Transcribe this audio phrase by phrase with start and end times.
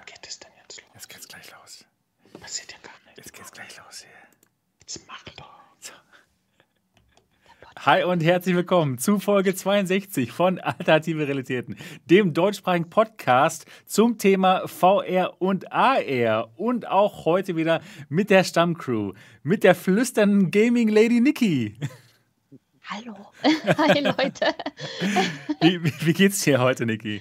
[0.00, 0.90] Wann geht es denn jetzt los?
[0.94, 1.84] Jetzt geht's gleich los.
[2.40, 3.18] Passiert ja gar nichts.
[3.18, 4.10] Jetzt geht's gleich los hier.
[4.80, 5.50] Jetzt mach doch.
[7.84, 11.76] Hi und herzlich willkommen zu Folge 62 von Alternative Realitäten,
[12.06, 19.12] dem deutschsprachigen Podcast zum Thema VR und AR und auch heute wieder mit der Stammcrew,
[19.42, 21.76] mit der flüsternden Gaming Lady Niki.
[22.84, 23.32] Hallo.
[23.42, 24.54] Hi Leute.
[25.60, 27.20] Wie, wie, wie geht's dir heute, Niki?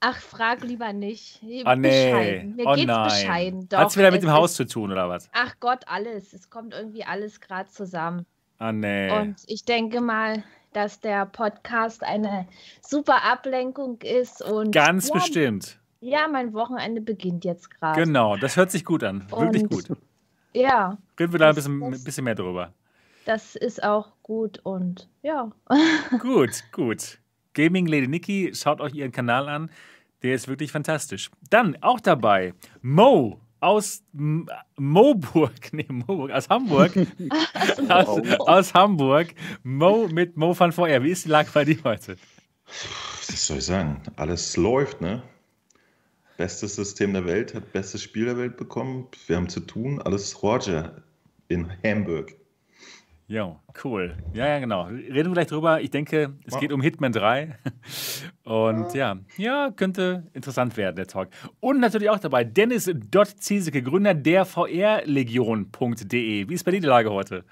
[0.00, 1.40] Ach, frag lieber nicht.
[1.42, 2.56] Oh nee, Bescheiden.
[2.56, 3.04] Mir oh geht's nein.
[3.08, 3.68] bescheiden.
[3.68, 5.28] Doch, Hat's wieder mit es dem Haus zu tun oder was?
[5.32, 6.32] Ach Gott, alles.
[6.32, 8.24] Es kommt irgendwie alles gerade zusammen.
[8.58, 9.10] Ah nee.
[9.10, 12.46] Und ich denke mal, dass der Podcast eine
[12.80, 15.78] super Ablenkung ist und Ganz ja, bestimmt.
[16.00, 18.00] Ja, mein Wochenende beginnt jetzt gerade.
[18.04, 19.28] Genau, das hört sich gut an.
[19.30, 19.98] Wirklich Und- gut.
[20.54, 22.72] Ja, Reden wir da ein bisschen, ein bisschen mehr drüber.
[23.26, 25.50] das ist auch gut und ja.
[26.20, 27.18] Gut, gut.
[27.54, 29.70] Gaming Lady Nikki, schaut euch ihren Kanal an.
[30.22, 31.30] Der ist wirklich fantastisch.
[31.50, 36.92] Dann auch dabei Mo aus M Moburg, nee, Moburg, aus Hamburg.
[37.88, 39.34] aus, aus Hamburg.
[39.62, 41.02] Mo mit Mo van VR.
[41.02, 42.16] Wie ist die Lage bei dir heute?
[43.28, 44.00] Was soll ich sagen?
[44.16, 45.22] Alles läuft, ne?
[46.36, 49.08] Bestes System der Welt, hat bestes Spiel der Welt bekommen.
[49.26, 50.00] Wir haben zu tun.
[50.00, 51.02] Alles Roger
[51.48, 52.37] in Hamburg.
[53.30, 54.16] Jo, cool.
[54.32, 54.84] Ja, ja, genau.
[54.84, 55.82] Reden wir gleich drüber.
[55.82, 57.58] Ich denke, es geht um Hitman 3.
[58.44, 61.28] Und ja, ja, könnte interessant werden, der Talk.
[61.60, 66.48] Und natürlich auch dabei Dennis Dott Ziesecke, Gründer der vrlegion.de.
[66.48, 67.44] Wie ist bei dir die Lage heute?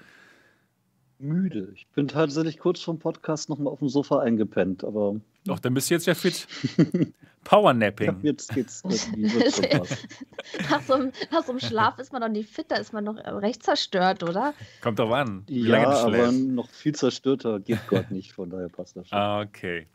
[1.19, 1.69] Müde.
[1.75, 5.15] Ich bin tatsächlich kurz vom Podcast nochmal auf dem Sofa eingepennt, aber
[5.45, 6.47] Doch, dann bist du jetzt ja fit.
[7.43, 8.07] Powernapping.
[8.09, 8.83] hab, jetzt geht's.
[10.69, 13.05] Nach so, einem, nach so einem Schlaf ist man doch nicht fit, da ist man
[13.05, 14.53] doch recht zerstört, oder?
[14.81, 18.49] Kommt drauf an, wie Ja, lange du aber noch viel zerstörter geht Gott nicht, von
[18.49, 19.17] daher passt das schon.
[19.17, 19.87] Ah, Okay.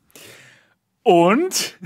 [1.02, 1.78] Und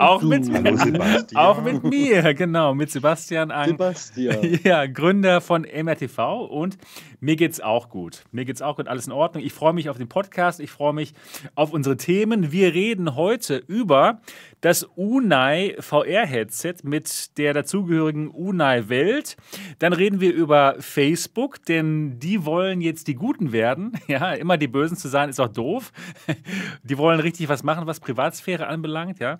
[0.00, 1.24] auch mit, Sebastian.
[1.34, 3.68] auch mit mir, genau, mit Sebastian Ang.
[3.68, 6.78] Sebastian, Ja, Gründer von MRTV und
[7.20, 8.24] mir geht's auch gut.
[8.32, 9.44] Mir geht's auch gut, alles in Ordnung.
[9.44, 11.12] Ich freue mich auf den Podcast, ich freue mich
[11.54, 12.50] auf unsere Themen.
[12.50, 14.22] Wir reden heute über
[14.62, 19.36] das Unai VR-Headset mit der dazugehörigen Unai-Welt.
[19.78, 23.92] Dann reden wir über Facebook, denn die wollen jetzt die Guten werden.
[24.10, 25.92] Ja, immer die Bösen zu sein, ist auch doof.
[26.82, 29.38] Die wollen richtig was machen, was Privatsphäre anbelangt, ja.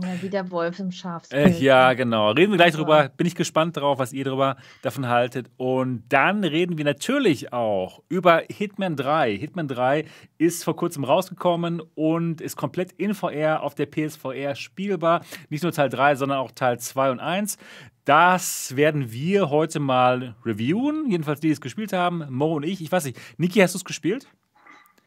[0.00, 1.60] Ja, wie der Wolf im Äh, Schafspelz.
[1.60, 2.30] ja, genau.
[2.30, 3.08] Reden wir gleich drüber.
[3.08, 5.50] Bin ich gespannt drauf, was ihr drüber davon haltet.
[5.56, 9.36] Und dann reden wir natürlich auch über Hitman 3.
[9.36, 10.04] Hitman 3
[10.38, 15.24] ist vor kurzem rausgekommen und ist komplett in VR auf der PSVR spielbar.
[15.48, 17.56] Nicht nur Teil 3, sondern auch Teil 2 und 1.
[18.04, 21.10] Das werden wir heute mal reviewen.
[21.10, 22.24] Jedenfalls die, die es gespielt haben.
[22.30, 22.80] Mo und ich.
[22.80, 23.18] Ich weiß nicht.
[23.38, 24.28] Niki, hast du es gespielt?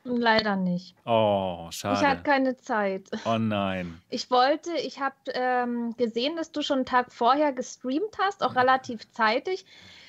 [0.06, 0.96] Leider nicht.
[1.06, 2.22] Oh, Ich hatte schade.
[2.24, 3.10] keine Zeit.
[3.26, 4.02] Oh nein.
[4.10, 8.56] Ich wollte, ich habe ähm, gesehen, dass du schon einen Tag vorher gestreamt hast, auch
[8.56, 9.66] relativ zeitig.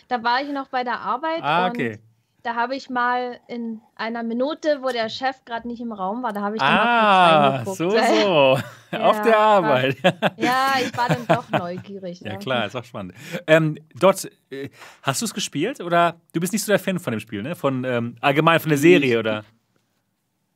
[0.08, 1.98] Da war ich noch bei der Arbeit Ah, und okay.
[2.42, 6.32] da habe ich mal in einer Minute, wo der Chef gerade nicht im Raum war,
[6.34, 8.58] da habe ich dann Ah, mal kurz so, so.
[8.98, 9.96] Auf Ja, der Arbeit.
[10.36, 12.20] Ja, ich war dann doch neugierig.
[12.20, 12.38] Ja, ne?
[12.40, 13.14] klar, ist auch spannend.
[13.46, 14.68] Ähm, dort, äh,
[15.02, 17.54] hast du es gespielt oder du bist nicht so der Fan von dem Spiel, ne?
[17.56, 19.44] Von ähm, allgemein von der Serie oder?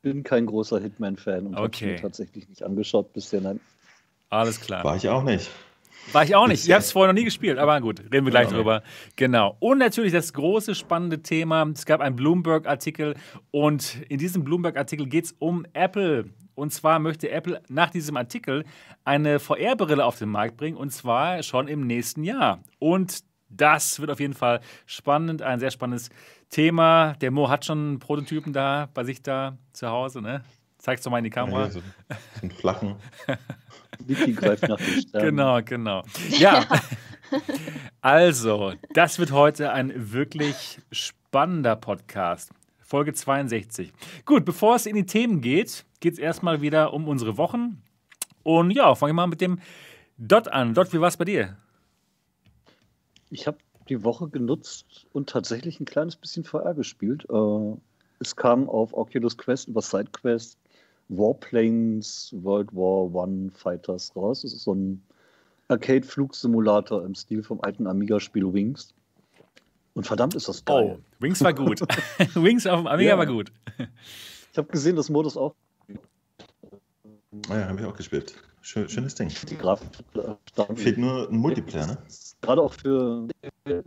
[0.02, 1.92] Bin kein großer Hitman-Fan und hab's Okay.
[1.92, 3.40] mir tatsächlich nicht angeschaut bisher.
[3.40, 3.60] Nein.
[4.30, 4.84] Alles klar.
[4.84, 5.50] War ich auch nicht.
[6.12, 6.64] War ich auch nicht.
[6.64, 8.56] Ich habe es vorher noch nie gespielt, aber gut, reden wir gleich Ja.
[8.56, 8.82] drüber.
[9.16, 9.56] Genau.
[9.60, 11.66] Und natürlich das große spannende Thema.
[11.74, 13.14] Es gab einen Bloomberg-Artikel
[13.50, 16.30] und in diesem Bloomberg-Artikel geht es um Apple.
[16.54, 18.64] Und zwar möchte Apple nach diesem Artikel
[19.04, 22.60] eine VR-Brille auf den Markt bringen und zwar schon im nächsten Jahr.
[22.78, 26.10] Und das wird auf jeden Fall spannend, ein sehr spannendes
[26.50, 27.14] Thema.
[27.20, 30.42] Der Mo hat schon einen Prototypen da bei sich da zu Hause, ne?
[30.78, 31.64] Zeig's doch mal in die Kamera.
[31.64, 32.96] Ja, so, so einen flachen.
[33.98, 35.26] Vicky greift nach den Sternen.
[35.26, 36.04] Genau, genau.
[36.30, 36.64] Ja,
[38.00, 42.52] also, das wird heute ein wirklich spannender Podcast.
[42.80, 43.92] Folge 62.
[44.24, 47.82] Gut, bevor es in die Themen geht, geht es erstmal wieder um unsere Wochen.
[48.44, 49.60] Und ja, fangen wir mal mit dem
[50.16, 50.74] Dot an.
[50.74, 51.56] Dot, wie war es bei dir?
[53.30, 53.58] Ich habe
[53.88, 57.26] die Woche genutzt und tatsächlich ein kleines bisschen VR gespielt.
[57.30, 57.76] Äh,
[58.20, 60.58] es kam auf Oculus Quest über SideQuest
[61.08, 64.42] Warplanes World War One Fighters raus.
[64.42, 65.02] Das ist so ein
[65.68, 68.94] Arcade-Flugsimulator im Stil vom alten Amiga-Spiel Wings.
[69.94, 70.98] Und verdammt ist das geil.
[70.98, 71.80] Oh, Wings war gut.
[72.34, 73.18] Wings auf dem Amiga Ja.
[73.18, 73.52] war gut.
[74.52, 75.54] Ich habe gesehen, das Modus auch.
[77.48, 78.34] Ah Ja, habe ich auch gespielt.
[78.60, 79.30] Schön, schönes Ding.
[79.48, 80.74] Die Grafik äh.
[80.74, 81.98] Fehlt nur ein Multiplayer, ne?
[82.42, 83.28] Gerade auch für.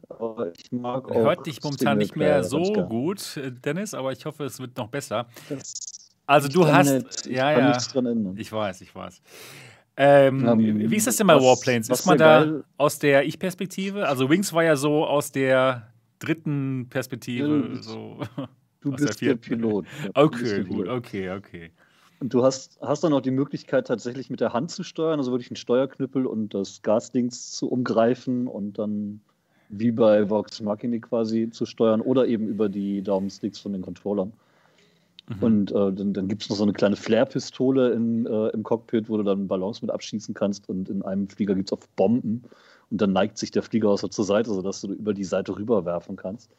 [0.10, 4.26] Aber ich mag auch Hört dich momentan nicht mehr so gut, äh, Dennis, aber ich
[4.26, 5.28] hoffe, es wird noch besser.
[6.26, 7.26] Also du hast.
[7.28, 8.38] Ich ja, kann ja, nichts dran ändern.
[8.38, 9.22] ich weiß, ich weiß.
[9.98, 11.90] Ähm, Ähm, wie ist das denn bei was- Warplanes?
[11.90, 14.08] was Ist man da geil- aus der Ich-Perspektive?
[14.08, 17.72] Also Wings war ja so aus der dritten Perspektive.
[17.76, 18.20] Ja, so.
[18.80, 19.42] Du der bist der vierten.
[19.42, 19.86] Pilot.
[20.04, 21.72] Du Okay, der gut, okay, okay.
[22.22, 25.32] Und du hast, hast dann auch die Möglichkeit, tatsächlich mit der Hand zu steuern, also
[25.32, 29.22] wirklich einen Steuerknüppel und das Gasdings zu umgreifen und dann
[29.70, 34.34] wie bei Vox Machina quasi zu steuern oder eben über die Daumensticks von den Controllern.
[35.30, 35.44] Mhm.
[35.44, 39.10] Und äh, dann, dann gibt es noch so eine kleine Flair-Pistole in, äh, im Cockpit,
[39.10, 40.70] wo du dann Ballons mit abschießen kannst.
[40.70, 42.44] Und in einem Flieger gibt es auch Bomben.
[42.92, 45.58] Und dann neigt sich der Flieger auch so zur Seite, sodass du über die Seite
[45.58, 46.52] rüberwerfen kannst.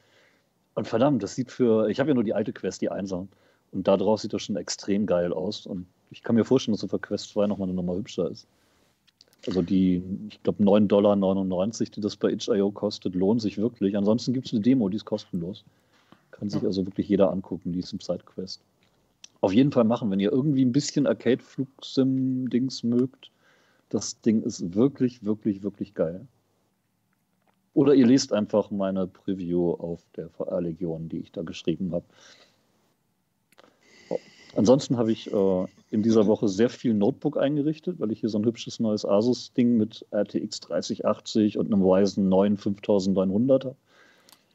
[0.74, 1.88] Und verdammt, das sieht für.
[1.88, 3.28] Ich habe ja nur die alte Quest, die Einsam.
[3.72, 5.66] Und da drauf sieht das schon extrem geil aus.
[5.66, 8.46] Und ich kann mir vorstellen, dass so für Quest 2 nochmal eine Nummer hübscher ist.
[9.46, 13.96] Also die, ich glaube, 9,99 Dollar, die das bei itch.io kostet, lohnt sich wirklich.
[13.96, 15.64] Ansonsten gibt es eine Demo, die ist kostenlos.
[16.30, 18.60] Kann sich also wirklich jeder angucken, die ist im Sidequest.
[19.40, 23.30] Auf jeden Fall machen, wenn ihr irgendwie ein bisschen Arcade-Flugsim-Dings mögt.
[23.88, 26.26] Das Ding ist wirklich, wirklich, wirklich geil.
[27.74, 32.04] Oder ihr lest einfach meine Preview auf der VR-Legion, die ich da geschrieben habe.
[34.56, 38.38] Ansonsten habe ich äh, in dieser Woche sehr viel Notebook eingerichtet, weil ich hier so
[38.38, 43.76] ein hübsches neues Asus-Ding mit RTX 3080 und einem Ryzen 9 5900 habe.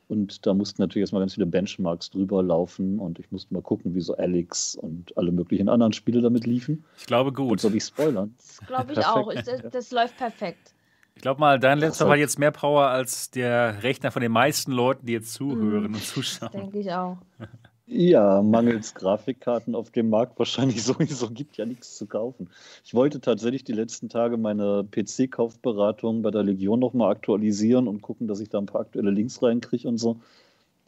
[0.10, 3.94] Und da mussten natürlich erstmal ganz viele Benchmarks drüber laufen und ich musste mal gucken,
[3.94, 6.86] wie so Alex und alle möglichen anderen Spiele damit liefen.
[6.98, 7.60] Ich glaube Und gut.
[7.60, 8.34] soll ich spoilern?
[8.38, 9.34] Das glaube ich auch.
[9.34, 10.74] Das, das läuft perfekt.
[11.16, 14.32] Ich glaube mal, dein Laptop hat- hat jetzt mehr Power als der Rechner von den
[14.32, 15.96] meisten Leuten, die jetzt zuhören Mhm.
[15.96, 16.52] und zuschauen.
[16.54, 17.18] Denke ich auch.
[17.90, 22.50] Ja, mangels Grafikkarten auf dem Markt wahrscheinlich sowieso gibt ja nichts zu kaufen.
[22.84, 28.28] Ich wollte tatsächlich die letzten Tage meine PC-Kaufberatung bei der Legion nochmal aktualisieren und gucken,
[28.28, 30.20] dass ich da ein paar aktuelle Links reinkriege und so.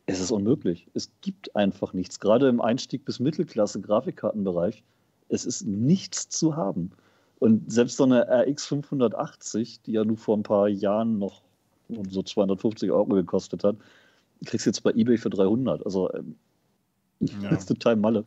[0.08, 0.88] Es ist unmöglich.
[0.94, 2.20] Es gibt einfach nichts.
[2.20, 4.84] Gerade im Einstieg bis Mittelklasse-Grafikkartenbereich.
[5.30, 6.92] Es ist nichts zu haben.
[7.40, 11.44] Und selbst so eine RX 580, die ja nur vor ein paar Jahren noch
[12.10, 13.78] so 250 Euro gekostet hat,
[14.46, 15.86] kriegst du jetzt bei eBay für 300.
[15.86, 16.36] Also ähm,
[17.20, 17.50] Ja.
[17.50, 18.26] das ist total Malle.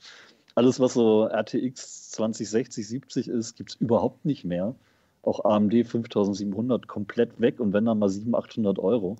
[0.54, 4.74] Alles, was so RTX 2060, 70 ist, gibt es überhaupt nicht mehr.
[5.22, 9.16] Auch AMD 5700 komplett weg und wenn dann mal 700, 800 Euro.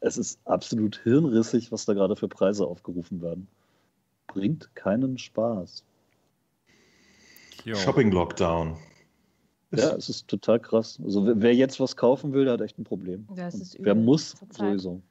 [0.00, 3.48] Es ist absolut hirnrissig, was da gerade für Preise aufgerufen werden.
[4.28, 5.82] Bringt keinen Spaß.
[7.74, 8.76] Shopping-Lockdown.
[9.72, 10.98] Ja, es ist total krass.
[11.04, 13.26] Also wer- jetzt was kaufen will, der hat echt ein Problem.
[13.62, 15.02] Ist wer muss, sowieso.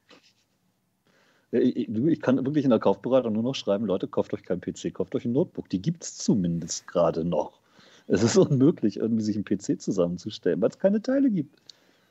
[1.52, 4.94] Ja, Ich, kann wirklich in der Kaufberatung nur noch schreiben, Leute, kauft euch kein PC,
[4.94, 5.70] kauft euch ein Notebook.
[5.70, 7.60] Die gibt es zumindest gerade noch.
[8.08, 11.58] Es ist unmöglich, irgendwie sich einen PC zusammenzustellen, weil es keine Teile gibt.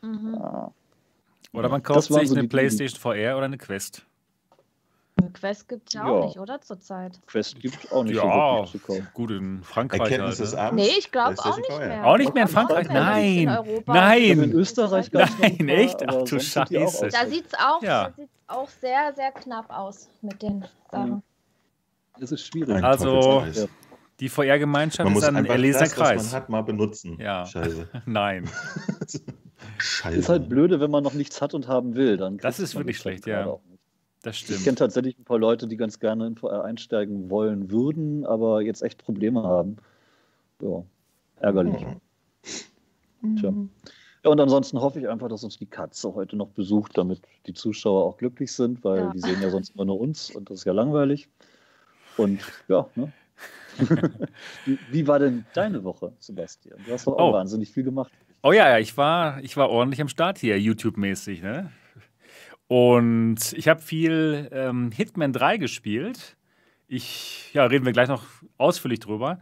[0.03, 0.35] Mhm.
[0.37, 0.71] Ah.
[1.53, 4.05] Oder man kauft sich so eine PlayStation VR oder eine Quest.
[5.19, 6.27] Eine Quest gibt es ja auch Ja.
[6.27, 6.61] nicht, oder?
[6.61, 7.19] Zurzeit.
[7.27, 9.09] Quest gibt es auch nicht so Ja, kaufen.
[9.15, 10.41] gut, in Frankreich Erkenntnis halt.
[10.41, 10.61] des ne?
[10.61, 10.83] Abends.
[10.85, 12.07] Nee, ich glaube auch nicht mehr.
[12.07, 12.89] Auch nicht mehr in Frankreich?
[12.89, 13.83] mehr in Nein.
[13.87, 14.43] Nein.
[14.43, 16.07] In Österreich gab es Nein, echt?
[16.07, 17.09] Ach, du Scheiße.
[17.09, 18.13] Da sieht es auch, Ja.
[18.49, 21.23] Auch sehr, sehr knapp aus mit den Sachen.
[22.21, 22.83] Es ist schwierig.
[22.83, 23.45] Also.
[24.21, 26.25] Die VR-Gemeinschaft man ist muss ein erlesener das, Kreis.
[26.33, 27.19] man hat, mal benutzen.
[27.21, 27.45] Ja.
[27.45, 27.87] Scheiße.
[28.07, 28.49] Nein.
[29.79, 30.19] Scheiße.
[30.19, 32.17] Ist halt blöde, wenn man noch nichts hat und haben will.
[32.17, 33.45] Dann Das ist wirklich das halt schlecht, ja.
[33.45, 33.81] nicht.
[34.23, 34.79] Das Ich kenne stimmt.
[34.79, 39.05] tatsächlich ein paar Leute, die ganz gerne in VR einsteigen wollen würden, aber jetzt echt
[39.05, 39.77] Probleme haben.
[40.63, 40.83] Ja,
[41.41, 41.85] ärgerlich.
[43.39, 43.53] Tja.
[44.27, 47.55] Ja, und ansonsten hoffe ich einfach, dass uns die Katze heute noch besucht, damit die
[47.55, 49.11] Zuschauer auch glücklich sind, weil Ja.
[49.11, 51.29] die sehen ja sonst immer nur uns und das ist ja langweilig.
[52.17, 53.13] Und ja, ne?
[54.65, 56.83] wie, wie war denn deine Woche, Sebastian?
[56.83, 57.33] Du hast doch auch Oh.
[57.35, 58.13] wahnsinnig viel gemacht.
[58.43, 61.71] Oh ja, ja, ich war, ich war ordentlich am Start hier, YouTube-mäßig, ne?
[62.69, 66.37] Und ich habe viel ähm, Hitman 3 gespielt.
[66.89, 68.25] Ich, ja, reden wir gleich noch
[68.59, 69.39] ausführlich drüber.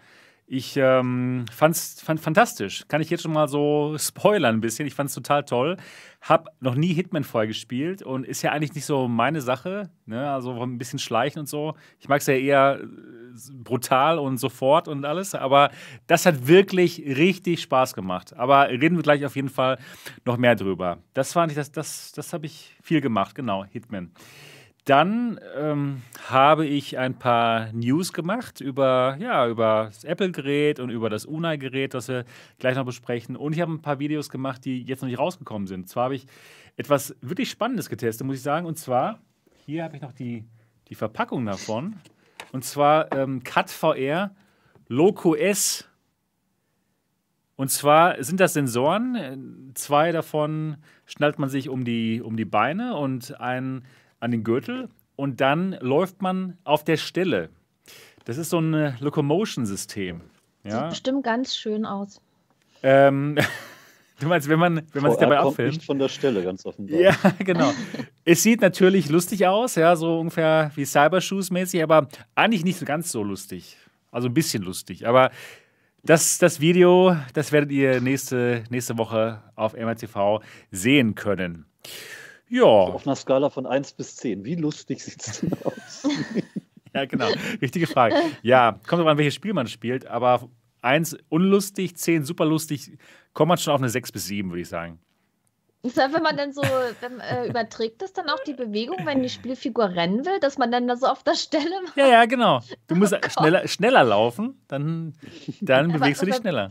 [0.47, 2.85] Ich ähm, fand's fand fantastisch.
[2.89, 4.87] Kann ich jetzt schon mal so spoilern ein bisschen.
[4.87, 5.79] Ich fand's total toll.
[6.21, 9.89] Hab noch nie Hitman vorher gespielt und ist ja eigentlich nicht so meine Sache.
[10.05, 10.31] Ne?
[10.31, 11.75] Also ein bisschen schleichen und so.
[11.99, 12.87] Ich mag es ja eher äh,
[13.55, 15.35] brutal und sofort und alles.
[15.35, 15.71] Aber
[16.07, 18.37] das hat wirklich richtig Spaß gemacht.
[18.37, 19.79] Aber reden wir gleich auf jeden Fall
[20.27, 20.99] noch mehr drüber.
[21.15, 24.13] Das fand ich, das, das, das habe ich viel gemacht, genau, Hitman.
[24.85, 31.09] Dann ähm, habe ich ein paar News gemacht über, ja, über das Apple-Gerät und über
[31.09, 32.27] das Unai-Gerät, das wir
[32.59, 33.35] gleich noch besprechen.
[33.35, 35.89] Und ich habe ein paar Videos gemacht, die jetzt noch nicht rausgekommen sind.
[35.89, 36.27] Zwar habe ich
[36.77, 38.67] etwas wirklich Spannendes getestet, muss ich sagen.
[38.67, 39.21] Und zwar,
[39.65, 40.45] hier habe ich noch die,
[40.89, 41.97] die Verpackung davon.
[42.53, 44.35] Und zwar ähm, Cut VR
[44.89, 45.89] Loco S.
[47.57, 49.73] Und zwar sind das Sensoren.
[49.75, 50.77] Zwei davon
[51.07, 53.85] schnallt man sich um die, um die Beine und einen
[54.25, 54.89] an den Gürtel.
[55.17, 57.51] Und dann läuft man auf der Stelle.
[58.25, 60.23] Das ist so ein äh, Locomotion-System.
[60.63, 60.89] Sieht Ja?
[60.89, 62.21] bestimmt ganz schön aus.
[62.83, 63.37] Ähm,
[64.21, 65.75] du meinst, wenn man, wenn man sich dabei kommt abfilmt?
[65.75, 66.99] nicht von der Stelle, ganz offenbar.
[66.99, 67.73] Ja, genau.
[68.25, 72.87] es sieht natürlich lustig aus, ja, so ungefähr wie Cybershoes mäßig, aber eigentlich nicht so
[72.87, 73.77] ganz so lustig.
[74.11, 75.07] Also ein bisschen lustig.
[75.07, 75.31] Aber
[76.03, 80.41] das, das Video, das werdet ihr nächste, nächste Woche auf MRTV
[80.71, 81.67] sehen können.
[82.57, 84.45] Ja, Auf einer Skala von 1 bis 10.
[84.45, 86.07] Wie lustig sieht es denn aus?
[86.95, 87.29] ja, genau.
[87.61, 88.15] Richtige Frage.
[88.43, 90.49] Ja, kommt drauf an, welches Spiel man spielt, aber
[90.81, 92.97] eins unlustig, zehn super lustig,
[93.33, 95.01] kommt man schon auf eine 6 bis 7, würde ich sagen.
[95.83, 99.23] Ist das, wenn man dann so, wenn, äh, überträgt das dann auch die Bewegung, wenn
[99.23, 101.97] die Spielfigur rennen will, dass man dann da so auf der Stelle macht?
[101.97, 102.61] Ja, ja, genau.
[102.87, 105.15] Du musst Oh schneller, schneller laufen, dann,
[105.61, 106.71] dann Aber- bewegst du dich aber- schneller.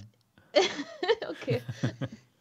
[1.30, 1.62] Okay.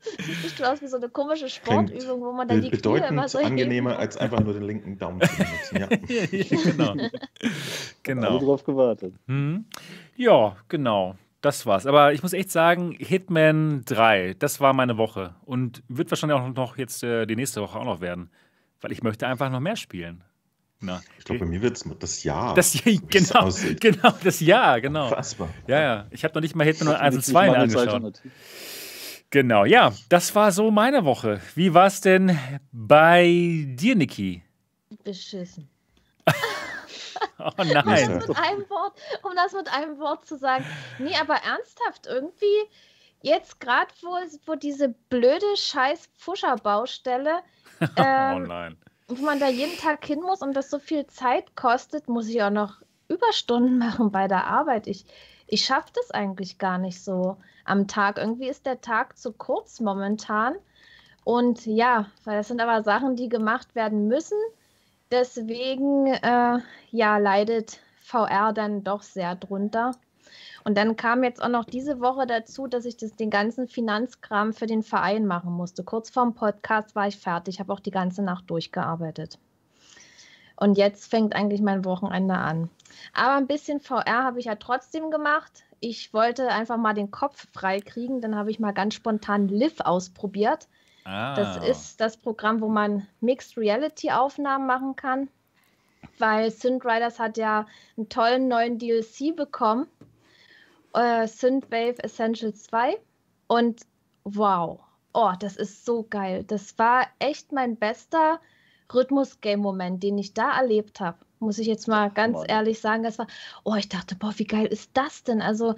[0.03, 3.39] Sieht bestimmt aus wie so eine komische Sportübung, wo man dann die Knie immer so
[3.39, 5.77] angenehmer, als einfach nur den linken Daumen zu benutzen.
[5.79, 5.89] Ja.
[6.33, 6.91] Ja, genau.
[6.93, 7.11] Alle
[8.03, 8.39] genau.
[8.39, 9.15] drauf gewartet.
[9.27, 9.65] Hm.
[10.17, 11.17] Ja, genau.
[11.41, 11.87] Das war's.
[11.87, 15.35] Aber ich muss echt sagen, Hitman 3, das war meine Woche.
[15.45, 18.31] Und wird wahrscheinlich auch noch jetzt äh, die nächste Woche auch noch werden.
[18.81, 20.23] Weil ich möchte einfach noch mehr spielen.
[20.81, 22.55] Na, Ich glaube, bei mir wird es das Jahr.
[22.55, 23.49] das, genau,
[23.81, 25.09] genau, das Jahr, genau.
[25.09, 25.49] Unfassbar.
[25.69, 26.07] Ja, ja.
[26.11, 28.23] Ich habe noch nicht mal Hitman 1 und Hoffentlich 2 mir mangels angeschaut.
[29.33, 31.41] Genau, ja, das war so meine Woche.
[31.55, 32.39] Wie war es denn
[32.71, 34.43] bei dir, Niki?
[35.03, 35.69] Beschissen.
[37.39, 37.85] Oh Um nein.
[38.19, 40.65] das, mit einem Wort, um das mit einem Wort zu sagen.
[40.99, 42.45] Nee, aber ernsthaft, irgendwie,
[43.21, 47.41] jetzt gerade, wo, wo diese blöde scheiß Pfuscher-Baustelle,
[47.81, 48.77] Oh ähm, nein.
[49.09, 52.43] wo man da jeden Tag hin muss und das so viel Zeit kostet, muss ich
[52.43, 54.87] auch noch Überstunden machen bei der Arbeit.
[54.87, 55.05] Ich,
[55.53, 58.17] ich schaffe das eigentlich gar nicht so am Tag.
[58.17, 60.55] Irgendwie ist der Tag zu kurz momentan.
[61.25, 64.39] Und ja, weil das sind aber Sachen, die gemacht werden müssen.
[65.11, 66.59] Deswegen, äh,
[66.91, 69.93] ja, leidet VR dann doch sehr drunter.
[70.65, 74.55] Und dann kam jetzt auch noch diese Woche dazu, dass ich das, den ganzen Finanzkram
[74.55, 75.85] für den Verein machen musste.
[75.85, 79.39] Kurz vorm Podcast war ich fertig, habe auch die ganze Nacht durchgearbeitet.
[80.63, 82.71] Und jetzt fängt eigentlich mein Wochenende an.
[83.15, 85.65] Aber ein bisschen VR habe ich ja trotzdem gemacht.
[85.81, 88.21] Ich wollte einfach mal den Kopf frei kriegen.
[88.21, 90.69] Dann habe ich mal ganz spontan Liv ausprobiert.
[91.03, 91.35] Ah.
[91.35, 95.27] Das ist das Programm, wo man Mixed Reality Aufnahmen machen kann.
[96.21, 97.67] Weil Synth Riders hat ja
[97.97, 99.89] einen tollen neuen DLC bekommen.
[100.95, 102.99] Äh, Synthwave Essentials 2.
[103.49, 103.81] Und
[104.23, 104.79] wow,
[105.13, 106.45] oh, das ist so geil.
[106.45, 108.39] Das war echt mein bester
[108.93, 111.19] Rhythmus-Game-Moment, den ich da erlebt habe.
[111.39, 112.47] Muss ich jetzt mal ganz Mann.
[112.47, 113.03] ehrlich sagen.
[113.03, 113.27] Das war,
[113.65, 115.43] oh, ich dachte, boah, wie geil ist das denn?
[115.43, 115.75] Also,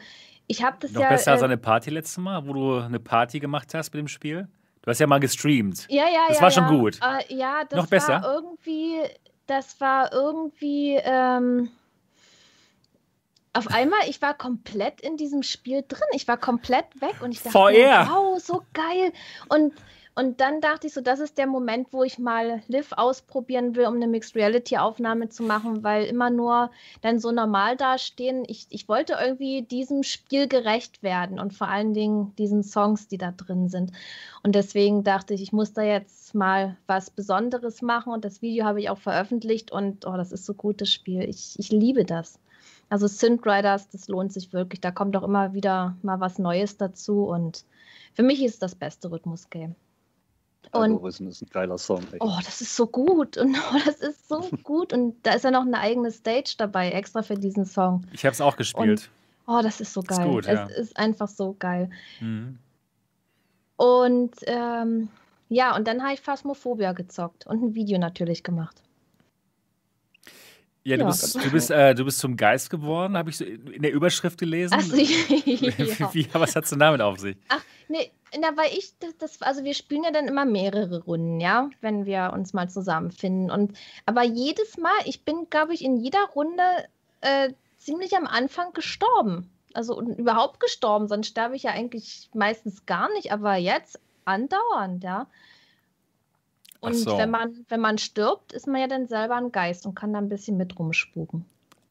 [0.46, 1.08] ich habe das Noch ja.
[1.08, 4.08] besser als äh, eine Party letztes Mal, wo du eine Party gemacht hast mit dem
[4.08, 4.48] Spiel.
[4.82, 5.86] Du hast ja mal gestreamt.
[5.88, 6.42] Ja, ja, Das ja.
[6.42, 6.70] war schon ja.
[6.70, 6.98] gut.
[7.00, 8.22] Äh, ja, das Noch besser?
[8.22, 9.00] war irgendwie,
[9.46, 11.70] das war irgendwie, ähm,
[13.54, 16.02] auf einmal, ich war komplett in diesem Spiel drin.
[16.12, 18.08] Ich war komplett weg und ich dachte, VR.
[18.10, 19.12] wow, so geil.
[19.48, 19.72] Und,
[20.16, 23.86] und dann dachte ich so, das ist der Moment, wo ich mal Liv ausprobieren will,
[23.86, 28.44] um eine Mixed Reality Aufnahme zu machen, weil immer nur dann so normal dastehen.
[28.46, 33.18] Ich, ich wollte irgendwie diesem Spiel gerecht werden und vor allen Dingen diesen Songs, die
[33.18, 33.90] da drin sind.
[34.44, 38.64] Und deswegen dachte ich, ich muss da jetzt mal was Besonderes machen und das Video
[38.64, 41.28] habe ich auch veröffentlicht und oh, das ist so gut, das Spiel.
[41.28, 42.38] Ich, ich liebe das.
[42.88, 44.80] Also Synth Riders, das lohnt sich wirklich.
[44.80, 47.64] Da kommt auch immer wieder mal was Neues dazu und
[48.12, 49.74] für mich ist das beste Rhythmus-Game.
[50.72, 52.02] Und Algorithmen ist ein geiler Song.
[52.12, 52.18] Ey.
[52.20, 55.50] oh, das ist so gut und oh, das ist so gut und da ist ja
[55.50, 58.06] noch eine eigene Stage dabei, extra für diesen Song.
[58.12, 59.10] Ich habe es auch gespielt.
[59.46, 60.26] Oh, das ist so Ist geil.
[60.28, 60.66] gut, ja.
[60.70, 61.90] Es ist einfach so geil.
[62.20, 62.58] Mhm.
[63.76, 65.08] Und ähm,
[65.48, 68.80] ja, und dann habe ich Phasmophobia gezockt und ein Video natürlich gemacht.
[70.86, 71.08] Ja, du Ja.
[71.08, 74.38] bist, du, bist, äh, du bist zum Geist geworden, habe ich so in der Überschrift
[74.38, 74.74] gelesen.
[74.78, 76.14] Ach, so, ja.
[76.14, 77.36] Wie, was hat's denn damit auf sich?
[77.48, 78.10] Ach, nee,
[78.40, 82.06] na, weil ich, das, das, also wir spielen ja dann immer mehrere Runden, ja, wenn
[82.06, 83.50] wir uns mal zusammenfinden.
[83.50, 83.76] Und
[84.06, 86.62] aber jedes Mal, ich bin, glaube ich, in jeder Runde
[87.20, 89.50] äh, ziemlich am Anfang gestorben.
[89.72, 95.02] Also und überhaupt gestorben, sonst sterbe ich ja eigentlich meistens gar nicht, aber jetzt andauernd,
[95.02, 95.26] ja.
[96.80, 97.16] Und so.
[97.16, 100.18] wenn man, wenn man stirbt, ist man ja dann selber ein Geist und kann da
[100.18, 101.46] ein bisschen mit rumspuken.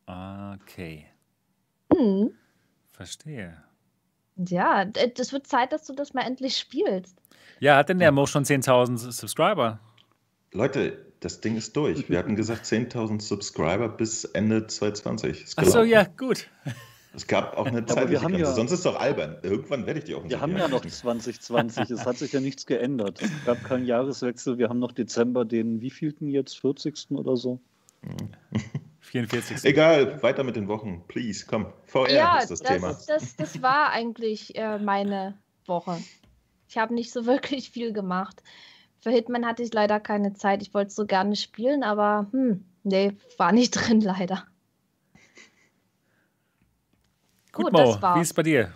[0.06, 1.08] Okay,
[1.92, 2.36] Hm.
[2.92, 3.64] verstehe.
[4.38, 7.16] Ja, d- das wird Zeit, dass du das mal endlich spielst.
[7.60, 9.80] Ja, hat denn der Mo schon 10.000 Subscriber?
[10.52, 12.10] Leute, das Ding ist durch.
[12.10, 15.44] Wir hatten gesagt 10.000 Subscriber bis Ende 2020.
[15.44, 15.90] Ist Ach so, gelaufen.
[15.90, 16.50] ja, gut.
[17.16, 18.38] Es gab auch eine Grenze.
[18.40, 19.38] ja- Sonst ist es doch albern.
[19.44, 22.66] Irgendwann werde ich die auch Wir haben ja noch 2020, es hat sich ja nichts
[22.66, 23.22] geändert.
[23.22, 27.12] Es gab keinen Jahreswechsel, wir haben noch Dezember, den wievielten jetzt, 40.
[27.12, 27.60] oder so.
[29.04, 29.66] 44.
[29.66, 31.04] Egal, weiter mit den Wochen.
[31.08, 31.68] Please, komm.
[31.86, 32.98] VR ja, ist das, das, Thema.
[33.08, 36.00] Das, das war eigentlich äh, meine Woche.
[36.68, 38.42] Ich habe nicht so wirklich viel gemacht.
[39.02, 40.62] Für Hitman hatte ich leider keine Zeit.
[40.62, 44.46] Ich wollte so gerne spielen, aber hm, nee, war nicht drin leider.
[47.52, 48.74] Gut, Gut Mo, wie ist es bei dir?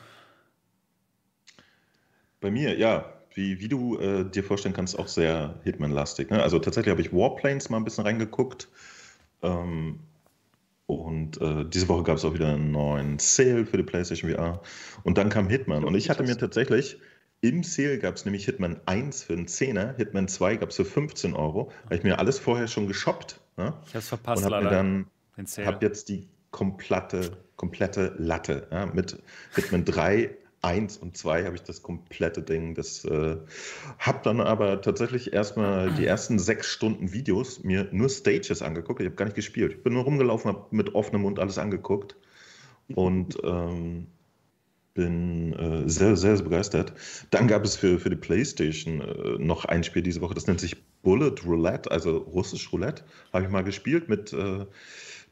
[2.42, 6.30] Bei mir, ja, wie, wie du äh, dir vorstellen kannst, auch sehr Hitman-lastig.
[6.30, 6.44] Ne?
[6.44, 8.68] Also tatsächlich habe ich Warplanes mal ein bisschen reingeguckt.
[9.42, 10.00] Ähm,
[10.88, 14.62] und äh, diese Woche gab es auch wieder einen neuen Sale für die PlayStation VR.
[15.04, 15.84] Und dann kam Hitman.
[15.84, 16.98] Und ich hatte mir tatsächlich
[17.42, 20.86] im Sale gab es nämlich Hitman 1 für einen Zehner, Hitman 2 gab es für
[20.86, 21.72] 15 Euro.
[21.86, 23.40] Habe ich mir alles vorher schon geshoppt.
[23.58, 23.74] Ne?
[23.86, 25.06] Ich habe es verpasst, und habe mir dann
[25.66, 28.88] habe jetzt die komplette, komplette Latte ja?
[28.88, 29.22] mit
[29.56, 32.76] Hitman 3 1 und 2 habe ich das komplette Ding.
[32.76, 33.38] Das äh,
[34.00, 39.00] habe dann aber tatsächlich erstmal die ersten sechs Stunden Videos mir nur Stages angeguckt.
[39.00, 39.74] Ich habe gar nicht gespielt.
[39.74, 42.16] Ich bin nur rumgelaufen, habe mit offenem Mund alles angeguckt
[42.96, 44.08] und ähm,
[44.94, 46.94] bin äh, sehr, sehr, sehr begeistert.
[47.30, 50.60] Dann gab es für, für die PlayStation äh, noch ein Spiel diese Woche, das nennt
[50.60, 53.04] sich Bullet Roulette, also russisch Roulette.
[53.32, 54.66] Habe ich mal gespielt mit äh,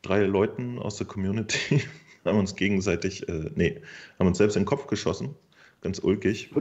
[0.03, 1.81] drei Leuten aus der Community.
[2.25, 3.81] haben uns gegenseitig, äh, nee,
[4.19, 5.35] haben uns selbst in den Kopf geschossen.
[5.81, 6.51] Ganz ulkig.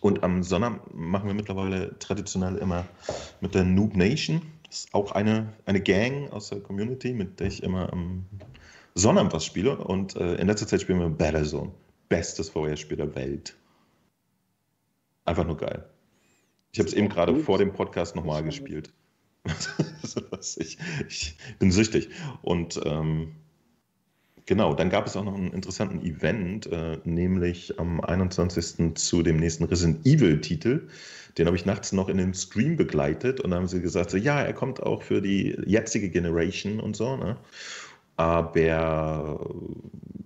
[0.00, 2.86] Und am Sonnabend machen wir mittlerweile traditionell immer
[3.40, 4.42] mit der Noob Nation.
[4.66, 8.26] Das ist auch eine, eine Gang aus der Community, mit der ich immer am
[8.94, 9.76] Sonnabend was spiele.
[9.76, 11.72] Und äh, in letzter Zeit spielen wir Battlezone.
[12.08, 13.56] Bestes VR-Spiel der Welt.
[15.24, 15.88] Einfach nur geil.
[16.72, 18.92] Ich habe es eben gerade vor dem Podcast nochmal gespielt.
[20.58, 20.78] ich,
[21.08, 22.10] ich, bin süchtig.
[22.42, 23.34] Und ähm,
[24.46, 28.94] Genau, dann gab es auch noch einen interessanten Event, äh, nämlich am 21.
[28.94, 30.86] zu dem nächsten Resident Evil-Titel.
[31.36, 34.16] Den habe ich nachts noch in den Stream begleitet und da haben sie gesagt, so,
[34.16, 37.16] ja, er kommt auch für die jetzige Generation und so.
[37.16, 37.36] Ne?
[38.16, 39.40] Aber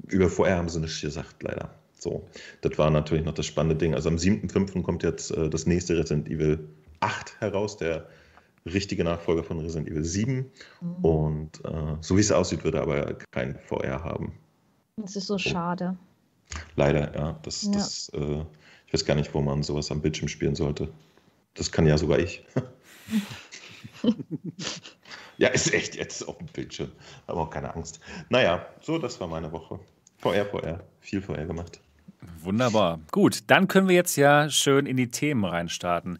[0.09, 1.75] über VR haben sie nichts gesagt, leider.
[1.99, 2.29] So,
[2.61, 3.95] das war natürlich noch das spannende Ding.
[3.95, 4.83] Also am 7.5.
[4.83, 6.59] kommt jetzt äh, das nächste Resident Evil
[7.00, 8.07] 8 heraus, der
[8.67, 10.51] richtige Nachfolger von Resident Evil 7.
[10.81, 11.05] Mhm.
[11.05, 14.33] Und äh, so wie es aussieht, wird er aber kein VR haben.
[14.96, 15.96] Das ist so schade.
[16.77, 17.38] Leider, ja.
[17.42, 17.73] Das, ja.
[17.73, 18.44] Das, äh,
[18.87, 20.88] ich weiß gar nicht, wo man sowas am Bildschirm spielen sollte.
[21.55, 22.44] Das kann ja sogar ich.
[25.38, 26.90] ja, ist echt jetzt auf dem Bildschirm.
[27.27, 28.01] Aber auch keine Angst.
[28.29, 29.81] Naja, so, das war meine Woche.
[30.18, 30.81] VR, VR.
[31.01, 31.81] Viel VR gemacht.
[32.42, 33.01] Wunderbar.
[33.11, 36.18] Gut, dann können wir jetzt ja schön in die Themen reinstarten.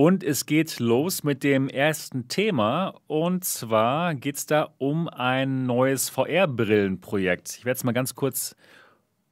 [0.00, 2.94] Und es geht los mit dem ersten Thema.
[3.08, 7.56] Und zwar geht es da um ein neues VR-Brillenprojekt.
[7.58, 8.54] Ich werde es mal ganz kurz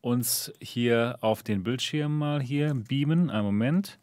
[0.00, 3.30] uns hier auf den Bildschirm mal hier beamen.
[3.30, 4.00] Einen Moment.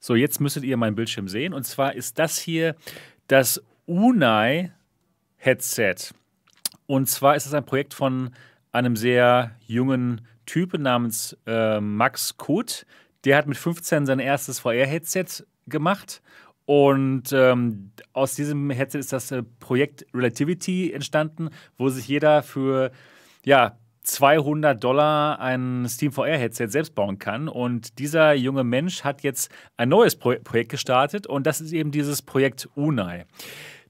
[0.00, 1.54] So, jetzt müsstet ihr meinen Bildschirm sehen.
[1.54, 2.74] Und zwar ist das hier
[3.28, 4.72] das Unai
[5.36, 6.12] Headset.
[6.86, 8.30] Und zwar ist es ein Projekt von
[8.72, 12.84] einem sehr jungen Typen namens äh, Max Kutt.
[13.24, 16.22] Der hat mit 15 sein erstes VR-Headset gemacht.
[16.66, 22.92] Und ähm, aus diesem Headset ist das äh, Projekt Relativity entstanden, wo sich jeder für
[23.44, 27.48] ja, 200 Dollar ein Steam VR-Headset selbst bauen kann.
[27.48, 31.90] Und dieser junge Mensch hat jetzt ein neues Pro Projekt gestartet und das ist eben
[31.90, 33.26] dieses Projekt Unai.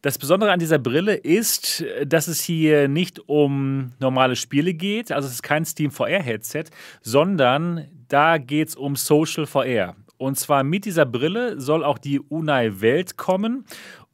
[0.03, 5.27] Das Besondere an dieser Brille ist, dass es hier nicht um normale Spiele geht, also
[5.27, 6.65] es ist kein Steam VR-Headset,
[7.03, 9.97] sondern da geht es um Social VR.
[10.19, 13.65] Und zwar mit dieser Brille soll auch die Unai-Welt kommen.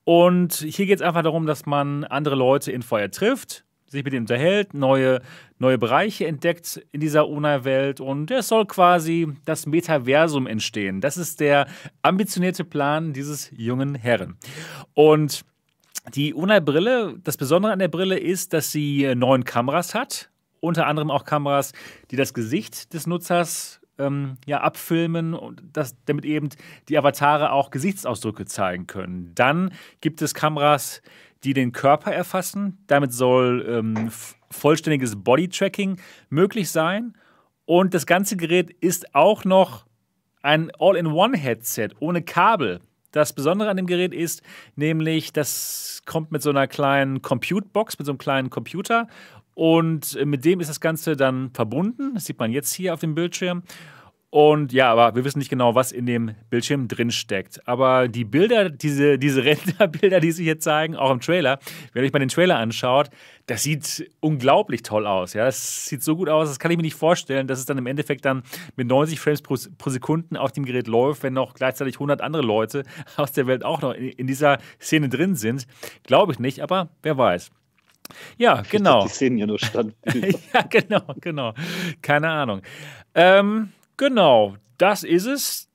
[0.04, 4.12] Und hier geht es einfach darum, dass man andere Leute in VR trifft, sich mit
[4.12, 5.20] ihnen unterhält, neue,
[5.58, 11.00] neue Bereiche entdeckt in dieser Unai-Welt und es soll quasi das Metaversum entstehen.
[11.00, 11.66] Das ist der
[12.02, 14.36] ambitionierte Plan dieses jungen Herren.
[14.94, 15.44] Und
[16.14, 20.30] die Unai-Brille, das Besondere an der Brille ist, dass sie neun Kameras hat.
[20.60, 21.72] Unter anderem auch Kameras,
[22.12, 26.48] die das Gesicht des Nutzers ähm, ja, abfilmen, und das, damit eben
[26.88, 29.32] die Avatare auch Gesichtsausdrücke zeigen können.
[29.34, 31.02] Dann gibt es Kameras,
[31.44, 32.78] die den Körper erfassen.
[32.86, 34.10] Damit soll ähm,
[34.50, 37.14] vollständiges Bodytracking möglich sein.
[37.64, 39.86] Und das ganze Gerät ist auch noch
[40.42, 42.80] ein All-in-One-Headset ohne Kabel.
[43.10, 44.42] Das Besondere an dem Gerät ist
[44.76, 49.08] nämlich, das kommt mit so einer kleinen Compute-Box, mit so einem kleinen Computer.
[49.56, 52.12] Und mit dem ist das Ganze dann verbunden.
[52.12, 53.62] Das sieht man jetzt hier auf dem Bildschirm.
[54.28, 57.66] Und ja, aber wir wissen nicht genau, was in dem Bildschirm drin steckt.
[57.66, 61.58] Aber die Bilder, diese, diese Renderbilder, die sie hier zeigen, auch im Trailer,
[61.94, 63.08] wenn ihr euch mal den Trailer anschaut,
[63.46, 65.32] das sieht unglaublich toll aus.
[65.32, 67.78] Ja, das sieht so gut aus, das kann ich mir nicht vorstellen, dass es dann
[67.78, 68.42] im Endeffekt dann
[68.76, 72.42] mit 90 Frames pro, pro Sekunde auf dem Gerät läuft, wenn noch gleichzeitig 100 andere
[72.42, 72.82] Leute
[73.16, 75.66] aus der Welt auch noch in, in dieser Szene drin sind.
[76.02, 77.50] Glaube ich nicht, aber wer weiß.
[78.38, 79.04] Ja, genau.
[79.04, 79.94] Die Szenen ja nur stand.
[80.54, 81.54] ja, genau, genau.
[82.02, 82.62] Keine Ahnung.
[83.14, 85.68] Ähm, Genau, das ist es.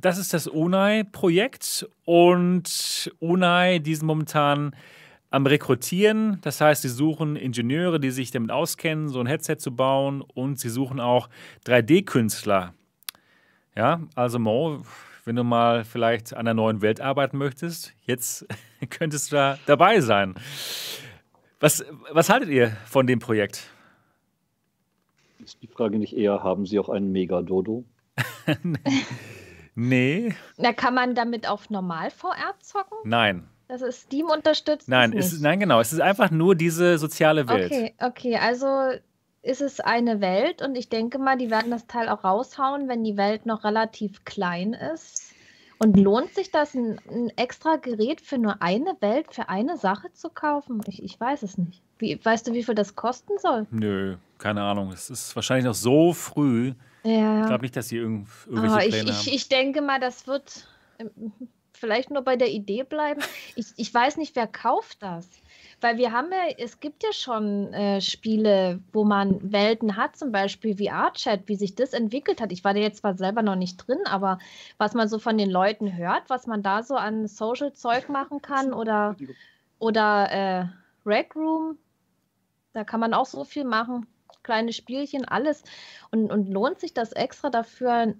[0.00, 4.76] Das ist das UNAI-Projekt und UNAI, die sind momentan
[5.30, 6.38] am Rekrutieren.
[6.42, 10.58] Das heißt, sie suchen Ingenieure, die sich damit auskennen, so ein Headset zu bauen und
[10.60, 11.28] sie suchen auch
[11.66, 12.74] 3D-Künstler.
[13.74, 14.82] Ja, also Mo,
[15.24, 18.46] wenn du mal vielleicht an einer neuen Welt arbeiten möchtest, jetzt
[18.90, 20.34] könntest du da dabei sein.
[21.58, 23.70] Was, was haltet ihr von dem Projekt?
[25.42, 27.84] Ist die Frage nicht eher, haben Sie auch einen Mega-Dodo?
[29.74, 30.34] nee.
[30.56, 32.98] Na, kann man damit auf normal VR zocken?
[33.04, 33.48] Nein.
[33.68, 34.88] Das ist Steam unterstützt?
[34.88, 35.80] Nein, es ist, nein, genau.
[35.80, 37.72] Es ist einfach nur diese soziale Welt.
[37.72, 38.36] Okay, okay.
[38.36, 38.66] Also
[39.42, 43.02] ist es eine Welt und ich denke mal, die werden das Teil auch raushauen, wenn
[43.02, 45.25] die Welt noch relativ klein ist.
[45.78, 50.12] Und lohnt sich das, ein, ein, extra Gerät für nur eine Welt, für eine Sache
[50.12, 50.80] zu kaufen?
[50.86, 51.82] Ich, ich weiß es nicht.
[51.98, 53.66] Wie, weißt du, wie viel das kosten soll?
[53.70, 54.90] Nö, keine Ahnung.
[54.92, 56.72] Es ist wahrscheinlich noch so früh.
[57.04, 57.40] Ja.
[57.40, 59.26] Ich glaube nicht, dass sie irgendw irgendwelche oh, Pläne ich, haben.
[59.26, 60.66] Ich, ich denke mal, das wird
[60.98, 61.32] ähm,
[61.72, 63.22] vielleicht nur bei der Idee bleiben.
[63.54, 65.28] Ich, ich weiß nicht, wer kauft das.
[65.80, 70.32] Weil wir haben ja, es gibt ja schon äh, Spiele, wo man Welten hat, zum
[70.32, 72.50] Beispiel VR-Chat, wie sich das entwickelt hat.
[72.50, 74.38] Ich war da jetzt zwar selber noch nicht drin, aber
[74.78, 78.72] was man so von den Leuten hört, was man da so an Social-Zeug machen kann
[78.72, 79.16] oder,
[79.78, 80.64] oder äh,
[81.04, 81.76] Rec Room,
[82.72, 84.06] da kann man auch so viel machen.
[84.42, 85.62] Kleine Spielchen, alles.
[86.10, 88.14] Und, und lohnt sich das extra dafür,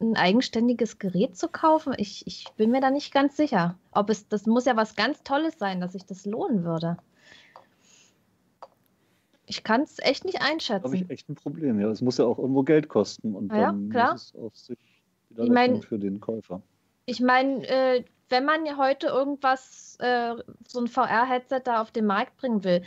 [0.00, 1.94] ein eigenständiges Gerät zu kaufen?
[1.96, 3.78] Ich, ich bin mir da nicht ganz sicher.
[3.92, 6.98] Ob es, das muss ja was ganz Tolles sein, dass sich das lohnen würde.
[9.46, 10.84] Ich kann es echt nicht einschätzen.
[10.84, 11.88] Habe ich echt ein Problem, ja.
[11.88, 14.12] Es muss ja auch irgendwo Geld kosten und ja, dann klar.
[14.12, 14.78] muss es auf sich
[15.30, 16.62] wieder Ich mein- für den Käufer.
[17.06, 20.34] Ich meine, äh, wenn man ja heute irgendwas, äh,
[20.66, 22.82] so ein VR-Headset da auf den Markt bringen will,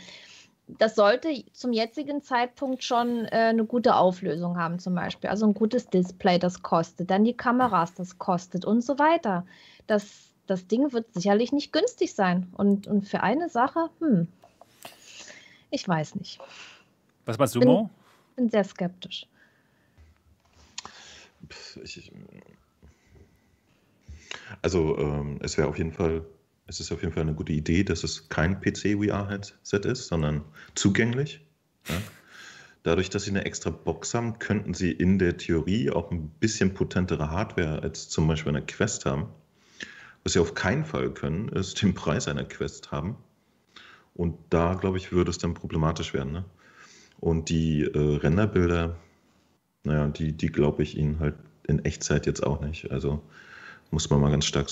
[0.78, 5.30] das sollte zum jetzigen Zeitpunkt schon äh, eine gute Auflösung haben, zum Beispiel.
[5.30, 9.46] Also ein gutes Display, das kostet, dann die Kameras, das kostet und so weiter.
[9.86, 12.52] Das, das Ding wird sicherlich nicht günstig sein.
[12.56, 14.28] Und, und für eine Sache, hm,
[15.70, 16.40] ich weiß nicht.
[17.24, 17.90] Was meinst du, Bin- Mo?
[18.36, 19.26] Bin sehr skeptisch.
[21.82, 22.12] Ich, ich,
[24.62, 26.24] also ähm, es wäre auf jeden Fall,
[26.70, 30.44] es ist auf jeden Fall eine gute Idee, dass es kein PC-VR-Headset ist, sondern
[30.76, 31.44] zugänglich.
[31.88, 31.96] Ja.
[32.84, 36.72] Dadurch, dass sie eine extra Box haben, könnten sie in der Theorie auch ein bisschen
[36.72, 39.26] potentere Hardware als zum Beispiel eine Quest haben.
[40.22, 43.16] Was sie auf keinen Fall können, ist den Preis einer Quest haben.
[44.14, 46.32] Und da, glaube ich, würde es dann problematisch werden.
[46.32, 46.44] Ne?
[47.18, 48.96] Und die äh, Renderbilder,
[49.82, 51.34] naja, die, die glaube ich Ihnen halt
[51.66, 52.92] in Echtzeit jetzt auch nicht.
[52.92, 53.22] Also
[53.90, 54.70] muss man mal ganz stark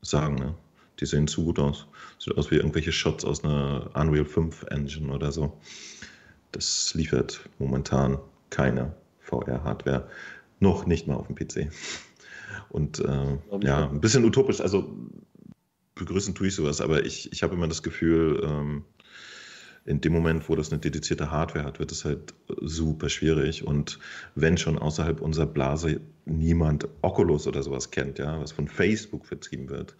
[0.00, 0.36] sagen.
[0.36, 0.54] Ne?
[1.00, 1.86] Die sehen zu gut aus.
[2.18, 5.58] Sieht aus wie irgendwelche Shots aus einer Unreal 5 Engine oder so.
[6.52, 8.18] Das liefert momentan
[8.50, 10.08] keine VR-Hardware.
[10.60, 11.70] Noch nicht mal auf dem PC.
[12.68, 14.60] Und äh, ja, ein bisschen utopisch.
[14.60, 14.96] Also
[15.94, 18.84] begrüßen tue ich sowas, aber ich, ich habe immer das Gefühl, ähm,
[19.86, 23.66] in dem Moment, wo das eine dedizierte Hardware hat, wird es halt super schwierig.
[23.66, 23.98] Und
[24.34, 29.68] wenn schon außerhalb unserer Blase niemand Oculus oder sowas kennt, ja, was von Facebook vertrieben
[29.68, 29.94] wird,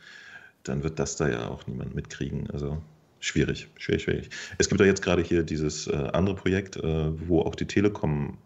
[0.64, 2.50] dann wird das da ja auch niemand mitkriegen.
[2.50, 2.83] Also
[3.20, 4.31] schwierig, schwierig, schwierig.
[4.59, 8.38] Es gibt ja jetzt gerade hier dieses äh, andere Projekt, äh, wo auch die Telekom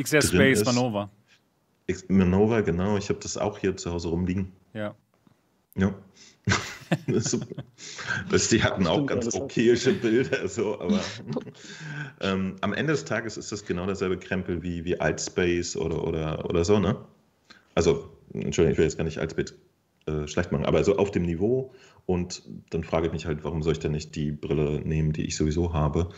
[0.00, 0.66] XS drin Space ist.
[0.66, 1.10] Manova.
[1.86, 4.52] X- Manova, genau, ich habe das auch hier zu Hause rumliegen.
[4.74, 4.94] Ja.
[5.76, 5.94] Ja.
[7.08, 7.38] das,
[8.30, 11.00] das, die hatten auch ganz okayische Bilder, so, aber
[12.20, 16.48] ähm, am Ende des Tages ist das genau derselbe Krempel wie, wie Altspace oder, oder,
[16.48, 16.96] oder so, ne?
[17.74, 19.54] Also, Entschuldigung, ich will jetzt gar nicht Altspace
[20.06, 21.72] äh, schlecht machen, aber so auf dem Niveau
[22.06, 25.24] und dann frage ich mich halt, warum soll ich denn nicht die Brille nehmen, die
[25.24, 26.10] ich sowieso habe?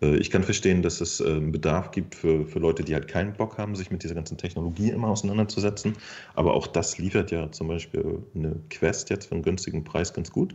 [0.00, 3.08] Äh, ich kann verstehen, dass es äh, einen Bedarf gibt für, für Leute, die halt
[3.08, 5.94] keinen Bock haben, sich mit dieser ganzen Technologie immer auseinanderzusetzen.
[6.34, 10.30] Aber auch das liefert ja zum Beispiel eine Quest jetzt für einen günstigen Preis ganz
[10.30, 10.54] gut.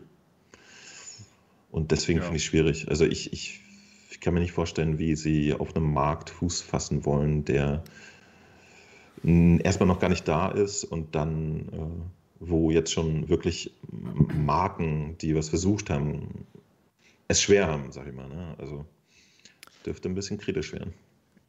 [1.71, 2.23] Und deswegen Ja.
[2.23, 2.87] finde ich es schwierig.
[2.89, 3.61] Also ich, ich,
[4.09, 7.83] ich kann mir nicht vorstellen, wie sie auf einem Markt Fuß fassen wollen, der
[9.23, 11.69] erstmal noch gar nicht da ist und dann,
[12.45, 16.45] wo jetzt schon wirklich Marken, die was versucht haben,
[17.27, 18.27] es schwer haben, sag ich mal.
[18.27, 18.55] Ne?
[18.57, 18.85] Also
[19.85, 20.93] dürfte ein bisschen kritisch werden.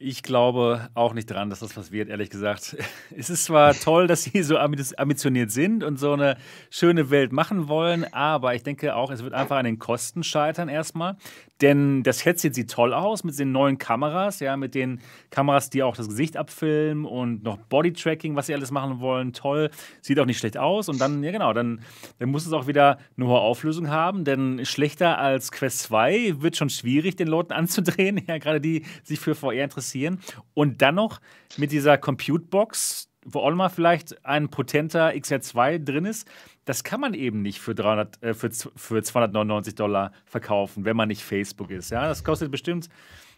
[0.00, 2.76] Ich glaube auch nicht dran, dass das was wird, ehrlich gesagt.
[3.16, 6.36] Es ist zwar toll, dass sie so ambi- ambitioniert sind und so eine
[6.68, 10.68] schöne Welt machen wollen, aber ich denke auch, es wird einfach an den Kosten scheitern
[10.68, 11.16] erstmal.
[11.60, 15.84] Denn das Headset sieht toll aus mit den neuen Kameras, ja, mit den Kameras, die
[15.84, 19.32] auch das Gesicht abfilmen und noch Bodytracking, was sie alles machen wollen.
[19.32, 19.70] Toll.
[20.00, 20.88] Sieht auch nicht schlecht aus.
[20.88, 21.80] Und dann, ja genau, dann,
[22.18, 26.56] dann muss es auch wieder eine hohe Auflösung haben, denn schlechter als Quest 2 wird
[26.56, 30.18] schon schwierig, den Leuten anzudrehen, ja, gerade die sich für VR interessieren.
[30.54, 31.20] Und dann noch
[31.56, 36.28] mit dieser Compute-Box, wo auch mal vielleicht ein potenter XR2 drin ist,
[36.64, 41.08] das kann man eben nicht für, 300, äh, für, für 299 Dollar verkaufen, wenn man
[41.08, 41.90] nicht Facebook ist.
[41.90, 42.06] Ja?
[42.06, 42.88] Das kostet bestimmt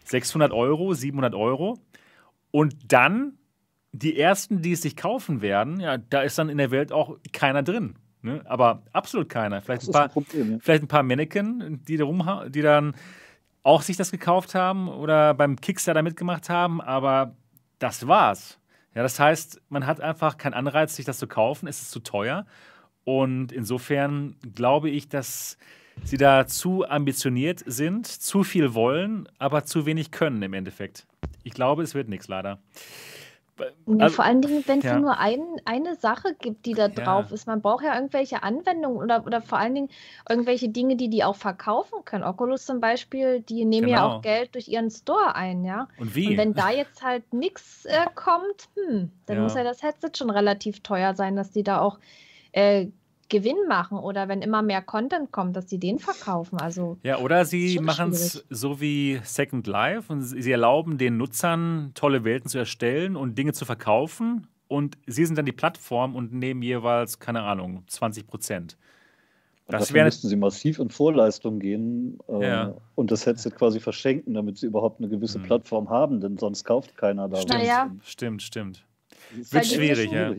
[0.05, 1.79] 600 Euro, 700 Euro.
[2.51, 3.33] Und dann
[3.91, 7.17] die ersten, die es sich kaufen werden, ja, da ist dann in der Welt auch
[7.33, 7.95] keiner drin.
[8.21, 8.41] Ne?
[8.45, 9.61] Aber absolut keiner.
[9.61, 10.57] Vielleicht ein, paar, ein Problem, ja.
[10.61, 12.95] vielleicht ein paar Mannequin, die, da rum, die dann
[13.63, 17.35] auch sich das gekauft haben oder beim Kickstarter mitgemacht haben, aber
[17.79, 18.59] das war's.
[18.95, 21.99] Ja, das heißt, man hat einfach keinen Anreiz, sich das zu kaufen, es ist zu
[21.99, 22.45] teuer.
[23.07, 25.57] Und insofern glaube ich, dass
[26.03, 31.07] sie da zu ambitioniert sind, zu viel wollen, aber zu wenig können im Endeffekt.
[31.45, 32.59] Ich glaube, es wird nichts leider.
[33.87, 34.99] Also, vor allen Dingen, wenn es ja.
[34.99, 37.33] nur ein, eine Sache gibt, die da drauf ja.
[37.33, 37.47] ist.
[37.47, 39.89] Man braucht ja irgendwelche Anwendungen oder, oder vor allen Dingen
[40.29, 42.25] irgendwelche Dinge, die die auch verkaufen können.
[42.25, 43.97] Oculus zum Beispiel, die nehmen genau.
[43.97, 45.87] ja auch Geld durch ihren Store ein, ja.
[45.97, 46.27] Und wie?
[46.27, 49.43] Und wenn da jetzt halt nichts äh, kommt, hm, dann ja.
[49.43, 51.99] muss ja das Headset schon relativ teuer sein, dass die da auch
[52.57, 52.87] äh,
[53.29, 56.59] Gewinn machen oder wenn immer mehr Content kommt, dass sie den verkaufen.
[56.59, 61.91] Also ja, oder sie machen es so wie Second Life und sie erlauben den Nutzern
[61.93, 66.33] tolle Welten zu erstellen und Dinge zu verkaufen und sie sind dann die Plattform und
[66.33, 68.77] nehmen jeweils keine Ahnung 20 Prozent.
[69.67, 72.73] Das Dafür müssten sie massiv in Vorleistung gehen äh, ja.
[72.95, 75.43] und das Headset quasi verschenken, damit sie überhaupt eine gewisse mhm.
[75.43, 77.41] Plattform haben, denn sonst kauft keiner da.
[77.41, 77.91] Stimmt, ja.
[78.01, 78.85] stimmt, stimmt.
[79.33, 80.33] Wird schwierig, ja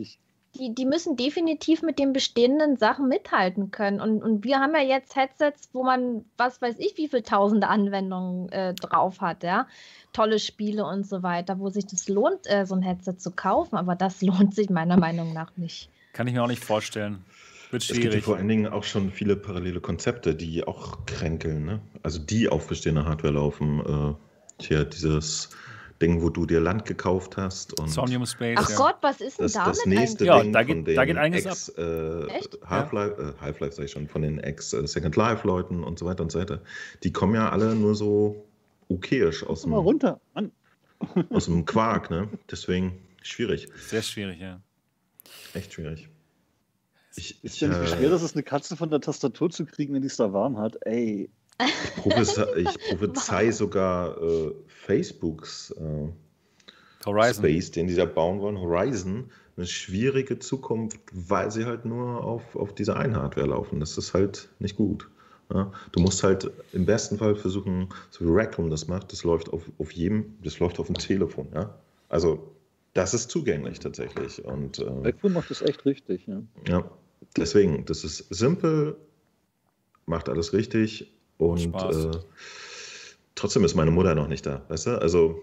[0.54, 4.00] die, die müssen definitiv mit den bestehenden Sachen mithalten können.
[4.00, 7.68] Und, und wir haben ja jetzt Headsets, wo man, was weiß ich, wie viele tausende
[7.68, 9.66] Anwendungen äh, drauf hat, ja.
[10.12, 13.76] Tolle Spiele und so weiter, wo sich das lohnt, äh, so ein Headset zu kaufen.
[13.76, 15.90] Aber das lohnt sich meiner Meinung nach nicht.
[16.12, 17.24] Kann ich mir auch nicht vorstellen.
[17.70, 18.04] Wird schwierig.
[18.06, 21.66] Es gibt vor allen Dingen auch schon viele parallele Konzepte, die auch kränkeln.
[21.66, 21.80] Ne?
[22.02, 23.80] Also die auf bestehender Hardware laufen.
[23.80, 25.50] Äh, hier dieses
[26.00, 27.78] Ding, wo du dir Land gekauft hast.
[27.78, 28.56] Und Somnium Space.
[28.60, 28.76] Ach ja.
[28.76, 31.04] Gott, was ist denn das, damit das nächste ja, Ding da geht, von den da
[31.04, 31.84] geht einiges Ex, ab.
[31.84, 36.22] Äh, Half-Life, äh, Half-Life sag ich schon, von den Ex-Second äh, Life-Leuten und so weiter
[36.22, 36.62] und so weiter.
[37.02, 38.46] Die kommen ja alle nur so
[38.88, 40.20] okayisch aus dem, Mal runter.
[40.34, 40.52] Mann.
[41.30, 42.28] aus dem Quark, ne?
[42.50, 43.68] Deswegen schwierig.
[43.76, 44.60] Sehr schwierig, ja.
[45.54, 46.08] Echt schwierig.
[47.16, 49.94] Ich, ist ja nicht äh, schwer, dass es eine Katze von der Tastatur zu kriegen,
[49.94, 50.76] wenn die es da warm hat.
[50.82, 51.30] Ey,
[51.64, 56.08] ich prophezei, ich prophezei sogar äh, Facebooks äh,
[57.04, 57.44] Horizon.
[57.44, 62.54] Space, den sie da bauen wollen, Horizon, eine schwierige Zukunft, weil sie halt nur auf,
[62.54, 63.80] auf dieser einen Hardware laufen.
[63.80, 65.08] Das ist halt nicht gut.
[65.52, 65.72] Ja?
[65.92, 69.62] Du musst halt im besten Fall versuchen, so wie Raccoon das macht, das läuft auf,
[69.78, 71.48] auf jedem, das läuft auf dem Telefon.
[71.54, 71.74] Ja?
[72.08, 72.52] Also
[72.94, 74.44] das ist zugänglich tatsächlich.
[74.44, 76.26] Und, äh, Raccoon macht das echt richtig.
[76.26, 76.42] Ja.
[76.66, 76.90] ja,
[77.36, 78.96] deswegen, das ist simpel,
[80.06, 82.10] macht alles richtig und äh,
[83.34, 85.00] trotzdem ist meine Mutter noch nicht da, weißt du?
[85.00, 85.40] Also.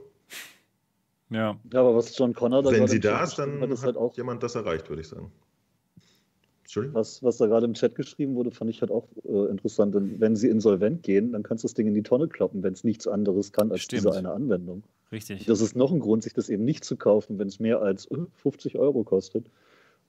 [1.29, 1.58] Ja.
[1.71, 4.43] ja aber was John Connor da Wenn sie da ist, dann hat, halt auch jemand
[4.43, 5.31] das erreicht, würde ich sagen.
[6.91, 9.95] Was, was da gerade im Chat geschrieben wurde, fand ich halt auch äh, interessant.
[9.95, 12.73] Denn wenn sie insolvent gehen, dann kannst du das Ding in die Tonne kloppen, wenn
[12.73, 14.03] es nichts anderes kann als Stimmt.
[14.03, 14.84] diese eine Anwendung.
[15.12, 15.45] Richtig.
[15.45, 18.10] Das ist noch ein Grund, sich das eben nicht zu kaufen, wenn es mehr als
[18.41, 19.45] 50 äh, Euro kostet.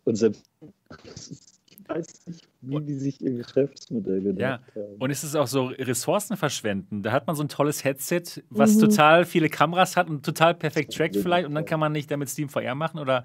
[0.05, 0.45] Und selbst
[1.89, 4.83] weiß nicht, wie die sich ihr Geschäftsmodell gedacht ja.
[4.83, 4.97] haben.
[4.99, 7.03] Und es ist auch so Ressourcen verschwenden.
[7.03, 8.81] Da hat man so ein tolles Headset, was mhm.
[8.81, 12.29] total viele Kameras hat und total perfekt trackt vielleicht und dann kann man nicht damit
[12.29, 13.25] Steam VR machen oder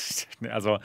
[0.50, 0.78] also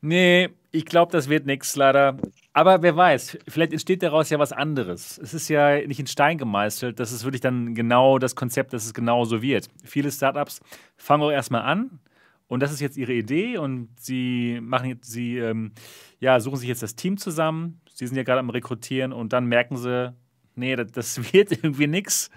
[0.00, 2.16] nee, ich glaube, das wird nichts leider.
[2.52, 5.18] Aber wer weiß, vielleicht entsteht daraus ja was anderes.
[5.18, 8.84] Es ist ja nicht in Stein gemeißelt, das ist wirklich dann genau das Konzept, dass
[8.84, 9.68] es genau so wird.
[9.84, 10.60] Viele Startups
[10.96, 11.98] fangen auch erstmal an,
[12.46, 15.72] und das ist jetzt ihre Idee und sie machen sie ähm,
[16.24, 17.80] ja, suchen sich jetzt das Team zusammen.
[17.92, 20.14] Sie sind ja gerade am Rekrutieren und dann merken sie,
[20.54, 22.30] nee, das, das wird irgendwie nichts.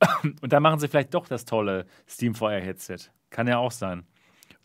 [0.40, 2.98] Und dann machen sie vielleicht doch das tolle Steam VR Headset.
[3.30, 4.04] Kann ja auch sein.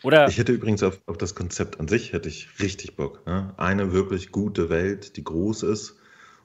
[0.04, 3.26] Oder ich hätte übrigens auf, auf das Konzept an sich hätte ich richtig Bock.
[3.26, 3.54] Ne?
[3.58, 5.98] Eine wirklich gute Welt, die groß ist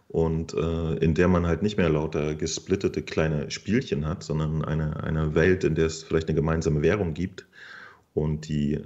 [0.07, 5.03] und äh, in der man halt nicht mehr lauter gesplittete kleine Spielchen hat, sondern eine,
[5.03, 7.48] eine Welt, in der es vielleicht eine gemeinsame Währung gibt
[8.19, 8.81] und die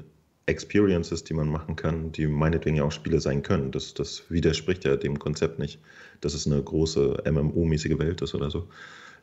[0.47, 3.71] Experiences, die man machen kann, die meinetwegen ja auch Spiele sein können.
[3.71, 5.81] Das, das widerspricht ja dem Konzept nicht,
[6.21, 8.68] dass es eine große MMO-mäßige Welt ist oder so.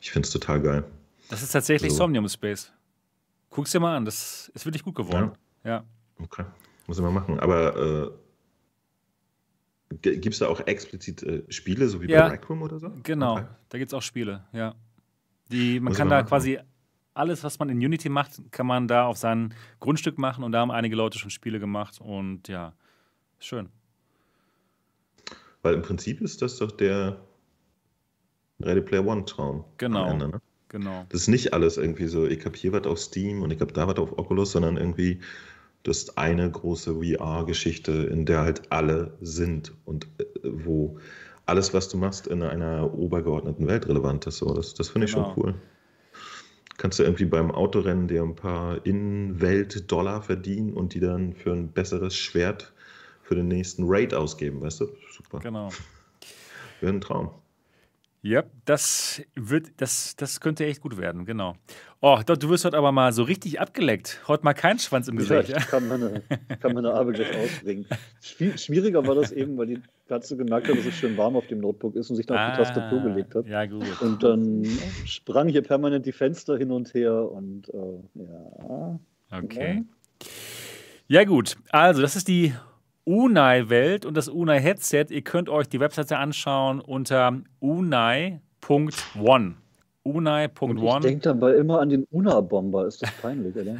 [0.00, 0.84] Ich finde es total geil.
[1.28, 1.98] Das ist tatsächlich so.
[1.98, 2.72] Somnium Space.
[3.50, 5.32] Guck's dir mal an, das ist wirklich gut geworden.
[5.64, 5.70] Ja.
[5.70, 5.84] ja.
[6.22, 6.44] Okay,
[6.86, 7.38] muss ich mal machen.
[7.40, 8.10] Aber äh,
[10.02, 12.92] Gibt es da auch explizit äh, Spiele, so wie ja, bei Rec Room oder so?
[13.02, 13.46] Genau, okay.
[13.68, 14.74] da gibt es auch Spiele, ja.
[15.50, 16.28] Die, man Muss kann da machen.
[16.28, 16.60] quasi
[17.14, 20.60] alles, was man in Unity macht, kann man da auf sein Grundstück machen und da
[20.60, 22.72] haben einige Leute schon Spiele gemacht und ja,
[23.38, 23.68] schön.
[25.62, 27.20] Weil im Prinzip ist das doch der
[28.60, 29.64] Ready Player One Traum.
[29.78, 30.06] Genau.
[30.08, 30.40] Ende, ne?
[30.68, 31.04] Genau.
[31.08, 33.72] Das ist nicht alles irgendwie so, ich habe hier was auf Steam und ich habe
[33.72, 35.20] da was auf Oculus, sondern irgendwie
[35.82, 40.98] das ist eine große VR-Geschichte, in der halt alle sind und äh, wo
[41.46, 44.38] alles, was du machst, in einer obergeordneten Welt relevant ist.
[44.38, 45.34] So, das das finde ich genau.
[45.34, 45.54] schon cool.
[46.80, 51.68] Kannst du irgendwie beim Autorennen dir ein paar In-Welt-Dollar verdienen und die dann für ein
[51.72, 52.72] besseres Schwert
[53.22, 54.86] für den nächsten Raid ausgeben, weißt du?
[55.12, 55.40] Super.
[55.40, 55.68] Genau.
[56.80, 57.32] Wäre ein Traum.
[58.22, 61.56] Ja, das wird, das, das könnte echt gut werden, genau.
[62.00, 64.20] Oh, du wirst heute aber mal so richtig abgeleckt.
[64.28, 65.48] Heute mal kein Schwanz im Gesicht.
[65.48, 66.22] Ja, ich kann meine,
[66.60, 67.86] kann meine Arbeit gleich ausbringen.
[68.20, 71.60] Schwieriger war das eben, weil die Katze gemerkt hat, dass es schön warm auf dem
[71.60, 73.46] Notebook ist und sich dann ah, auf die Tastatur gelegt hat.
[73.46, 74.02] Ja, gut.
[74.02, 74.66] Und dann
[75.06, 79.00] sprang hier permanent die Fenster hin und her und äh, ja.
[79.30, 79.84] Okay.
[81.08, 81.56] Ja, gut.
[81.70, 82.54] Also, das ist die
[83.10, 85.06] Unai-Welt und das Unai-Headset.
[85.10, 89.56] Ihr könnt euch die Webseite anschauen unter unai.one.
[90.04, 90.98] Unai.one.
[90.98, 92.86] Ich denke dabei immer an den Una-Bomber.
[92.86, 93.78] Ist das peinlich, oder?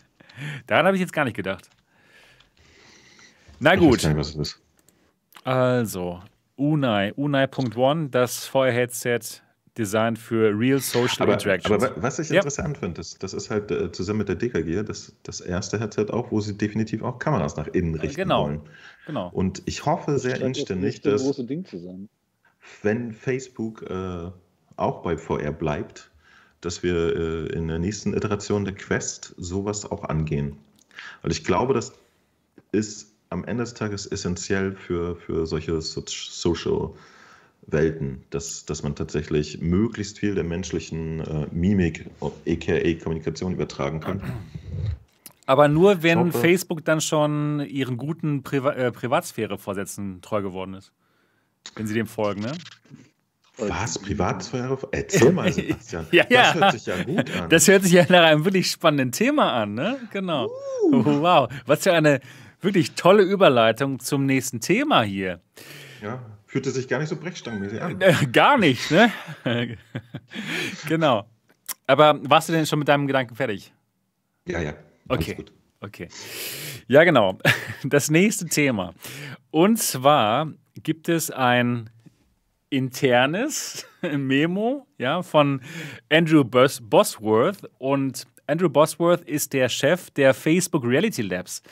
[0.66, 1.70] Daran habe ich jetzt gar nicht gedacht.
[3.58, 4.04] Na gut.
[4.04, 4.60] Nicht, was ist.
[5.44, 6.20] Also,
[6.56, 9.40] Unai, Unai.one, das Feuer-Headset
[9.78, 11.82] Design für Real Social aber, Interactions.
[11.82, 12.36] Aber was ich ja.
[12.36, 16.06] interessant finde, das, das ist halt äh, zusammen mit der DKG das, das erste Headset
[16.10, 18.44] auch, wo sie definitiv auch Kameras nach innen richten genau.
[18.44, 18.60] wollen.
[19.06, 19.30] Genau.
[19.32, 21.40] Und ich hoffe sehr inständig, dass
[22.82, 24.30] wenn Facebook äh,
[24.76, 26.10] auch bei VR bleibt,
[26.60, 30.58] dass wir äh, in der nächsten Iteration der Quest sowas auch angehen.
[31.22, 31.92] Weil ich glaube, das
[32.72, 36.90] ist am Ende des Tages essentiell für, für solche Social
[37.70, 44.22] Welten, dass, dass man tatsächlich möglichst viel der menschlichen äh, Mimik, aka Kommunikation, übertragen kann.
[45.46, 50.92] Aber nur, wenn Facebook dann schon ihren guten Priva äh, Privatsphäre-Vorsätzen treu geworden ist.
[51.74, 52.52] Wenn sie dem folgen, ne?
[53.58, 53.98] Was?
[53.98, 54.78] Privatsphäre?
[54.92, 56.06] Erzähl mal, Sebastian.
[56.12, 56.52] ja, ja.
[56.52, 57.50] Das hört sich ja gut an.
[57.50, 59.98] Das hört sich ja nach einem wirklich spannenden Thema an, ne?
[60.12, 60.48] Genau.
[60.90, 61.04] Uh.
[61.04, 61.48] Wow.
[61.66, 62.20] Was für eine
[62.60, 65.40] wirklich tolle Überleitung zum nächsten Thema hier.
[66.02, 68.00] Ja, fühlte sich gar nicht so brechstangenmäßig an.
[68.00, 69.12] Äh, gar nicht, ne?
[70.88, 71.28] genau.
[71.86, 73.72] Aber warst du denn schon mit deinem Gedanken fertig?
[74.46, 74.74] Ja, ja.
[75.08, 75.44] Okay.
[75.80, 76.08] Okay.
[76.88, 77.38] Ja, genau.
[77.84, 78.92] Das nächste Thema.
[79.52, 81.90] Und zwar gibt es ein
[82.70, 85.60] internes Memo ja, von
[86.10, 87.70] Andrew Bos Bosworth.
[87.78, 91.62] Und Andrew Bosworth ist der Chef der Facebook Reality Labs.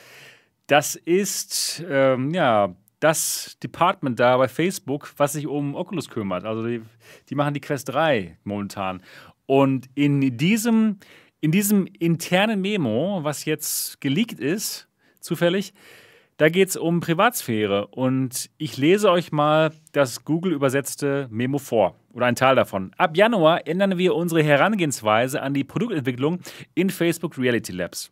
[0.67, 6.45] Das ist ähm, ja das Department da bei Facebook, was sich um Oculus kümmert.
[6.45, 6.81] Also die,
[7.29, 9.01] die machen die Quest 3 momentan.
[9.45, 10.97] Und in diesem,
[11.39, 14.87] in diesem internen Memo, was jetzt geleakt ist,
[15.19, 15.73] zufällig,
[16.37, 17.87] da geht es um Privatsphäre.
[17.87, 21.95] Und ich lese euch mal das Google übersetzte Memo vor.
[22.13, 22.91] Oder ein Teil davon.
[22.97, 26.39] Ab Januar ändern wir unsere Herangehensweise an die Produktentwicklung
[26.73, 28.11] in Facebook Reality Labs.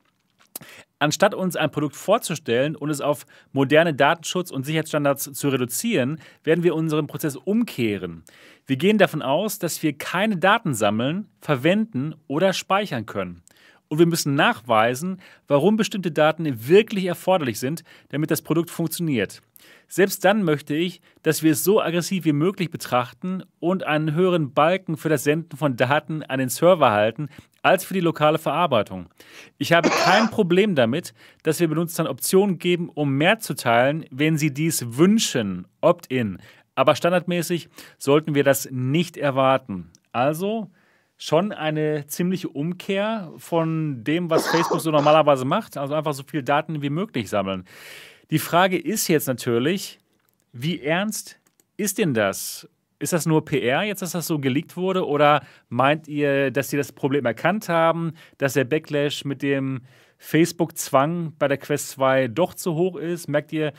[1.06, 6.64] Anstatt uns ein Produkt vorzustellen und es auf moderne Datenschutz- und Sicherheitsstandards zu reduzieren, werden
[6.64, 8.24] wir unseren Prozess umkehren.
[8.66, 13.44] Wir gehen davon aus, dass wir keine Daten sammeln, verwenden oder speichern können.
[13.88, 19.44] Und wir müssen nachweisen, warum bestimmte Daten wirklich erforderlich sind, damit das Produkt funktioniert.
[19.88, 24.54] Selbst dann möchte ich, dass wir es so aggressiv wie möglich betrachten und einen höheren
[24.54, 27.30] Balken für das Senden von Daten an den Server halten,
[27.66, 29.10] als für die lokale Verarbeitung.
[29.58, 34.38] Ich habe kein Problem damit, dass wir Benutzern Optionen geben, um mehr zu teilen, wenn
[34.38, 36.38] sie dies wünschen, opt-in.
[36.76, 39.90] Aber standardmäßig sollten wir das nicht erwarten.
[40.12, 40.70] Also
[41.18, 45.76] schon eine ziemliche Umkehr von dem, was Facebook so normalerweise macht.
[45.76, 47.66] Also einfach so viel Daten wie möglich sammeln.
[48.30, 49.98] Die Frage ist jetzt natürlich,
[50.54, 51.40] wie ernst
[51.78, 52.70] ist denn das?
[53.06, 55.06] Ist das nur PR, jetzt, dass das so geleakt wurde?
[55.06, 59.84] Oder meint ihr, dass sie das Problem erkannt haben, dass der Backlash mit dem
[60.18, 63.28] Facebook-Zwang bei der Quest 2 doch zu hoch ist?
[63.28, 63.74] Merkt ihr,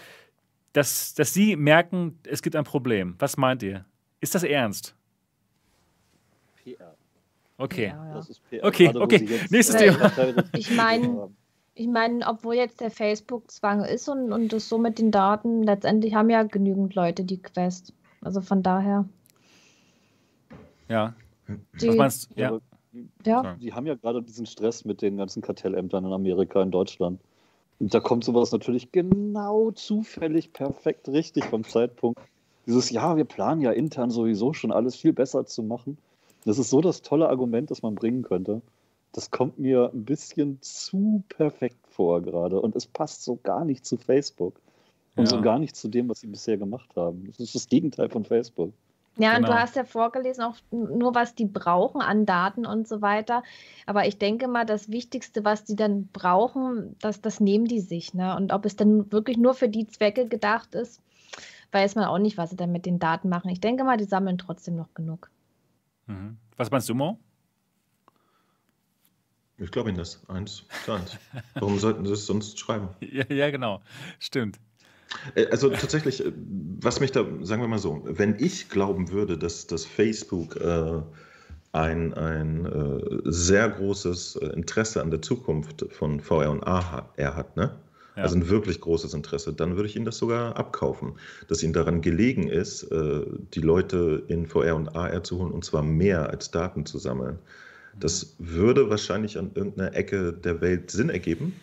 [0.75, 3.17] dass, dass sie merken, es gibt ein Problem?
[3.19, 3.85] Was meint ihr?
[4.21, 4.95] Ist das ernst?
[6.63, 6.95] PR.
[7.59, 7.89] Okay.
[7.89, 8.23] Ja,
[8.53, 8.63] ja.
[8.63, 9.41] Okay, okay.
[9.51, 10.13] Nächstes Thema.
[10.57, 11.31] Ich meine,
[11.75, 16.15] ich meine, obwohl jetzt der Facebook-Zwang ist und, und das so mit den Daten, letztendlich
[16.15, 17.93] haben ja genügend Leute die Quest.
[18.23, 19.05] Also von daher.
[20.89, 21.15] Ja.
[21.81, 22.41] Die, Was meinst du?
[22.41, 22.61] Ja.
[23.25, 23.57] ja.
[23.57, 27.21] Die haben ja gerade diesen Stress mit den ganzen Kartellämtern in Amerika, in Deutschland.
[27.79, 32.21] Und da kommt sowas natürlich genau zufällig perfekt richtig vom Zeitpunkt.
[32.67, 35.99] Dieses, ja, wir planen ja intern sowieso schon alles viel besser zu machen.
[36.45, 38.63] Das ist so das tolle Argument, das man bringen könnte.
[39.13, 42.61] Das kommt mir ein bisschen zu perfekt vor gerade.
[42.61, 44.61] Und es passt so gar nicht zu Facebook.
[45.17, 45.31] Und ja.
[45.31, 47.25] so gar nicht zu dem, was sie bisher gemacht haben.
[47.27, 48.73] Das ist das Gegenteil von Facebook.
[49.19, 49.37] Ja, genau.
[49.37, 49.61] und du genau.
[49.61, 53.43] hast ja vorgelesen, auch nur was die brauchen an Daten und so weiter.
[53.87, 58.13] Aber ich denke mal, das Wichtigste, was die dann brauchen, das, das nehmen die sich.
[58.13, 58.37] Ne?
[58.37, 61.01] Und ob es dann wirklich nur für die Zwecke gedacht ist,
[61.73, 63.51] weiß man auch nicht, was sie dann mit den Daten machen.
[63.51, 65.31] Ich denke mal, die sammeln trotzdem noch genug.
[66.07, 66.37] Mhm.
[66.57, 67.19] Was meinst du, Mo?
[69.59, 70.29] Ich glaube Ihnen das.
[70.29, 71.17] Eins zu eins.
[71.55, 72.89] Warum sollten Sie es sonst schreiben?
[73.01, 73.81] Ja, ja, genau.
[74.19, 74.61] Stimmt.
[75.35, 76.33] Äh, also tatsächlich, äh,
[76.81, 81.01] was mich da, sagen wir mal so, wenn ich glauben würde, dass, dass Facebook äh,
[81.73, 87.57] ein, ein äh, sehr großes äh, Interesse an der Zukunft von VR und AR hat,
[87.57, 87.77] ne?
[88.17, 88.23] Ja.
[88.23, 92.01] Also ein wirklich großes Interesse, dann würde ich Ihnen das sogar abkaufen, dass Ihnen daran
[92.01, 93.21] gelegen ist, äh,
[93.53, 97.39] die Leute in VR und AR zu holen und zwar mehr als Daten zu sammeln.
[98.01, 101.55] Das würde wahrscheinlich an irgendeiner Ecke der Welt Sinn ergeben,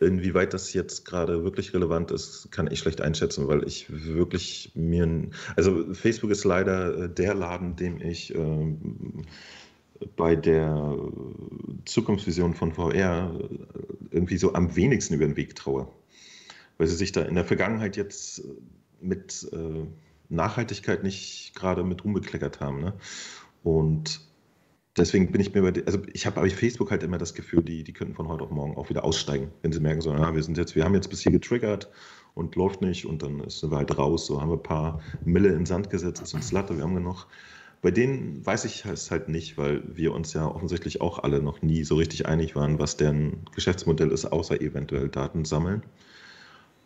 [0.00, 5.28] Inwieweit das jetzt gerade wirklich relevant ist, kann ich schlecht einschätzen, weil ich wirklich mir.
[5.56, 8.76] Also, Facebook ist leider äh, der Laden, dem ich äh,
[10.16, 10.96] bei der
[11.84, 13.48] Zukunftsvision von VR äh,
[14.10, 15.88] irgendwie so am wenigsten über den Weg traue.
[16.76, 18.44] Weil sie sich da in der Vergangenheit jetzt
[19.00, 19.86] mit äh,
[20.28, 22.80] Nachhaltigkeit nicht gerade mit rumbekleckert haben.
[22.80, 22.92] Ne?
[23.62, 24.20] Und
[24.98, 27.84] deswegen bin ich mir bei, also ich habe bei Facebook halt immer das Gefühl, die,
[27.84, 30.42] die könnten von heute auf morgen auch wieder aussteigen, wenn sie merken, so, ja, wir
[30.42, 31.90] sind jetzt, wir haben jetzt bis hier getriggert
[32.34, 35.48] und läuft nicht und dann sind wir halt raus, so haben wir ein paar Mille
[35.50, 37.26] in Sand gesetzt, ist uns Latte, wir haben genug.
[37.80, 41.62] Bei denen weiß ich es halt nicht, weil wir uns ja offensichtlich auch alle noch
[41.62, 45.82] nie so richtig einig waren, was deren Geschäftsmodell ist, außer eventuell Daten sammeln.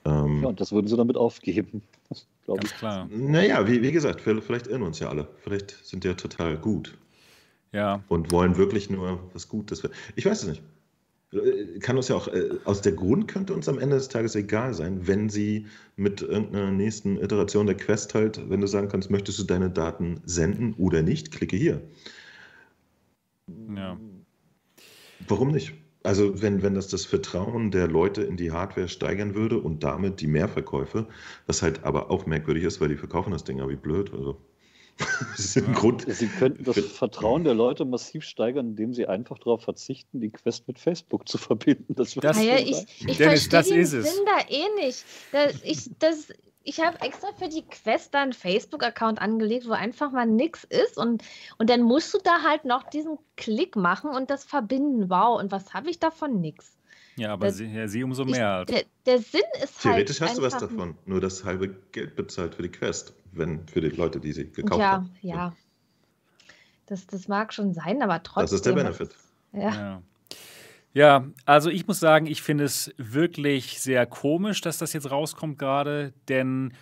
[0.05, 1.83] Ähm, ja, und das würden sie damit aufgeben,
[2.45, 2.75] glaube ich.
[2.75, 3.09] klar.
[3.11, 5.29] Naja, wie, wie gesagt, vielleicht irren uns ja alle.
[5.39, 6.99] Vielleicht sind die ja total gut.
[7.73, 8.05] Ja.
[8.09, 9.83] Und wollen wirklich nur was Gutes.
[10.15, 10.63] Ich weiß es nicht.
[11.81, 14.75] Kann uns ja auch, äh, aus der Grund könnte uns am Ende des Tages egal
[14.75, 15.67] sein, wenn sie
[15.97, 20.21] mit irgendeiner nächsten Iteration der Quest halt, wenn du sagen kannst, möchtest du deine Daten
[20.27, 21.81] senden oder nicht, klicke hier.
[23.75, 23.99] Ja.
[25.27, 25.73] Warum nicht?
[26.03, 30.21] Also wenn, wenn das das Vertrauen der Leute in die Hardware steigern würde und damit
[30.21, 31.07] die Mehrverkäufe,
[31.47, 34.13] was halt aber auch merkwürdig ist, weil die verkaufen das Ding ja wie blöd.
[34.13, 34.39] Also
[35.75, 36.05] Grund.
[36.09, 40.69] Sie könnten das Vertrauen der Leute massiv steigern, indem sie einfach darauf verzichten, die Quest
[40.69, 41.95] mit Facebook zu verbinden.
[41.95, 44.15] Das, das naja, ich, ich Dennis, das den ist es.
[44.15, 45.05] Sinn da eh nicht.
[45.33, 46.29] Das, ich das,
[46.65, 50.97] ich habe extra für die Quest da einen Facebook-Account angelegt, wo einfach mal nichts ist
[50.97, 51.23] und,
[51.59, 55.11] und dann musst du da halt noch diesen Klick machen und das verbinden.
[55.11, 56.41] Wow, und was habe ich davon?
[56.41, 56.77] Nix.
[57.17, 58.65] Ja, aber der, sie, ja, sie umso mehr.
[58.67, 62.17] Ich, der, der, Sinn ist Theoretisch halt hast du was davon, nur das halbe Geld
[62.17, 65.11] bezahlt für die Quest, wenn für die Leute, die sie gekauft ja, haben.
[65.21, 65.57] Ja, ja.
[66.87, 68.45] Das, das mag schon sein, aber trotzdem.
[68.45, 69.17] Das ist der Benefit.
[69.53, 69.71] Ja.
[69.71, 70.03] ja.
[70.95, 75.59] Ja, also ich muss sagen, ich finde es wirklich sehr komisch, dass das jetzt rauskommt
[75.59, 76.75] gerade, denn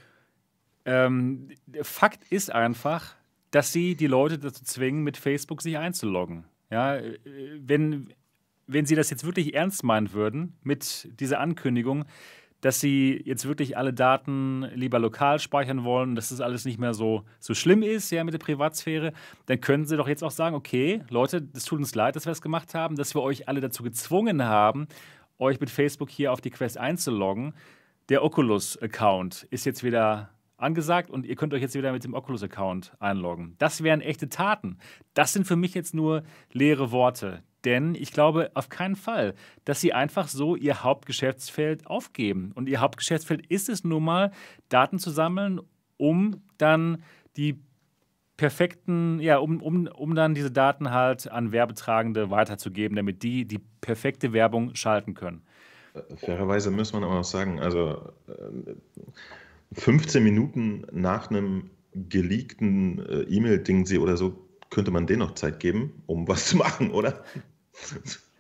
[0.85, 1.51] ähm,
[1.83, 3.15] Fakt ist einfach,
[3.53, 6.45] dass sie die Leute dazu zwingen, mit Facebook sich einzuloggen.
[6.71, 6.99] Ja,
[7.59, 8.13] wenn,
[8.67, 12.05] wenn sie das jetzt wirklich ernst meinen würden mit dieser Ankündigung,
[12.61, 16.95] dass sie jetzt wirklich alle Daten lieber lokal speichern wollen, dass das alles nicht mehr
[16.95, 19.13] so, so schlimm ist, ja, mit der Privatsphäre,
[19.47, 22.31] dann können sie doch jetzt auch sagen, okay, Leute, es tut uns leid, dass wir
[22.31, 24.89] das gemacht haben, dass wir euch alle dazu gezwungen haben,
[25.39, 27.55] euch mit Facebook hier auf die Quest einzuloggen.
[28.11, 32.93] Der Oculus-Account ist jetzt wieder angesagt und ihr könnt euch jetzt wieder mit dem Oculus-Account
[32.99, 33.55] einloggen.
[33.59, 34.77] Das wären echte Taten.
[35.15, 37.43] Das sind für mich jetzt nur leere Worte.
[37.65, 39.35] Denn ich glaube auf keinen Fall,
[39.65, 42.53] dass sie einfach so ihr Hauptgeschäftsfeld aufgeben.
[42.55, 44.33] Und ihr Hauptgeschäftsfeld ist es nun mal,
[44.69, 45.61] Daten zu sammeln,
[45.97, 47.03] um dann
[47.37, 47.61] die
[48.37, 53.61] perfekten, ja, um, um, um dann diese Daten halt an Werbetragende weiterzugeben, damit die die
[53.83, 55.43] perfekte Werbung schalten können.
[56.17, 58.13] Fairerweise muss man aber auch sagen, also
[59.73, 65.61] 15 äh, Minuten nach einem geleakten äh, E-Mail-Ding oder so könnte man denen noch Zeit
[65.61, 67.25] geben, um was zu machen, oder?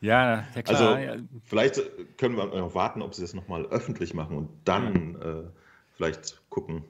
[0.00, 0.96] Ja, ja klar.
[0.96, 1.80] Also vielleicht
[2.18, 5.40] können wir noch warten, ob sie das nochmal öffentlich machen und dann ja.
[5.40, 5.44] äh,
[5.96, 6.84] vielleicht gucken,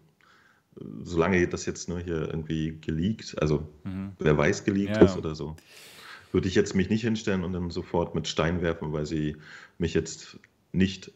[1.03, 4.13] solange das jetzt nur hier irgendwie geleakt, also mhm.
[4.19, 5.05] wer weiß geleakt ja.
[5.05, 5.55] ist oder so,
[6.33, 9.37] würde ich jetzt mich nicht hinstellen und dann sofort mit Stein werfen, weil sie
[9.79, 10.39] mich jetzt
[10.73, 11.13] nicht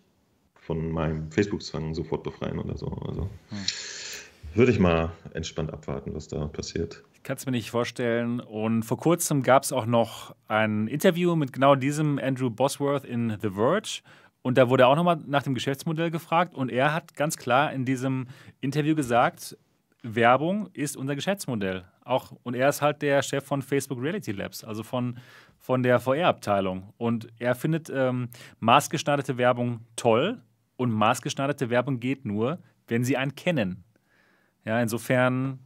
[0.55, 2.87] von meinem Facebook-Zwang sofort befreien oder so.
[2.87, 3.23] Also.
[3.51, 3.67] Mhm.
[4.55, 7.05] Würde ich mal entspannt abwarten, was da passiert.
[7.15, 8.41] Ich kann es mir nicht vorstellen.
[8.41, 13.37] Und vor kurzem gab es auch noch ein Interview mit genau diesem Andrew Bosworth in
[13.41, 14.01] The Verge.
[14.43, 16.55] Und da wurde auch nochmal nach dem Geschäftsmodell gefragt.
[16.55, 18.29] Und er hat ganz klar in diesem
[18.61, 19.57] Interview gesagt,
[20.03, 21.85] Werbung ist unser Geschäftsmodell.
[22.05, 25.19] Auch, und er ist halt der Chef von Facebook Reality Labs, also von,
[25.59, 26.95] von der VR-Abteilung.
[26.97, 28.29] Und er findet ähm,
[28.61, 30.41] maßgeschneiderte Werbung toll.
[30.77, 33.85] Und maßgeschneiderte Werbung geht nur, wenn sie einen kennen.
[34.69, 35.61] Ja, insofern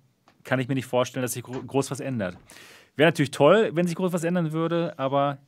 [0.45, 2.39] kann ich mir nicht vorstellen, dass sich groß was ändert.
[2.95, 5.39] Wäre natürlich toll, wenn sich groß was ändern würde, aber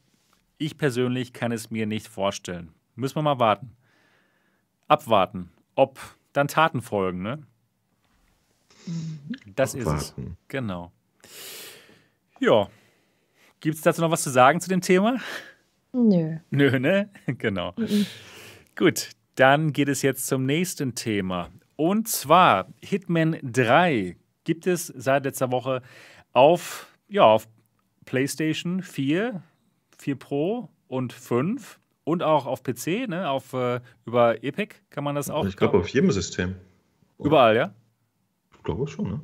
[0.59, 2.75] ich persönlich kann es mir nicht vorstellen.
[2.97, 3.77] Müssen wir mal warten.
[4.89, 6.01] Abwarten, ob
[6.33, 7.47] dann Taten folgen, ne?
[9.55, 9.99] Das Abwarten.
[9.99, 10.25] ist es.
[10.49, 10.91] Genau.
[12.41, 12.69] Ja.
[13.61, 15.21] Gibt es dazu noch was zu sagen zu dem Thema?
[15.93, 16.39] Nö.
[16.51, 17.09] Nö, ne?
[17.39, 17.73] Genau.
[17.77, 18.05] Mhm.
[18.75, 21.51] Gut, dann geht es jetzt zum nächsten Thema.
[21.77, 25.83] Und zwar Hitman 3 gibt es seit letzter Woche
[26.33, 27.49] auf, ja, auf
[28.05, 29.43] PlayStation 4,
[29.99, 33.29] 4 Pro und 5 und auch auf PC, ne?
[33.29, 35.47] auf, äh, über Epic kann man das auch.
[35.47, 36.57] Ich glaube, auf jedem System.
[37.19, 37.75] Überall, ja?
[38.57, 39.21] Ich glaube schon, ne?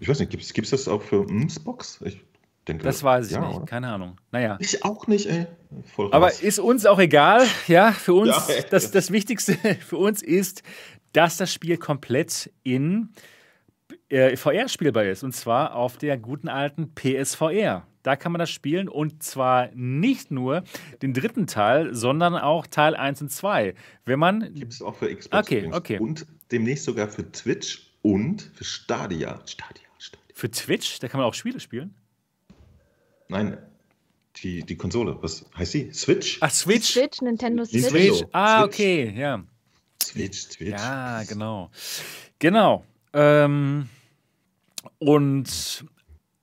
[0.00, 2.00] Ich weiß nicht, gibt es das auch für Xbox?
[2.04, 2.20] Ich
[2.66, 3.64] denke, das weiß ich ja, nicht, oder?
[3.64, 4.16] keine Ahnung.
[4.32, 4.56] Naja.
[4.60, 5.46] Ich auch nicht, ey.
[5.94, 9.54] Voll Aber ist uns auch egal, ja, für uns, ja, das, das Wichtigste
[9.86, 10.62] für uns ist,
[11.12, 13.10] dass das Spiel komplett in
[14.08, 15.22] äh, VR spielbar ist.
[15.22, 17.86] Und zwar auf der guten alten PSVR.
[18.02, 20.64] Da kann man das spielen und zwar nicht nur
[21.02, 23.74] den dritten Teil, sondern auch Teil 1 und 2.
[24.04, 24.52] Wenn man.
[24.54, 25.98] Gibt es auch für Xbox okay, okay.
[25.98, 29.40] und demnächst sogar für Twitch und für Stadia.
[29.46, 30.24] Stadia, Stadia.
[30.34, 30.98] Für Twitch?
[30.98, 31.94] Da kann man auch Spiele spielen?
[33.28, 33.56] Nein,
[34.36, 35.16] die, die Konsole.
[35.20, 35.92] Was heißt sie?
[35.92, 36.38] Switch?
[36.40, 36.92] Ach, Switch.
[36.92, 37.86] Switch, Nintendo Switch.
[37.86, 38.24] Switch.
[38.32, 39.44] Ah, okay, ja.
[40.12, 40.70] Switch, Switch.
[40.70, 41.70] Ja, genau.
[42.38, 42.84] Genau.
[43.12, 43.88] Ähm,
[44.98, 45.84] und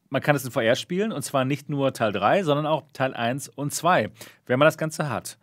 [0.10, 3.14] man kann es in VR spielen und zwar nicht nur Teil 3, sondern auch Teil
[3.14, 4.10] 1 und 2,
[4.48, 5.38] wenn man das Ganze hat.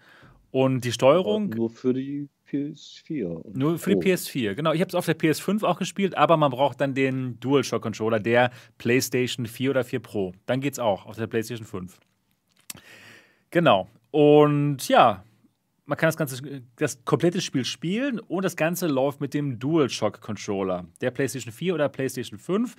[0.51, 1.51] Und die Steuerung.
[1.51, 3.57] nur für die PS4.
[3.57, 4.73] Nur für die PS4, genau.
[4.73, 8.51] Ich habe es auf der PS5 auch gespielt, aber man braucht dann den DualShock-Controller der
[8.79, 10.33] PlayStation 4 oder 4 Pro.
[10.47, 11.99] Dann geht es auch auf der PlayStation 5.
[13.51, 13.89] Genau.
[14.11, 15.25] Und ja,
[15.87, 20.21] man kann das ganze das komplette Spiel spielen und das Ganze läuft mit dem DualShock
[20.21, 22.75] Controller der PlayStation 4 oder PlayStation 5,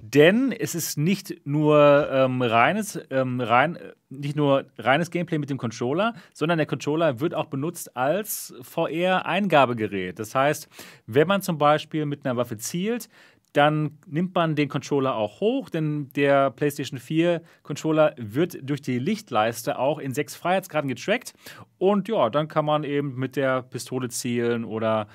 [0.00, 5.58] denn es ist nicht nur ähm, reines ähm, rein nicht nur reines Gameplay mit dem
[5.58, 10.18] Controller, sondern der Controller wird auch benutzt als VR Eingabegerät.
[10.18, 10.68] Das heißt,
[11.06, 13.08] wenn man zum Beispiel mit einer Waffe zielt,
[13.52, 18.98] dann nimmt man den Controller auch hoch, denn der PlayStation 4 Controller wird durch die
[18.98, 21.34] Lichtleiste auch in sechs Freiheitsgraden getrackt.
[21.78, 25.06] Und ja, dann kann man eben mit der Pistole zielen oder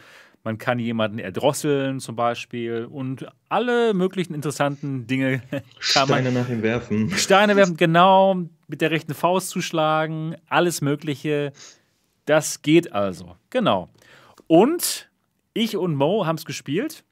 [0.43, 6.61] man kann jemanden erdrosseln zum Beispiel und alle möglichen interessanten Dinge kann Steine nach ihm
[6.61, 7.09] werfen.
[7.17, 11.51] Steine werfen, genau, mit der rechten Faust zuschlagen, alles Mögliche.
[12.25, 13.89] Das geht also, genau.
[14.45, 15.09] Und
[15.53, 17.03] ich und Mo haben es gespielt.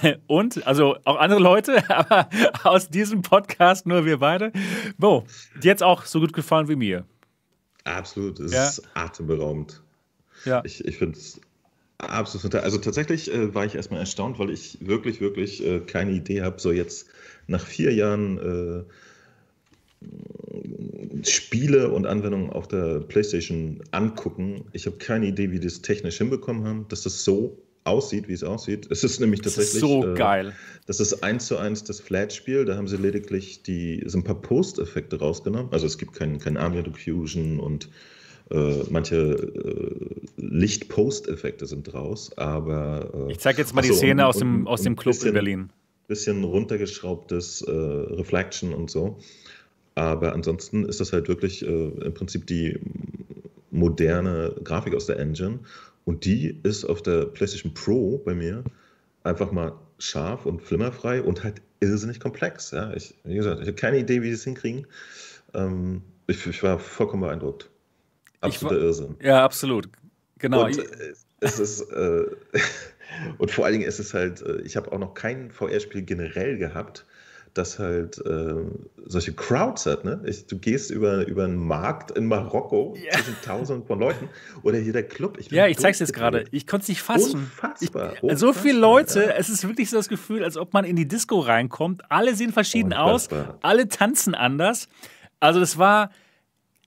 [0.26, 2.28] Und, also auch andere Leute, aber
[2.64, 4.52] aus diesem Podcast nur wir beide.
[4.98, 5.24] Bo,
[5.62, 7.04] dir es auch so gut gefallen wie mir.
[7.84, 8.68] Absolut, es ja.
[8.68, 9.82] ist atemberaubend.
[10.44, 10.62] Ja.
[10.64, 11.40] Ich, ich finde es
[11.98, 16.42] absolut Also tatsächlich äh, war ich erstmal erstaunt, weil ich wirklich, wirklich äh, keine Idee
[16.42, 17.08] habe, so jetzt
[17.46, 18.84] nach vier Jahren äh,
[21.24, 24.64] Spiele und Anwendungen auf der PlayStation angucken.
[24.72, 28.32] Ich habe keine Idee, wie die das technisch hinbekommen haben, dass das so aussieht, wie
[28.32, 28.86] es aussieht.
[28.90, 29.72] Es ist nämlich tatsächlich.
[29.72, 30.54] Das ist so äh, geil.
[30.86, 32.64] Das ist eins zu eins das Flat-Spiel.
[32.64, 35.72] Da haben sie lediglich die, so ein paar Post-Effekte rausgenommen.
[35.72, 37.88] Also es gibt kein, kein Ambient Diffusion und
[38.50, 42.30] äh, manche äh, Licht-Post-Effekte sind raus.
[42.36, 43.10] Aber.
[43.28, 45.28] Äh, ich zeige jetzt mal achso, die Szene und, aus dem, aus dem Club bisschen,
[45.28, 45.70] in Berlin.
[46.08, 49.18] Bisschen runtergeschraubtes äh, Reflection und so.
[49.94, 52.78] Aber ansonsten ist das halt wirklich äh, im Prinzip die
[53.70, 55.60] moderne Grafik aus der Engine.
[56.04, 58.64] Und die ist auf der PlayStation Pro bei mir
[59.24, 62.70] einfach mal scharf und flimmerfrei und halt irrsinnig komplex.
[62.72, 64.86] Ja, ich, wie gesagt, ich habe keine Idee, wie sie es hinkriegen.
[65.54, 67.70] Ähm, ich, ich, war vollkommen beeindruckt.
[68.40, 69.16] Absoluter war, Irrsinn.
[69.20, 69.88] Ja, absolut.
[70.38, 70.64] Genau.
[70.64, 70.82] Und
[71.40, 72.24] es ist, äh,
[73.38, 76.58] und vor allen Dingen ist es halt, äh, ich habe auch noch kein VR-Spiel generell
[76.58, 77.06] gehabt,
[77.54, 78.54] das halt äh,
[79.04, 80.04] solche Crowds hat.
[80.04, 80.22] Ne?
[80.24, 83.12] Ich, du gehst über, über einen Markt in Marokko yeah.
[83.16, 84.28] zwischen tausenden von Leuten
[84.62, 85.38] oder hier der Club.
[85.38, 86.44] Ich ja, ich zeig's jetzt gerade.
[86.50, 87.40] Ich konnte es nicht fassen.
[87.40, 88.38] Unfassbar, ich.
[88.38, 89.32] So viele Leute, ja.
[89.32, 92.10] es ist wirklich so das Gefühl, als ob man in die Disco reinkommt.
[92.10, 93.48] Alle sehen verschieden unfassbar.
[93.48, 94.88] aus, alle tanzen anders.
[95.40, 96.10] Also das war,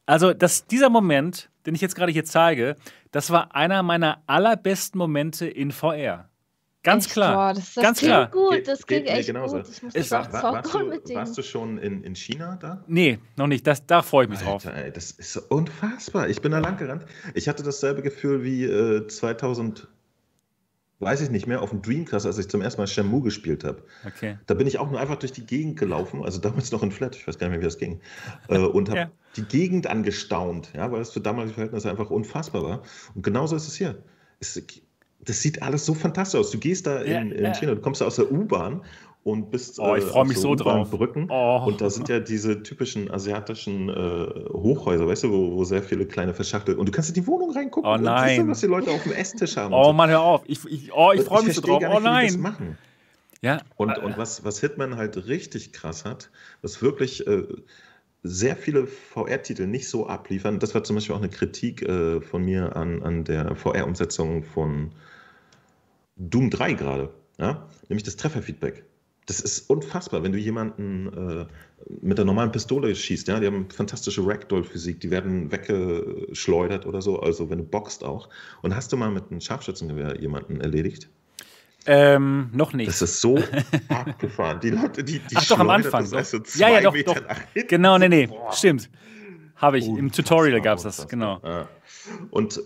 [0.05, 2.75] also das, dieser Moment, den ich jetzt gerade hier zeige,
[3.11, 6.29] das war einer meiner allerbesten Momente in VR.
[6.85, 7.33] Ganz klar.
[7.33, 8.29] Boah, das, das ganz klar.
[8.29, 9.57] gut, das klingt echt genauso.
[9.57, 9.69] gut.
[9.69, 12.83] Ich muss war, war, warst, du, warst, du, schon in, in China da?
[12.85, 13.65] Nee, noch nicht.
[13.65, 14.77] Das, da freue ich mich Alter, drauf.
[14.77, 16.29] Ey, das ist unfassbar.
[16.29, 17.05] Ich bin da lang gerannt.
[17.33, 19.87] Ich hatte dasselbe Gefühl wie äh, 2000,
[20.99, 23.81] weiß ich nicht mehr, auf dem Dreamcast, als ich zum ersten Mal Shamu gespielt habe.
[24.05, 24.37] Okay.
[24.45, 27.15] Da bin ich auch nur einfach durch die Gegend gelaufen, also damals noch in Flat,
[27.15, 27.99] ich weiß gar nicht mehr, wie das ging,
[28.47, 29.11] äh, und habe ja.
[29.35, 32.83] die Gegend angestaunt, ja, weil es für damalige Verhältnisse einfach unfassbar war.
[33.15, 34.03] Und genauso ist es hier.
[34.39, 34.61] Es,
[35.25, 36.51] das sieht alles so fantastisch aus.
[36.51, 38.81] Du gehst da in, ja, in China, du kommst da aus der U-Bahn
[39.23, 40.91] und bist oh, ich äh, freue mich so drauf.
[40.91, 41.27] Brücken.
[41.29, 41.63] Oh.
[41.65, 43.93] Und da sind ja diese typischen asiatischen äh,
[44.53, 46.77] Hochhäuser, weißt du, wo, wo, sehr viele kleine verschachtelt.
[46.77, 48.41] Und du kannst in die Wohnung reingucken oh, nein.
[48.41, 49.73] und was die Leute auf dem Esstisch haben.
[49.73, 50.43] Oh Mann, hör auf.
[50.45, 51.81] Ich, ich, oh, ich freue mich so drauf.
[51.83, 52.27] oh nein.
[52.27, 52.77] das machen.
[53.41, 53.61] Ja.
[53.77, 56.29] Und, und was, was Hitman halt richtig krass hat,
[56.61, 57.43] was wirklich äh,
[58.21, 60.59] sehr viele VR-Titel nicht so abliefern.
[60.59, 64.91] Das war zum Beispiel auch eine Kritik äh, von mir an, an der VR-Umsetzung von
[66.15, 67.67] Doom 3 gerade, ja?
[67.89, 68.83] nämlich das Trefferfeedback.
[69.27, 71.45] Das ist unfassbar, wenn du jemanden äh,
[72.01, 77.19] mit der normalen Pistole schießt, ja, die haben fantastische Ragdoll-Physik, die werden weggeschleudert oder so,
[77.19, 78.29] also wenn du boxt auch.
[78.61, 81.09] Und hast du mal mit einem Scharfschützengewehr jemanden erledigt?
[81.87, 82.87] Ähm, noch nicht.
[82.87, 83.39] Das ist so
[83.89, 84.59] abgefahren.
[84.59, 86.09] Die Leute, die, die Ach doch, am Anfang.
[86.09, 87.67] Das so ja, ja, doch, Meter doch.
[87.67, 88.51] Genau, nee, nee, Boah.
[88.53, 88.89] stimmt.
[89.55, 89.87] Habe ich.
[89.87, 91.39] Im Tutorial gab es das, genau.
[91.43, 91.67] Ja.
[92.29, 92.61] Und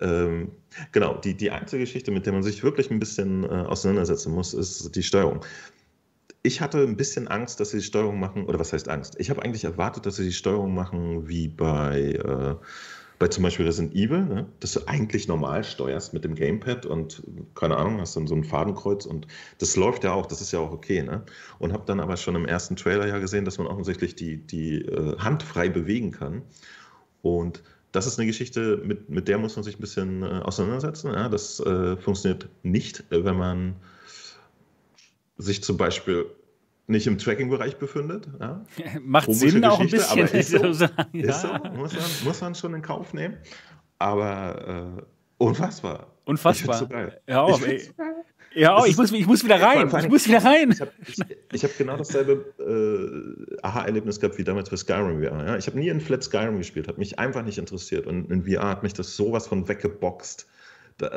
[0.00, 0.52] ähm,
[0.92, 4.54] genau, die, die einzige Geschichte, mit der man sich wirklich ein bisschen äh, auseinandersetzen muss,
[4.54, 5.44] ist die Steuerung.
[6.42, 9.16] Ich hatte ein bisschen Angst, dass sie die Steuerung machen, oder was heißt Angst?
[9.18, 12.56] Ich habe eigentlich erwartet, dass sie die Steuerung machen wie bei äh,
[13.18, 17.22] bei zum Beispiel Resident Evil, ne, dass du eigentlich normal steuerst mit dem Gamepad und
[17.54, 19.26] keine Ahnung, hast dann so ein Fadenkreuz und
[19.58, 21.02] das läuft ja auch, das ist ja auch okay.
[21.02, 21.24] Ne?
[21.58, 24.82] Und habe dann aber schon im ersten Trailer ja gesehen, dass man offensichtlich die, die
[24.82, 26.42] äh, Hand frei bewegen kann.
[27.22, 27.62] Und
[27.92, 31.12] das ist eine Geschichte, mit, mit der muss man sich ein bisschen äh, auseinandersetzen.
[31.12, 31.28] Ja?
[31.28, 33.76] Das äh, funktioniert nicht, wenn man
[35.36, 36.26] sich zum Beispiel
[36.86, 38.28] nicht im Tracking-Bereich befindet.
[38.40, 38.64] Ja?
[39.02, 40.20] Macht Komische Sinn auch ein bisschen.
[40.20, 43.38] Aber ist so, ist so muss, man, muss man schon in Kauf nehmen.
[43.98, 45.02] Aber äh,
[45.38, 46.08] unfassbar.
[46.24, 46.74] Unfassbar.
[46.74, 47.20] Ich so geil.
[47.26, 47.90] Ja, ich, ey.
[48.54, 49.88] Ja, oh, ich, muss, ich muss wieder rein.
[49.88, 50.70] Ich muss wieder rein.
[50.70, 50.92] Ich habe
[51.52, 55.46] ich, hab genau dasselbe äh, Aha-Erlebnis gehabt wie damals für Skyrim VR.
[55.46, 55.56] Ja?
[55.56, 58.06] Ich habe nie in Flat Skyrim gespielt, hat mich einfach nicht interessiert.
[58.06, 60.46] Und in VR hat mich das sowas von weggeboxt.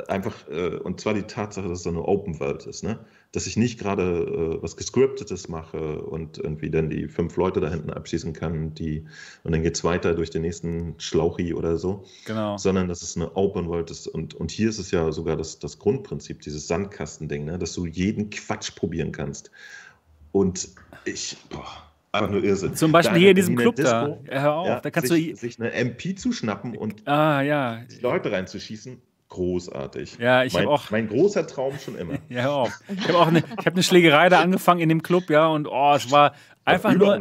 [0.07, 2.83] Einfach, äh, und zwar die Tatsache, dass es so eine Open World ist.
[2.83, 2.99] Ne?
[3.31, 7.69] dass ich nicht gerade äh, was Gescriptetes mache und irgendwie dann die fünf Leute da
[7.69, 9.05] hinten abschießen kann, die
[9.43, 12.05] und dann geht es weiter durch den nächsten Schlauchi oder so.
[12.25, 12.57] Genau.
[12.57, 14.07] Sondern dass es eine Open World ist.
[14.07, 17.59] Und, und hier ist es ja sogar das, das Grundprinzip, dieses Sandkastending, ne?
[17.59, 19.51] dass du jeden Quatsch probieren kannst.
[20.31, 20.69] Und
[21.03, 21.67] ich, boah,
[22.13, 22.75] einfach nur Irrsinn.
[22.75, 24.19] Zum Beispiel da hier in diesem Club Disco, da.
[24.29, 27.81] Hör auf, ja, da kannst sich, du sich eine MP zuschnappen und ah, ja.
[27.83, 30.17] die Leute reinzuschießen großartig.
[30.19, 30.89] Ja, ich habe auch.
[30.91, 32.15] Mein großer Traum schon immer.
[32.29, 32.71] ja, auch.
[32.89, 35.67] Ich habe auch eine, ich hab eine Schlägerei da angefangen in dem Club, ja, und
[35.67, 36.33] oh, es war
[36.67, 37.19] einfach nur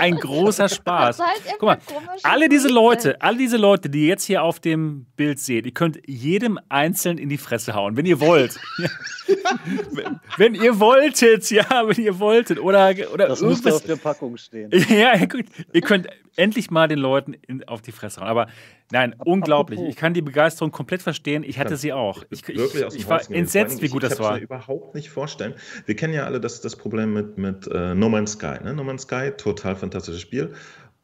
[0.00, 1.18] ein großer Spaß.
[1.58, 1.78] Guck mal,
[2.22, 5.72] alle diese Leute, alle diese Leute, die ihr jetzt hier auf dem Bild seht, ihr
[5.72, 8.58] könnt jedem einzeln in die Fresse hauen, wenn ihr wollt.
[9.92, 12.60] wenn, wenn, ihr wolltet, ja, wenn ihr wolltet.
[12.60, 14.70] Oder, oder das muss auf der Packung stehen.
[14.88, 15.46] ja, gut.
[15.72, 18.28] Ihr könnt endlich mal den Leuten in, auf die Fresse hauen.
[18.28, 18.48] Aber
[18.90, 19.80] nein, Ab, unglaublich.
[19.80, 21.42] Ich kann die Begeisterung komplett verstehen.
[21.44, 22.24] Ich hatte sie auch.
[22.30, 24.38] Ich, ich, ich war entsetzt, wie gut das war.
[24.38, 25.54] Ich kann mir überhaupt nicht vorstellen.
[25.86, 28.62] Wir kennen ja alle das, das Problem mit, mit uh, No Man's Sky.
[28.62, 28.74] Ne?
[28.74, 30.54] No Man's Sky, total fantastisches Spiel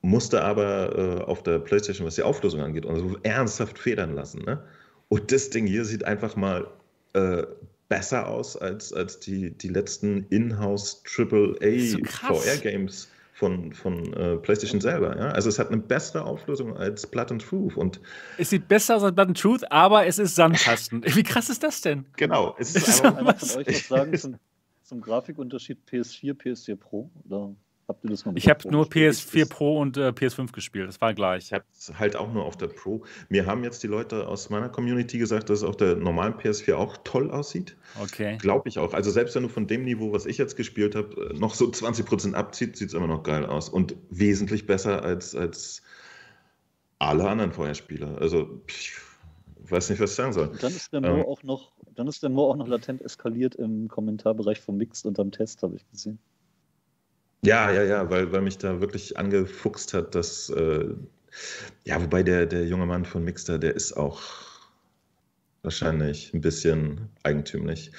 [0.03, 4.43] musste aber äh, auf der PlayStation, was die Auflösung angeht, also ernsthaft federn lassen.
[4.43, 4.62] Ne?
[5.09, 6.68] Und das Ding hier sieht einfach mal
[7.12, 7.43] äh,
[7.89, 14.81] besser aus als, als die, die letzten Inhouse AAA so VR-Games von, von äh, PlayStation
[14.81, 15.16] selber.
[15.16, 15.31] Ja?
[15.31, 17.76] Also es hat eine bessere Auflösung als Blood and Truth.
[17.76, 18.01] Und
[18.39, 21.03] es sieht besser aus als Blood and Truth, aber es ist Sandkasten.
[21.14, 22.07] Wie krass ist das denn?
[22.16, 22.55] Genau.
[22.59, 23.53] Es ist, ist einfach, was?
[23.53, 24.37] Von euch was sagen zum,
[24.85, 27.11] zum Grafikunterschied PS4, PS4 Pro?
[27.24, 27.55] Oder?
[27.91, 30.86] Habt ihr das mal Ich habe nur PS4 Pro und äh, PS5 gespielt.
[30.86, 31.47] Das war gleich.
[31.47, 33.03] Ich habe es halt auch nur auf der Pro.
[33.28, 36.74] Mir haben jetzt die Leute aus meiner Community gesagt, dass es auf der normalen PS4
[36.74, 37.76] auch toll aussieht.
[38.01, 38.38] Okay.
[38.38, 38.95] Glaube ich auch.
[38.95, 42.34] Also selbst wenn du von dem Niveau, was ich jetzt gespielt habe, noch so 20%
[42.34, 43.68] abzieht, sieht es immer noch geil aus.
[43.68, 45.82] Und wesentlich besser als, als
[47.01, 48.18] alle anderen Feuerspieler.
[48.20, 48.93] Also ich
[49.68, 50.53] weiß nicht, was ich sagen soll.
[50.61, 53.57] dann ist der Mo ähm, auch noch, dann ist der Mo auch noch latent eskaliert
[53.57, 56.20] im Kommentarbereich vom Mixed unterm Test, habe ich gesehen.
[57.43, 60.95] Ja, ja, ja, weil, weil mich da wirklich angefuchst hat, dass, äh,
[61.84, 64.20] ja, wobei der, der junge Mann von Mixter, der ist auch
[65.62, 67.93] wahrscheinlich ein bisschen eigentümlich.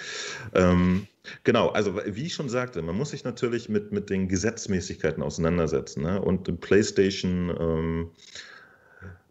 [0.54, 1.08] Ähm,
[1.44, 6.04] genau, also wie ich schon sagte, man muss sich natürlich mit, mit den Gesetzmäßigkeiten auseinandersetzen.
[6.04, 6.22] Ne?
[6.22, 8.12] Und PlayStation, ähm,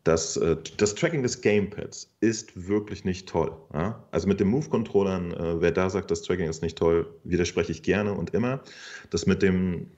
[0.05, 3.53] das, äh, das Tracking des Gamepads ist wirklich nicht toll.
[3.75, 4.03] Ja?
[4.13, 7.83] Also mit den Move-Controllern, äh, wer da sagt, das Tracking ist nicht toll, widerspreche ich
[7.83, 8.63] gerne und immer.
[9.11, 9.89] Das mit dem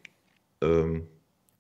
[0.63, 1.07] ähm,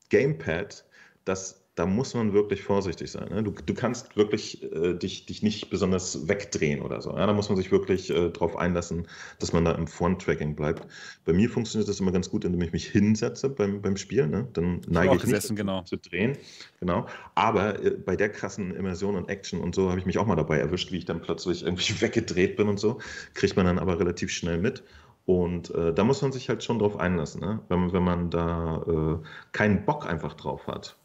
[0.08, 0.84] Gamepad,
[1.24, 3.30] das da muss man wirklich vorsichtig sein.
[3.30, 3.42] Ne?
[3.42, 7.16] Du, du, kannst wirklich äh, dich, dich nicht besonders wegdrehen oder so.
[7.16, 7.26] Ja?
[7.26, 10.86] Da muss man sich wirklich äh, darauf einlassen, dass man da im Front-Tracking bleibt.
[11.24, 14.30] Bei mir funktioniert das immer ganz gut, indem ich mich hinsetze beim, beim Spielen.
[14.30, 14.48] Ne?
[14.52, 15.82] Dann neige ich, ich nicht genau.
[15.82, 16.36] zu drehen.
[16.80, 17.06] Genau.
[17.34, 20.36] Aber äh, bei der krassen Immersion und Action und so habe ich mich auch mal
[20.36, 23.00] dabei erwischt, wie ich dann plötzlich irgendwie weggedreht bin und so.
[23.32, 24.82] Kriegt man dann aber relativ schnell mit.
[25.24, 27.60] Und äh, da muss man sich halt schon drauf einlassen, ne?
[27.68, 30.96] wenn, wenn man da äh, keinen Bock einfach drauf hat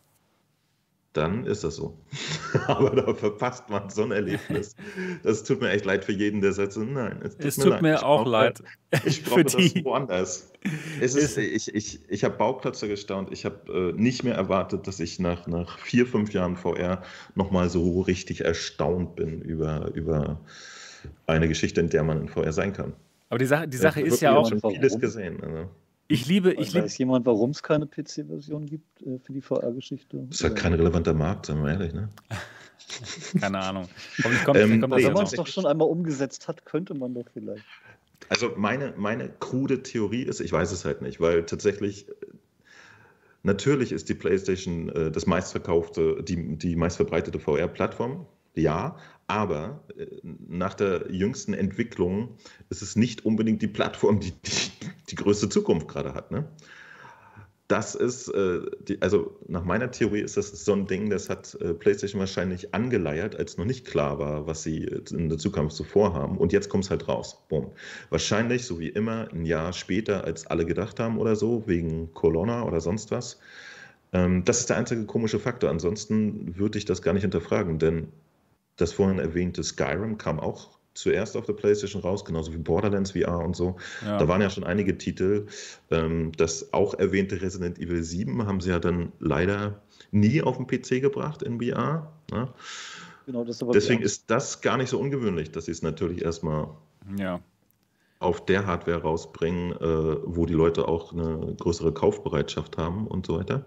[1.17, 1.97] dann ist das so.
[2.67, 4.75] Aber da verpasst man so ein Erlebnis.
[5.23, 7.63] Das tut mir echt leid für jeden, der sagt so, nein, es tut es mir,
[7.63, 7.81] tut leid.
[7.81, 8.63] mir auch brauche, leid.
[9.05, 9.83] Ich brauche das die.
[9.83, 10.51] woanders.
[11.01, 13.31] Es ist, ich ich, ich habe Bauklötze gestaunt.
[13.31, 17.01] Ich habe äh, nicht mehr erwartet, dass ich nach, nach vier, fünf Jahren VR
[17.35, 20.39] nochmal so richtig erstaunt bin über, über
[21.25, 22.93] eine Geschichte, in der man in VR sein kann.
[23.29, 24.51] Aber die Sache, die Sache ist ja auch.
[24.51, 25.43] Ich habe vieles gesehen.
[25.43, 25.69] Also.
[26.07, 26.85] Ich liebe, ich liebe.
[26.85, 30.25] Weiß jemand, warum es keine PC-Version gibt äh, für die VR-Geschichte?
[30.29, 32.09] Das ist halt kein relevanter Markt, sagen wir ehrlich, ne?
[33.41, 33.89] keine Ahnung.
[34.21, 37.25] Kommt, kommt, ähm, kommt wenn man es doch schon einmal umgesetzt hat, könnte man doch
[37.33, 37.65] vielleicht.
[38.29, 42.07] Also meine, meine krude Theorie ist, ich weiß es halt nicht, weil tatsächlich
[43.43, 48.25] natürlich ist die PlayStation äh, das meistverkaufte, die, die meistverbreitete VR-Plattform
[48.57, 48.95] ja,
[49.27, 52.37] aber äh, nach der jüngsten Entwicklung
[52.69, 54.71] ist es nicht unbedingt die Plattform, die die,
[55.09, 56.31] die größte Zukunft gerade hat.
[56.31, 56.47] Ne?
[57.67, 61.55] Das ist, äh, die, also nach meiner Theorie ist das so ein Ding, das hat
[61.55, 65.83] äh, PlayStation wahrscheinlich angeleiert, als noch nicht klar war, was sie in der Zukunft so
[65.83, 66.37] vorhaben.
[66.37, 67.43] Und jetzt kommt es halt raus.
[67.49, 67.71] Boom.
[68.09, 72.63] Wahrscheinlich, so wie immer, ein Jahr später, als alle gedacht haben oder so, wegen Corona
[72.63, 73.37] oder sonst was.
[74.13, 75.69] Ähm, das ist der einzige komische Faktor.
[75.69, 78.07] Ansonsten würde ich das gar nicht hinterfragen, denn
[78.77, 83.39] das vorhin erwähnte Skyrim kam auch zuerst auf der PlayStation raus, genauso wie Borderlands VR
[83.39, 83.77] und so.
[84.03, 84.17] Ja.
[84.17, 85.45] Da waren ja schon einige Titel.
[85.91, 90.65] Ähm, das auch erwähnte Resident Evil 7 haben sie ja dann leider nie auf den
[90.65, 92.11] PC gebracht in VR.
[92.31, 92.51] Ne?
[93.27, 96.69] Genau, Deswegen ist das gar nicht so ungewöhnlich, dass sie es natürlich erstmal
[97.17, 97.41] ja.
[98.19, 103.37] auf der Hardware rausbringen, äh, wo die Leute auch eine größere Kaufbereitschaft haben und so
[103.37, 103.65] weiter.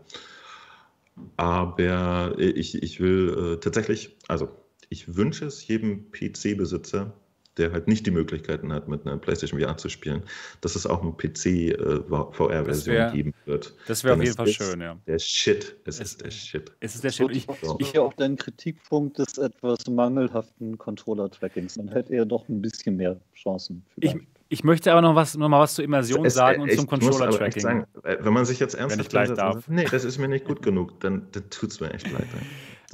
[1.36, 4.48] Aber ich, ich will äh, tatsächlich, also
[4.90, 7.14] ich wünsche es jedem PC-Besitzer,
[7.56, 10.22] der halt nicht die Möglichkeiten hat, mit einer PlayStation VR zu spielen,
[10.60, 13.74] dass es auch eine PC-VR-Version äh, geben wird.
[13.86, 14.96] Das wäre auf jeden Fall schön, ja.
[15.06, 15.76] Der Shit.
[15.84, 16.72] Es, es ist der Shit.
[16.80, 17.30] Es ist der Shit.
[17.30, 17.46] Ich,
[17.78, 21.76] ich ja auch deinen Kritikpunkt des etwas mangelhaften Controller-Trackings.
[21.76, 23.84] Man hätte eher doch ein bisschen mehr Chancen.
[23.96, 24.16] Ich,
[24.48, 27.84] ich, möchte aber noch, was, noch mal was zur Immersion es, sagen und zum Controller-Tracking.
[28.02, 29.68] Wenn man sich jetzt ernsthaft Wenn ich darf.
[29.68, 32.26] nee, das ist mir nicht gut genug, dann, dann tut es mir echt leid.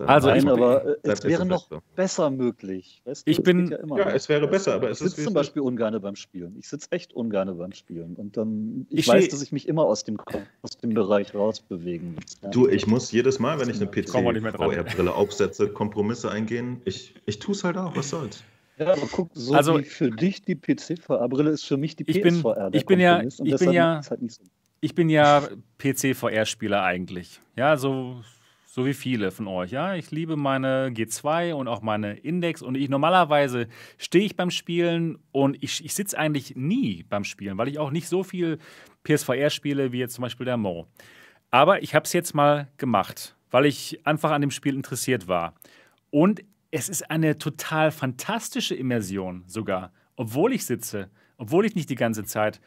[0.00, 1.80] Also Nein, ich, aber äh, es wäre noch so.
[1.94, 3.00] besser möglich.
[3.04, 5.62] Weißt du, ich bin, ja, ja, es wäre besser, aber es ich sitze zum Beispiel
[5.62, 6.56] ungern beim Spielen.
[6.58, 9.84] Ich sitze echt ungern beim Spielen und dann ich, ich weiß, dass ich mich immer
[9.84, 10.18] aus dem
[10.62, 12.38] aus dem Bereich rausbewegen muss.
[12.42, 12.50] Ja.
[12.50, 16.82] Du, ich muss jedes Mal, wenn ich eine PC VR-Brille aufsetze, Kompromisse eingehen.
[16.84, 17.96] Ich, ich tue es halt auch.
[17.96, 18.42] Was soll's?
[18.78, 22.22] Ja, aber guck, so also, wie für dich die PC-VR-Brille ist für mich die ich
[22.22, 22.70] PSVR.
[22.70, 24.42] Bin, ich bin ja, ich bin ja, halt so.
[24.82, 27.40] ich bin ja PC-VR-Spieler eigentlich.
[27.56, 28.20] Ja, so
[28.76, 29.70] so wie viele von euch.
[29.70, 34.50] Ja, ich liebe meine G2 und auch meine Index und ich normalerweise stehe ich beim
[34.50, 38.58] Spielen und ich, ich sitze eigentlich nie beim Spielen, weil ich auch nicht so viel
[39.02, 40.88] PSVR spiele wie jetzt zum Beispiel der Mo.
[41.50, 45.54] Aber ich habe es jetzt mal gemacht, weil ich einfach an dem Spiel interessiert war.
[46.10, 51.08] Und es ist eine total fantastische Immersion sogar, obwohl ich sitze,
[51.38, 52.60] obwohl ich nicht die ganze Zeit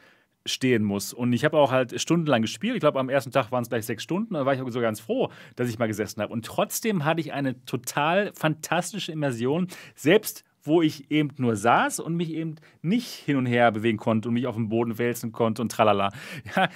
[0.46, 1.12] stehen muss.
[1.12, 2.74] Und ich habe auch halt stundenlang gespielt.
[2.74, 4.34] Ich glaube, am ersten Tag waren es gleich sechs Stunden.
[4.34, 6.32] Da war ich so ganz froh, dass ich mal gesessen habe.
[6.32, 12.16] Und trotzdem hatte ich eine total fantastische Immersion, selbst wo ich eben nur saß und
[12.16, 15.62] mich eben nicht hin und her bewegen konnte und mich auf dem Boden wälzen konnte
[15.62, 16.10] und tralala.
[16.54, 16.68] Ja,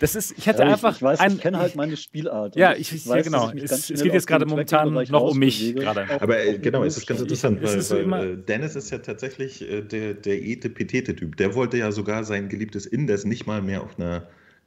[0.00, 0.96] das ist, ich hatte ja, einfach.
[0.96, 2.56] Ich, weiß, ein, ich kenne halt meine Spielart.
[2.56, 3.50] Ja, ich, ich weiß, ja, genau.
[3.50, 5.74] Es, es, geht jetzt gerade momentan noch um mich.
[5.74, 6.06] Gerade.
[6.20, 9.62] Aber äh, genau, es ist ganz interessant, weil, ist weil äh, Dennis ist ja tatsächlich
[9.62, 11.36] äh, der, der Ete-Petete-Typ.
[11.36, 14.26] Der wollte ja sogar sein geliebtes Indes nicht mal mehr auf einer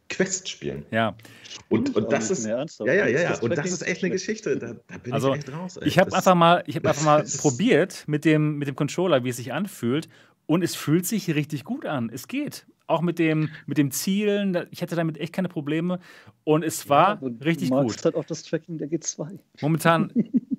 [0.10, 0.86] Quest spielen.
[0.92, 1.16] Ja.
[1.70, 3.40] Und, und das ist ja, ja, ja, ja.
[3.40, 4.58] Und das ist echt eine Geschichte.
[4.58, 5.78] Da, da bin also, ich echt raus.
[5.78, 5.88] Ey.
[5.88, 9.30] Ich habe einfach mal, ich habe einfach mal probiert mit dem, mit dem Controller, wie
[9.30, 10.08] es sich anfühlt.
[10.46, 12.10] Und es fühlt sich richtig gut an.
[12.14, 12.66] Es geht.
[12.88, 14.58] Auch mit dem, mit dem Zielen.
[14.72, 16.00] Ich hatte damit echt keine Probleme.
[16.44, 18.04] Und es war ja, richtig gut.
[18.04, 19.38] Halt auch das Tracking der G2.
[19.62, 20.12] Momentan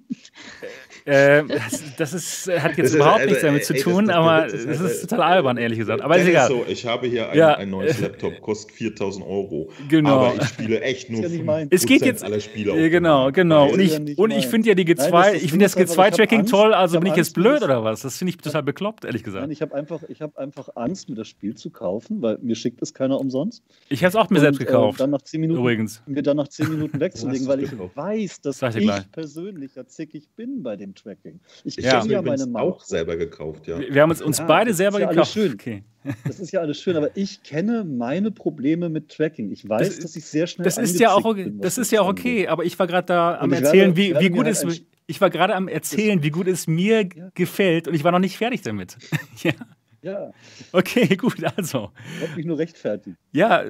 [1.09, 4.52] Äh, das, das ist, hat jetzt das überhaupt ist, nichts damit zu tun, aber es
[4.52, 6.02] ist, ist, total albern, ehrlich gesagt.
[6.02, 6.48] Aber ist egal.
[6.48, 7.54] So, ich habe hier ein, ja.
[7.54, 9.70] ein neues Laptop, kostet 4000 Euro.
[9.88, 10.26] Genau.
[10.26, 12.24] Aber ich spiele echt nur ja Es geht jetzt.
[12.24, 13.70] Aller Spiele genau, genau.
[13.70, 17.00] Und ich, und ich finde ja die G2, Nein, ich finde das G2-Tracking toll, also
[17.00, 18.02] bin ich jetzt blöd oder was?
[18.02, 19.42] Das finde ich total bekloppt, ehrlich gesagt.
[19.42, 22.82] Nein, ich habe einfach, hab einfach Angst, mir das Spiel zu kaufen, weil mir schickt
[22.82, 23.62] es keiner umsonst.
[23.88, 25.00] Ich habe es auch mir selbst äh, gekauft.
[25.00, 26.02] dann nach 10 Minuten, Übrigens.
[26.06, 30.62] Mir dann nach 10 Minuten wegzulegen, weil ich weiß, dass ich persönlich ja zickig bin
[30.62, 31.40] bei dem Tracking.
[31.64, 33.80] Ich ich habe ja meine Maus auch selber gekauft, ja.
[33.80, 35.32] Wir haben uns, uns ja, beide selber ja gekauft.
[35.32, 35.55] Schön.
[35.55, 35.82] Okay.
[36.24, 39.51] Das ist ja alles schön, aber ich kenne meine Probleme mit Tracking.
[39.51, 41.90] Ich weiß, das, dass ich sehr schnell Das ist ja auch okay, bin, das ist
[41.90, 44.64] ja auch okay, aber ich war gerade da am erzählen, werde, wie, wie gut es
[44.64, 47.30] halt ich war gerade am erzählen, wie gut es mir ja.
[47.34, 48.99] gefällt und ich war noch nicht fertig damit.
[49.42, 49.53] ja.
[50.01, 50.30] Ja.
[50.70, 51.90] Okay, gut, also.
[52.14, 53.16] Ich wollte mich nur rechtfertigen.
[53.32, 53.64] Ja,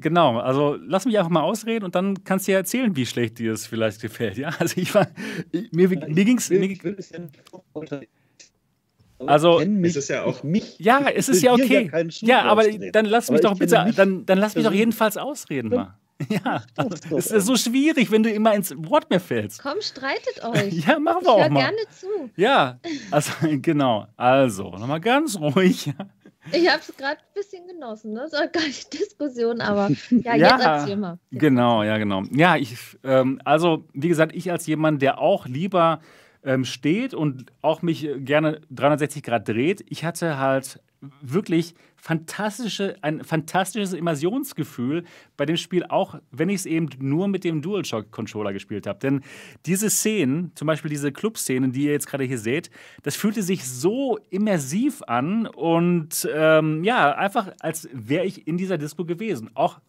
[0.00, 0.38] genau.
[0.38, 3.52] Also lass mich einfach mal ausreden und dann kannst du ja erzählen, wie schlecht dir
[3.52, 4.36] es vielleicht gefällt.
[4.36, 5.08] Ja, also ich war,
[5.72, 6.50] mir, ja, mir ging es.
[9.18, 10.78] Also, es ist ja auch mich.
[10.78, 11.90] Ja, es ist ja okay.
[11.92, 15.16] Ja, ja aber dann lass mich aber doch bitte, dann, dann lass mich doch jedenfalls
[15.16, 15.94] ausreden mal.
[16.30, 16.62] Ja,
[17.14, 19.62] es ist so schwierig, wenn du immer ins Wort mehr fällst.
[19.62, 20.86] Komm, streitet euch.
[20.86, 21.60] Ja, machen wir ich auch mal.
[21.60, 22.06] gerne zu.
[22.36, 24.06] Ja, also genau.
[24.16, 25.92] Also, nochmal ganz ruhig.
[26.52, 28.20] Ich habe es gerade ein bisschen genossen, ne?
[28.30, 31.18] Das war gar nicht Diskussion, aber ja, ja jetzt erzähl mal.
[31.30, 32.22] Jetzt genau, ja, genau.
[32.32, 36.00] Ja, ich, ähm, also wie gesagt, ich als jemand, der auch lieber
[36.44, 40.80] ähm, steht und auch mich gerne 360 Grad dreht, ich hatte halt
[41.20, 41.74] wirklich
[42.06, 45.02] fantastische, ein fantastisches Immersionsgefühl
[45.36, 49.00] bei dem Spiel, auch wenn ich es eben nur mit dem DualShock-Controller gespielt habe.
[49.00, 49.22] Denn
[49.66, 52.70] diese Szenen, zum Beispiel diese Club-Szenen, die ihr jetzt gerade hier seht,
[53.02, 58.78] das fühlte sich so immersiv an und ähm, ja, einfach als wäre ich in dieser
[58.78, 59.50] Disco gewesen.
[59.54, 59.80] Auch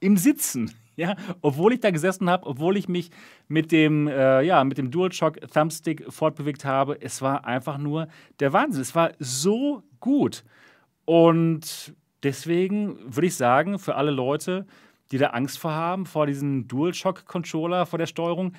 [0.00, 0.72] im Sitzen.
[0.98, 3.10] Ja, obwohl ich da gesessen habe, obwohl ich mich
[3.48, 8.08] mit dem, äh, ja, mit dem DualShock Thumbstick fortbewegt habe, es war einfach nur
[8.40, 8.80] der Wahnsinn.
[8.80, 10.42] Es war so gut.
[11.06, 14.66] Und deswegen würde ich sagen, für alle Leute,
[15.10, 18.52] die da Angst vor haben, vor diesem DualShock-Controller, vor der Steuerung,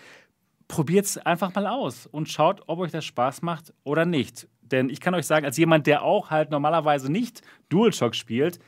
[0.67, 4.47] probiert es einfach mal aus und schaut, ob euch das Spaß macht oder nicht.
[4.61, 8.59] Denn ich kann euch sagen, als jemand, der auch halt normalerweise nicht DualShock spielt,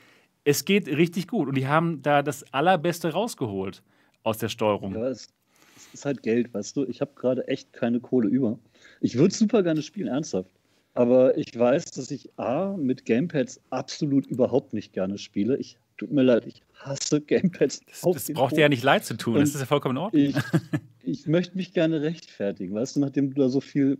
[0.44, 1.48] es geht richtig gut.
[1.48, 3.82] Und die haben da das Allerbeste rausgeholt
[4.22, 4.94] aus der Steuerung.
[4.94, 5.28] Ja, es,
[5.76, 6.84] es ist halt Geld, weißt du.
[6.84, 8.58] Ich habe gerade echt keine Kohle über.
[9.00, 10.50] Ich würde super gerne spielen, ernsthaft.
[10.94, 15.56] Aber ich weiß, dass ich A, mit Gamepads absolut überhaupt nicht gerne spiele.
[15.56, 17.80] Ich tut mir leid, ich hasse Gamepads.
[17.86, 20.02] Das, das braucht dir ja nicht leid zu tun, Und das ist ja vollkommen in
[20.02, 20.22] Ordnung.
[20.22, 20.34] Ich,
[21.04, 23.98] ich, möchte mich gerne rechtfertigen, weißt du, nachdem du da so viel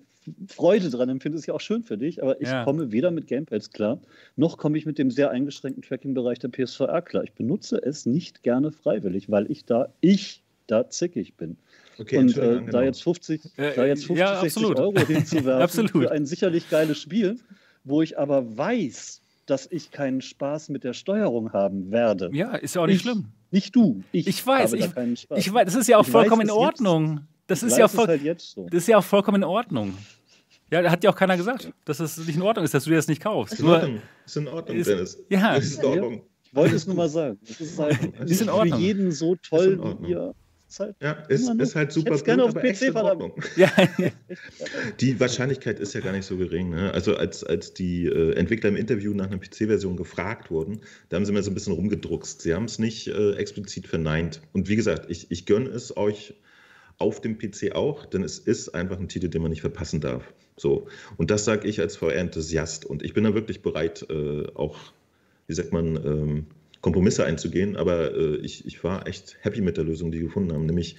[0.49, 2.65] Freude dran empfindest, ist ja auch schön für dich, aber ich ja.
[2.65, 4.01] komme weder mit Gamepads klar,
[4.37, 7.25] noch komme ich mit dem sehr eingeschränkten Tracking-Bereich der PSVR klar.
[7.25, 11.57] Ich benutze es nicht gerne freiwillig, weil ich da, ich da zickig bin.
[12.01, 12.71] Okay, und äh, genau.
[12.71, 16.99] da jetzt 50, äh, da jetzt 50 ja, 60 Euro hinzuwerfen für ein sicherlich geiles
[16.99, 17.39] Spiel,
[17.85, 22.31] wo ich aber weiß, dass ich keinen Spaß mit der Steuerung haben werde.
[22.33, 23.27] Ja, ist ja auch nicht ich, schlimm.
[23.51, 24.03] Nicht du.
[24.13, 26.55] Ich, ich weiß, ich, da ich, weiß, das ist ja auch ich vollkommen weiß, in
[26.55, 27.21] Ordnung.
[27.47, 28.67] Das ist ja, voll, halt so.
[28.71, 29.93] das ist ja auch vollkommen in Ordnung.
[30.71, 32.91] Ja, da hat ja auch keiner gesagt, dass es nicht in Ordnung ist, dass du
[32.91, 33.55] dir das nicht kaufst.
[33.55, 35.23] Ist in Ordnung, ist in Ordnung ist, Dennis.
[35.29, 36.23] Ja, ist in Ordnung.
[36.45, 37.39] Ich wollte es nur mal sagen.
[37.47, 38.79] Das ist halt ist in Ordnung.
[38.79, 40.35] für jeden so toll wie ihr
[40.71, 43.35] ist halt, ja, ist, ist halt super gut, gerne auf aber PC verdammt.
[43.57, 43.73] Ja.
[45.01, 46.71] die Wahrscheinlichkeit ist ja gar nicht so gering.
[46.71, 46.93] Ne?
[46.93, 51.25] Also als, als die äh, Entwickler im Interview nach einer PC-Version gefragt wurden, da haben
[51.25, 52.43] sie mir so ein bisschen rumgedruckst.
[52.43, 54.43] Sie haben es nicht äh, explizit verneint.
[54.53, 56.35] Und wie gesagt, ich, ich gönne es euch
[56.99, 60.23] auf dem PC auch, denn es ist einfach ein Titel, den man nicht verpassen darf.
[60.57, 60.87] So.
[61.17, 62.85] Und das sage ich als VR-Enthusiast.
[62.85, 64.79] Und ich bin da wirklich bereit, äh, auch,
[65.49, 66.47] wie sagt man, ähm,
[66.81, 70.53] Kompromisse einzugehen, aber äh, ich, ich war echt happy mit der Lösung, die wir gefunden
[70.53, 70.67] haben.
[70.67, 70.97] Nämlich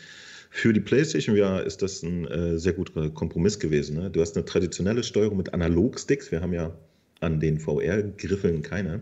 [0.50, 3.98] für die PlayStation VR ist das ein äh, sehr guter Kompromiss gewesen.
[3.98, 4.12] Ne?
[4.12, 6.32] Du hast eine traditionelle Steuerung mit Analogsticks.
[6.32, 6.76] Wir haben ja
[7.20, 9.02] an den VR-Griffeln keine.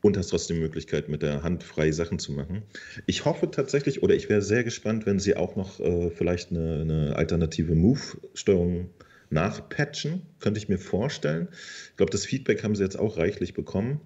[0.00, 2.62] Und hast trotzdem die Möglichkeit, mit der Hand freie Sachen zu machen.
[3.06, 6.80] Ich hoffe tatsächlich, oder ich wäre sehr gespannt, wenn sie auch noch äh, vielleicht eine,
[6.80, 8.90] eine alternative Move-Steuerung
[9.30, 10.22] nachpatchen.
[10.40, 11.48] Könnte ich mir vorstellen.
[11.90, 14.00] Ich glaube, das Feedback haben sie jetzt auch reichlich bekommen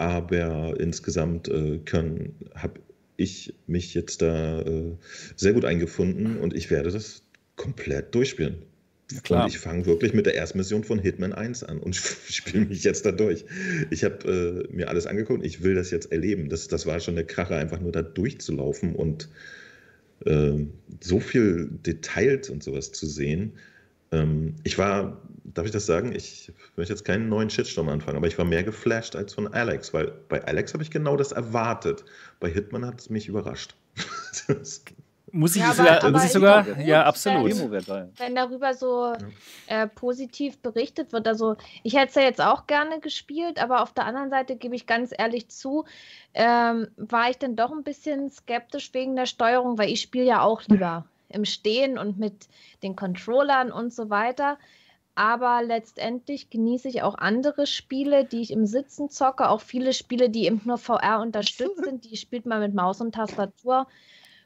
[0.00, 1.78] aber insgesamt äh,
[2.54, 2.80] habe
[3.18, 4.96] ich mich jetzt da äh,
[5.36, 7.22] sehr gut eingefunden und ich werde das
[7.56, 8.62] komplett durchspielen.
[9.28, 11.96] Ja, und ich fange wirklich mit der ersten Mission von Hitman 1 an und
[12.30, 13.44] spiele mich jetzt da durch.
[13.90, 16.48] Ich habe äh, mir alles angeguckt, ich will das jetzt erleben.
[16.48, 19.28] Das, das war schon eine Krache, einfach nur da durchzulaufen und
[20.24, 20.64] äh,
[21.00, 23.52] so viel Details und sowas zu sehen.
[24.12, 26.12] Ähm, ich war darf ich das sagen?
[26.12, 29.92] Ich möchte jetzt keinen neuen Shitstorm anfangen, aber ich war mehr geflasht als von Alex,
[29.92, 32.04] weil bei Alex habe ich genau das erwartet.
[32.40, 33.74] Bei Hitman hat es mich überrascht.
[35.32, 37.56] Muss ich ja, sogar, aber, muss ich sogar gut, ja, absolut.
[37.56, 39.12] Wenn, wenn darüber so
[39.68, 41.28] äh, positiv berichtet wird.
[41.28, 44.74] Also, ich hätte es ja jetzt auch gerne gespielt, aber auf der anderen Seite gebe
[44.74, 45.84] ich ganz ehrlich zu,
[46.34, 50.42] ähm, war ich dann doch ein bisschen skeptisch wegen der Steuerung, weil ich spiele ja
[50.42, 52.48] auch lieber im Stehen und mit
[52.82, 54.58] den Controllern und so weiter.
[55.20, 59.50] Aber letztendlich genieße ich auch andere Spiele, die ich im Sitzen zocke.
[59.50, 62.06] Auch viele Spiele, die eben nur VR unterstützt sind.
[62.06, 63.86] Die spielt man mit Maus und Tastatur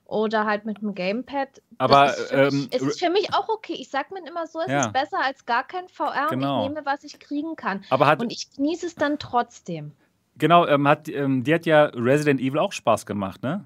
[0.05, 1.63] oder halt mit dem Gamepad.
[1.79, 3.77] Aber ist ähm, mich, es ist für mich auch okay.
[3.79, 4.81] Ich sage mir immer so, es ja.
[4.81, 6.57] ist besser als gar kein VR genau.
[6.57, 7.85] und ich nehme, was ich kriegen kann.
[7.91, 9.93] Aber hat, und ich genieße es dann trotzdem.
[10.39, 13.65] Genau, ähm, hat, ähm, die hat ja Resident Evil auch Spaß gemacht, ne?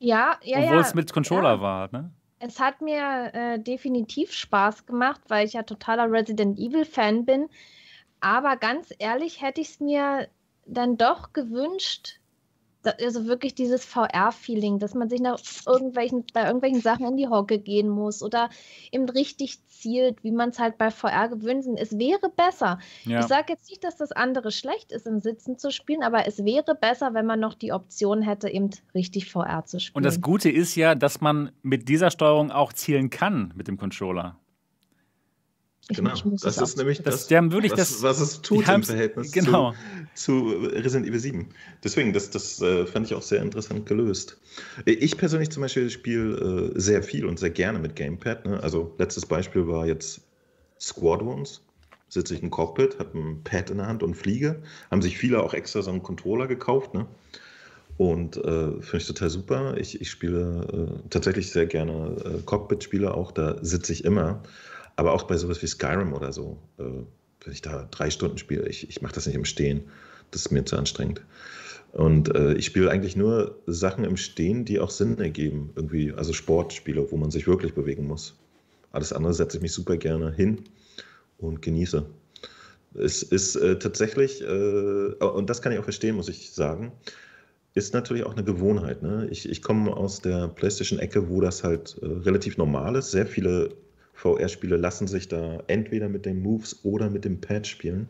[0.00, 0.80] Ja, ja, Obwohl ja.
[0.80, 1.60] es mit Controller ja.
[1.60, 2.10] war, ne?
[2.38, 7.48] Es hat mir äh, definitiv Spaß gemacht, weil ich ja totaler Resident Evil-Fan bin.
[8.20, 10.28] Aber ganz ehrlich hätte ich es mir
[10.66, 12.20] dann doch gewünscht,
[12.86, 17.58] also wirklich dieses VR-Feeling, dass man sich nach irgendwelchen, bei irgendwelchen Sachen in die Hocke
[17.58, 18.50] gehen muss oder
[18.92, 21.78] eben richtig zielt, wie man es halt bei VR gewöhnt sind.
[21.78, 22.78] Es wäre besser.
[23.04, 23.20] Ja.
[23.20, 26.44] Ich sage jetzt nicht, dass das andere schlecht ist, im Sitzen zu spielen, aber es
[26.44, 29.96] wäre besser, wenn man noch die Option hätte, eben richtig VR zu spielen.
[29.96, 33.76] Und das Gute ist ja, dass man mit dieser Steuerung auch zielen kann mit dem
[33.76, 34.36] Controller.
[35.88, 39.30] Ich genau, das ist nämlich das, das wirklich was, das, was es tut im Verhältnis
[39.30, 39.72] genau.
[40.14, 41.48] zu, zu, Resident Evil 7.
[41.84, 44.36] Deswegen, das, das äh, fand ich auch sehr interessant gelöst.
[44.84, 48.46] Ich persönlich zum Beispiel spiele äh, sehr viel und sehr gerne mit Gamepad.
[48.46, 48.60] Ne?
[48.60, 50.22] Also letztes Beispiel war jetzt
[50.80, 51.62] Squadrons.
[52.08, 54.62] Sitze ich im Cockpit, habe ein Pad in der Hand und fliege.
[54.90, 56.94] Haben sich viele auch extra so einen Controller gekauft.
[56.94, 57.06] Ne?
[57.96, 59.76] Und äh, finde ich total super.
[59.76, 63.30] Ich, ich spiele äh, tatsächlich sehr gerne äh, Cockpit-Spiele auch.
[63.30, 64.42] Da sitze ich immer.
[64.96, 66.82] Aber auch bei sowas wie Skyrim oder so, äh,
[67.44, 69.84] wenn ich da drei Stunden spiele, ich, ich mache das nicht im Stehen.
[70.30, 71.22] Das ist mir zu anstrengend.
[71.92, 75.70] Und äh, ich spiele eigentlich nur Sachen im Stehen, die auch Sinn ergeben.
[75.76, 78.34] Irgendwie, also Sportspiele, wo man sich wirklich bewegen muss.
[78.92, 80.64] Alles andere setze ich mich super gerne hin
[81.38, 82.04] und genieße.
[82.94, 86.92] Es ist äh, tatsächlich, äh, und das kann ich auch verstehen, muss ich sagen,
[87.74, 89.02] ist natürlich auch eine Gewohnheit.
[89.02, 89.28] Ne?
[89.30, 93.10] Ich, ich komme aus der PlayStation-Ecke, wo das halt äh, relativ normal ist.
[93.10, 93.70] Sehr viele
[94.16, 98.08] VR-Spiele lassen sich da entweder mit den Moves oder mit dem Pad spielen.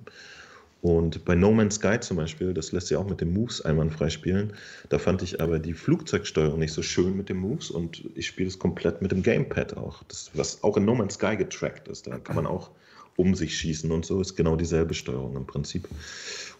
[0.82, 4.08] Und bei No Man's Sky zum Beispiel, das lässt sich auch mit den Moves einwandfrei
[4.08, 4.52] spielen.
[4.88, 8.48] Da fand ich aber die Flugzeugsteuerung nicht so schön mit den Moves und ich spiele
[8.48, 10.02] es komplett mit dem Gamepad auch.
[10.04, 12.06] Das, was auch in No Man's Sky getrackt ist.
[12.06, 12.70] Da kann man auch
[13.16, 15.88] um sich schießen und so, ist genau dieselbe Steuerung im Prinzip.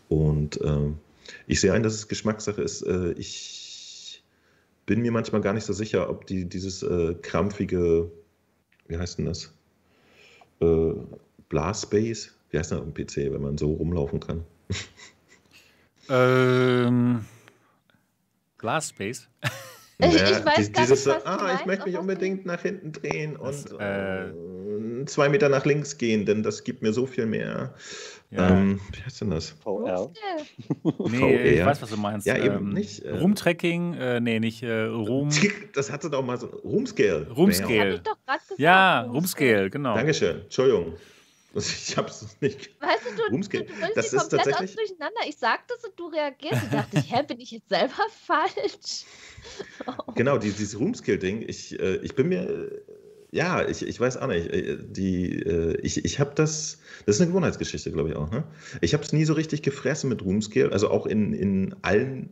[0.08, 0.90] Und äh,
[1.46, 2.82] ich sehe ein, dass es Geschmackssache ist.
[2.82, 4.22] Äh, ich
[4.86, 8.10] bin mir manchmal gar nicht so sicher, ob die, dieses äh, krampfige
[8.88, 9.52] wie heißt denn das?
[10.60, 10.92] Äh,
[11.48, 12.30] Blastbase?
[12.50, 14.44] Wie heißt das auf dem PC, wenn man so rumlaufen kann?
[16.08, 17.24] ähm,
[18.58, 19.28] Glasspace?
[19.98, 23.80] Ich, ich weiß dieses, nicht, ah, ich möchte mich unbedingt nach hinten drehen das, und
[23.80, 27.72] äh, äh, zwei Meter nach links gehen, denn das gibt mir so viel mehr.
[28.36, 28.50] Ja.
[28.50, 29.50] Ähm, wie heißt denn das?
[29.50, 30.10] VR.
[30.82, 31.44] Nee, VR.
[31.44, 32.26] ich weiß, was du meinst.
[32.26, 33.00] Ja, eben ähm, nicht.
[33.00, 35.30] Äh, Roomtracking, äh, nee, nicht äh, Room.
[35.74, 36.46] Das hatte doch mal so.
[36.46, 37.28] Roomscale.
[37.30, 38.02] Roomscale.
[38.56, 39.94] Ja, Roomscale, genau.
[39.94, 40.42] Dankeschön.
[40.42, 40.94] Entschuldigung.
[41.56, 42.78] Ich habe es nicht.
[42.82, 43.64] Weißt du, du, Rumscale.
[43.64, 45.20] du, du das ist tatsächlich durcheinander.
[45.26, 46.64] Ich sagte es und du reagierst.
[46.64, 47.94] Ich dachte, hä, bin ich jetzt selber
[48.26, 49.06] falsch?
[49.86, 50.12] Oh.
[50.12, 51.42] Genau, die, dieses Roomskill-Ding.
[51.48, 52.70] Ich, äh, ich bin mir,
[53.30, 54.46] ja, ich, ich weiß auch nicht.
[54.48, 58.30] Äh, die, äh, ich ich habe das, das ist eine Gewohnheitsgeschichte, glaube ich auch.
[58.30, 58.44] Ne?
[58.80, 60.72] Ich habe es nie so richtig gefressen mit Roomskill.
[60.72, 62.30] Also auch in, in allen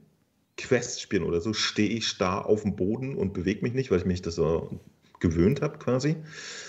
[0.57, 4.05] Quest-Spielen oder so stehe ich starr auf dem Boden und bewege mich nicht, weil ich
[4.05, 4.80] mich das so
[5.20, 6.16] gewöhnt habe quasi.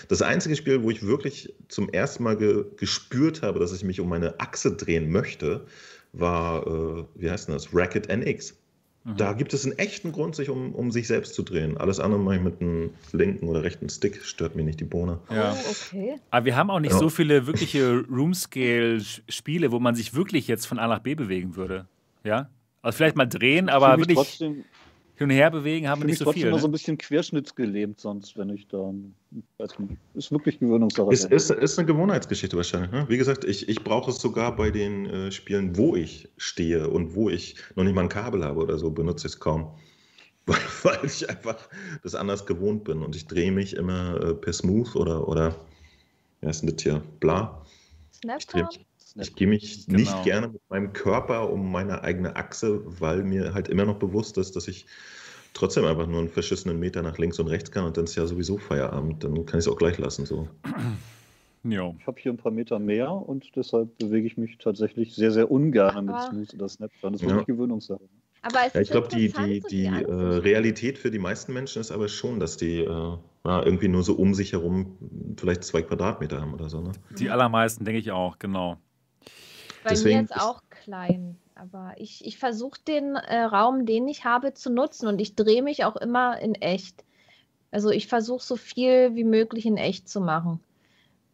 [0.08, 4.00] Das einzige Spiel, wo ich wirklich zum ersten Mal ge gespürt habe, dass ich mich
[4.00, 5.66] um meine Achse drehen möchte,
[6.12, 8.54] war, äh, wie heißt denn das, Racket NX.
[9.06, 9.16] Mhm.
[9.16, 11.76] Da gibt es einen echten Grund, sich um, um sich selbst zu drehen.
[11.76, 15.20] Alles andere mache ich mit einem linken oder rechten Stick, stört mir nicht die Bohne.
[15.30, 15.52] Ja.
[15.54, 16.16] Oh, okay.
[16.30, 16.98] Aber wir haben auch nicht ja.
[16.98, 21.86] so viele wirkliche Room-Scale-Spiele, wo man sich wirklich jetzt von A nach B bewegen würde.
[22.24, 22.50] Ja?
[22.82, 24.16] Also vielleicht mal drehen, aber wirklich.
[24.16, 24.64] Trotzdem,
[25.16, 26.42] hin und her bewegen haben wir nicht so viel.
[26.42, 26.62] Ich immer ne?
[26.62, 28.92] so ein bisschen querschnittsgelähmt sonst, wenn ich da.
[29.58, 31.10] Weiß nicht, ist wirklich Gewöhnungssache.
[31.10, 32.90] Ist, ist, ist eine Gewohnheitsgeschichte wahrscheinlich.
[32.90, 33.06] Ne?
[33.08, 37.14] Wie gesagt, ich, ich brauche es sogar bei den äh, Spielen, wo ich stehe und
[37.14, 39.72] wo ich noch nicht mal ein Kabel habe oder so, benutze ich es kaum.
[40.48, 41.56] Weil, weil ich einfach
[42.04, 45.56] das anders gewohnt bin und ich drehe mich immer äh, per Smooth oder, oder,
[46.40, 47.02] wie heißt denn das hier?
[47.18, 47.66] Bla.
[49.18, 49.98] Ich gehe mich genau.
[49.98, 54.36] nicht gerne mit meinem Körper um meine eigene Achse, weil mir halt immer noch bewusst
[54.38, 54.86] ist, dass ich
[55.54, 58.26] trotzdem einfach nur einen verschissenen Meter nach links und rechts kann und dann ist ja
[58.26, 59.24] sowieso Feierabend.
[59.24, 60.26] Dann kann ich es auch gleich lassen.
[60.26, 60.48] So.
[61.68, 61.92] Ja.
[61.98, 65.50] Ich habe hier ein paar Meter mehr und deshalb bewege ich mich tatsächlich sehr, sehr
[65.50, 67.12] ungern mit Smooth oder Snapchat.
[67.12, 67.54] Das ist wirklich ja.
[67.54, 68.08] Gewöhnungssache.
[68.42, 71.90] Aber ja, ich glaube, die, die, die, die äh, Realität für die meisten Menschen ist
[71.90, 74.96] aber schon, dass die äh, ja, irgendwie nur so um sich herum
[75.36, 76.80] vielleicht zwei Quadratmeter haben oder so.
[76.80, 76.92] Ne?
[77.18, 78.76] Die allermeisten, denke ich auch, genau.
[79.86, 81.38] Bei Deswegen mir jetzt auch klein.
[81.54, 85.62] Aber ich, ich versuche den äh, Raum, den ich habe, zu nutzen und ich drehe
[85.62, 87.04] mich auch immer in echt.
[87.70, 90.60] Also ich versuche so viel wie möglich in echt zu machen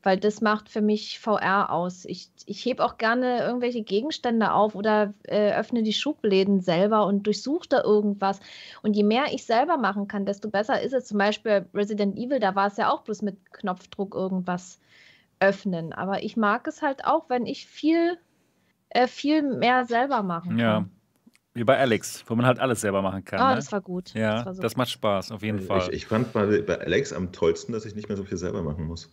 [0.03, 2.05] weil das macht für mich VR aus.
[2.05, 7.27] Ich, ich hebe auch gerne irgendwelche Gegenstände auf oder äh, öffne die Schubläden selber und
[7.27, 8.41] durchsuche da irgendwas.
[8.83, 11.07] Und je mehr ich selber machen kann, desto besser ist es.
[11.07, 14.81] Zum Beispiel Resident Evil, da war es ja auch bloß mit Knopfdruck irgendwas
[15.39, 15.93] öffnen.
[15.93, 18.19] Aber ich mag es halt auch, wenn ich viel,
[18.95, 20.59] äh, viel mehr selber machen kann.
[20.59, 20.87] Ja.
[21.55, 23.39] Wie bei Alex, wo man halt alles selber machen kann.
[23.39, 23.57] Ah, ne?
[23.57, 24.15] das war gut.
[24.15, 25.83] Ja, das, so das macht Spaß, auf jeden Fall.
[25.83, 28.63] Ich, ich fand bei, bei Alex am tollsten, dass ich nicht mehr so viel selber
[28.63, 29.13] machen muss.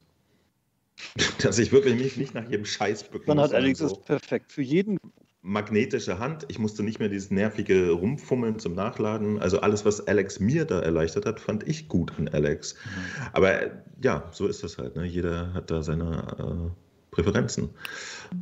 [1.41, 3.95] Dass ich wirklich nicht, nicht nach jedem Scheiß bücken Man hat allerdings so.
[3.95, 4.99] perfekt für jeden.
[5.41, 6.45] Magnetische Hand.
[6.49, 9.39] Ich musste nicht mehr dieses nervige Rumfummeln zum Nachladen.
[9.39, 12.73] Also alles, was Alex mir da erleichtert hat, fand ich gut an Alex.
[12.73, 13.27] Mhm.
[13.31, 13.61] Aber
[14.01, 14.97] ja, so ist das halt.
[14.97, 15.05] Ne?
[15.05, 17.69] Jeder hat da seine äh, Präferenzen.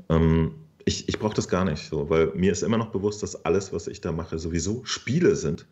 [0.09, 0.55] Ähm,
[0.87, 3.73] ich, ich brauche das gar nicht so, weil mir ist immer noch bewusst, dass alles,
[3.73, 5.67] was ich da mache, sowieso Spiele sind.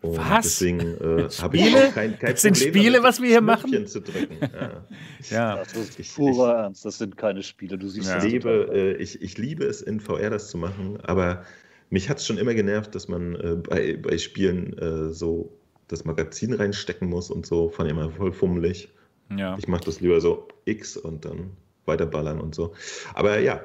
[0.00, 0.44] Und was?
[0.44, 3.86] Deswegen äh, habe ich auch kein, kein das sind Spiele, was wir hier machen?
[3.86, 4.38] Zu drücken.
[4.40, 4.84] Ja.
[5.30, 5.56] ja.
[5.56, 7.76] Das ist purer Ernst, das sind keine Spiele.
[7.76, 8.24] Du siehst ja.
[8.24, 11.44] ich, liebe, äh, ich, ich liebe es, in VR das zu machen, aber
[11.90, 15.52] mich hat es schon immer genervt, dass man äh, bei, bei Spielen äh, so
[15.88, 17.68] das Magazin reinstecken muss und so.
[17.68, 18.88] Fand ich immer voll fummelig.
[19.36, 19.58] Ja.
[19.58, 21.50] Ich mache das lieber so X und dann
[21.84, 22.72] weiterballern und so.
[23.14, 23.60] Aber ja,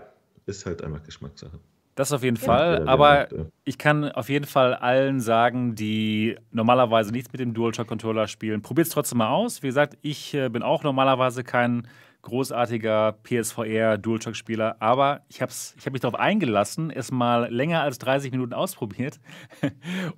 [0.46, 1.60] ist halt einfach Geschmackssache.
[1.96, 2.88] Das auf jeden Fall.
[2.88, 3.28] Aber
[3.66, 8.88] ich kann auf jeden Fall allen sagen, die normalerweise nichts mit dem DualShock-Controller spielen, probiert
[8.88, 9.62] es trotzdem mal aus.
[9.62, 11.88] Wie gesagt, ich äh, bin auch normalerweise kein
[12.24, 18.00] großartiger PSVR DualShock-Spieler, aber ich habe ich hab mich darauf eingelassen, es mal länger als
[18.00, 19.20] 30 Minuten ausprobiert.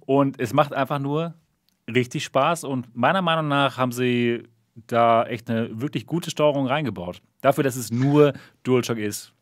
[0.05, 1.33] Und es macht einfach nur
[1.93, 2.63] richtig Spaß.
[2.63, 4.43] Und meiner Meinung nach haben sie
[4.75, 7.21] da echt eine wirklich gute Steuerung reingebaut.
[7.41, 9.34] Dafür, dass es nur DualShock ist.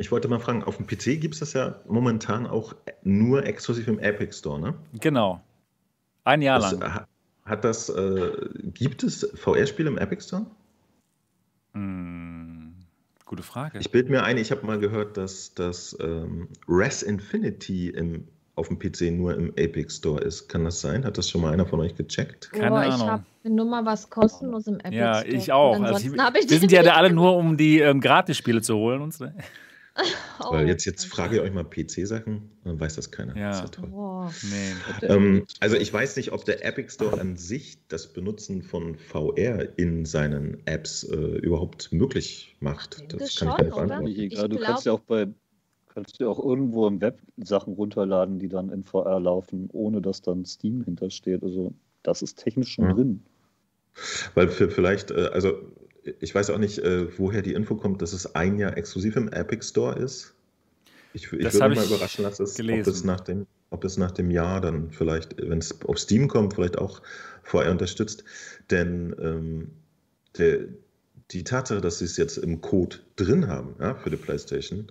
[0.00, 3.86] Ich wollte mal fragen, auf dem PC gibt es das ja momentan auch nur exklusiv
[3.86, 4.74] im Epic Store, ne?
[4.98, 5.42] Genau.
[6.24, 7.06] Ein Jahr das, lang.
[7.44, 8.30] Hat das, äh,
[8.72, 10.46] gibt es VR-Spiele im Epic Store?
[11.74, 12.74] Hm,
[13.26, 13.78] gute Frage.
[13.78, 18.68] Ich bilde mir ein, ich habe mal gehört, dass das ähm, Res Infinity im, auf
[18.68, 20.48] dem PC nur im Epic Store ist.
[20.48, 21.04] Kann das sein?
[21.04, 22.50] Hat das schon mal einer von euch gecheckt?
[22.52, 22.94] Keine oh, Ahnung.
[22.94, 25.30] Ich habe nur mal was kostenlos im Epic ja, Store.
[25.30, 25.82] Ja, ich auch.
[25.82, 29.02] Also ich, wir sind ja da alle nur, um die ähm, Gratis-Spiele zu holen.
[29.02, 29.34] Uns, ne?
[30.42, 33.36] Oh, Weil jetzt, jetzt frage ich euch mal PC-Sachen, dann weiß das keiner.
[33.36, 33.48] Ja.
[33.48, 33.90] Das ist ja toll.
[33.92, 34.30] Oh.
[34.50, 35.06] Nee.
[35.06, 39.78] Ähm, also ich weiß nicht, ob der Epic Store an sich das Benutzen von VR
[39.78, 43.04] in seinen Apps äh, überhaupt möglich macht.
[43.12, 44.50] Das, das kann schon, ich gar nicht beantworten.
[44.56, 45.28] Du kannst ja auch bei
[45.92, 50.22] kannst du auch irgendwo im Web Sachen runterladen, die dann in VR laufen, ohne dass
[50.22, 51.42] dann Steam hintersteht.
[51.42, 52.92] Also das ist technisch schon ja.
[52.94, 53.22] drin.
[54.34, 55.60] Weil für vielleicht, äh, also
[56.20, 59.28] ich weiß auch nicht, äh, woher die Info kommt, dass es ein Jahr exklusiv im
[59.28, 60.34] Epic Store ist.
[61.12, 64.60] Ich, ich würde mal überraschen lassen, ob es, nach dem, ob es nach dem Jahr
[64.60, 67.02] dann vielleicht, wenn es auf Steam kommt, vielleicht auch
[67.42, 68.24] vorher unterstützt.
[68.70, 69.70] Denn ähm,
[70.38, 70.68] der,
[71.32, 74.90] die Tatsache, dass sie es jetzt im Code drin haben ja, für die PlayStation,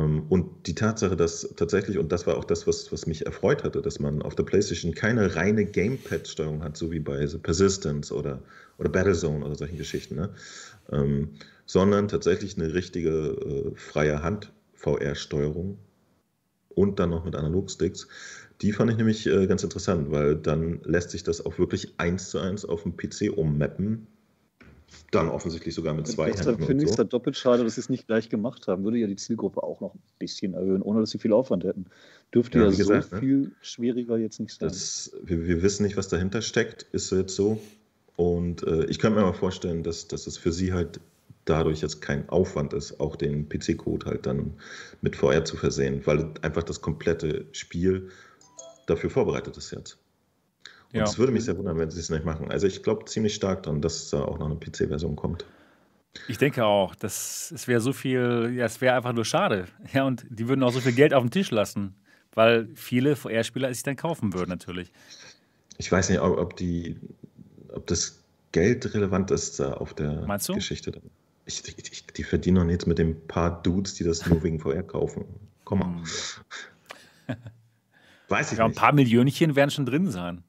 [0.00, 3.82] und die Tatsache, dass tatsächlich, und das war auch das, was, was mich erfreut hatte,
[3.82, 8.42] dass man auf der PlayStation keine reine Gamepad-Steuerung hat, so wie bei The Persistence oder,
[8.78, 10.30] oder Battlezone oder solchen Geschichten, ne?
[10.90, 11.30] ähm,
[11.66, 15.78] sondern tatsächlich eine richtige äh, freie Hand-VR-Steuerung
[16.70, 18.08] und dann noch mit Analogsticks.
[18.62, 22.30] Die fand ich nämlich äh, ganz interessant, weil dann lässt sich das auch wirklich eins
[22.30, 24.06] zu eins auf dem PC ummappen
[25.10, 26.64] dann offensichtlich sogar mit zwei Händen.
[26.64, 27.04] finde ich es so.
[27.04, 28.84] doppelt schade, dass sie es nicht gleich gemacht haben.
[28.84, 31.86] Würde ja die Zielgruppe auch noch ein bisschen erhöhen, ohne dass sie viel Aufwand hätten.
[32.34, 33.20] Dürfte ja, ja gesagt, so ne?
[33.20, 34.68] viel schwieriger jetzt nicht sein.
[34.68, 37.60] Das, wir, wir, wissen nicht, was dahinter steckt, ist jetzt so.
[38.16, 41.00] Und äh, ich könnte mir mal vorstellen, dass, dass es für sie halt
[41.44, 44.54] dadurch jetzt kein Aufwand ist, auch den PC-Code halt dann
[45.02, 48.08] mit VR zu versehen, weil einfach das komplette Spiel
[48.86, 49.98] dafür vorbereitet ist jetzt.
[51.00, 52.50] Und es würde mich sehr wundern, wenn sie es nicht machen.
[52.50, 55.44] Also ich glaube ziemlich stark daran, dass da auch noch eine PC-Version kommt.
[56.28, 59.66] Ich denke auch, das, es wäre so viel, ja, es wäre einfach nur schade.
[59.92, 61.94] Ja, und die würden auch so viel Geld auf den Tisch lassen,
[62.34, 64.92] weil viele VR-Spieler es sich dann kaufen würden, natürlich.
[65.78, 66.96] Ich weiß nicht, ob, die,
[67.72, 70.54] ob das Geld relevant ist da auf der Meinst du?
[70.54, 70.92] Geschichte.
[71.46, 74.84] Ich, ich, die verdienen doch nichts mit den paar Dudes, die das nur wegen VR
[74.84, 75.24] kaufen.
[75.64, 76.02] Komm mal.
[77.26, 77.36] Hm.
[78.28, 78.76] weiß ich ja, nicht.
[78.76, 80.44] Ein paar Millionchen werden schon drin sein.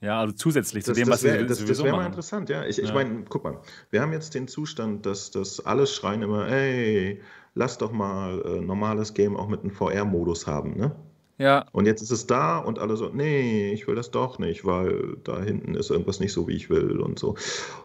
[0.00, 2.64] Ja, also zusätzlich zu dem, das was sie das, sowieso Das wäre mal interessant, ja.
[2.64, 2.84] Ich, ja.
[2.84, 3.60] ich meine, guck mal,
[3.90, 7.20] wir haben jetzt den Zustand, dass, dass alle schreien immer, ey,
[7.54, 10.96] lass doch mal äh, normales Game auch mit einem VR-Modus haben, ne?
[11.36, 11.64] Ja.
[11.72, 15.16] Und jetzt ist es da und alle so, nee, ich will das doch nicht, weil
[15.24, 17.34] da hinten ist irgendwas nicht so, wie ich will und so.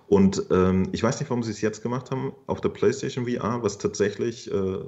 [0.08, 3.64] Und ähm, ich weiß nicht, warum sie es jetzt gemacht haben auf der PlayStation VR,
[3.64, 4.80] was tatsächlich äh,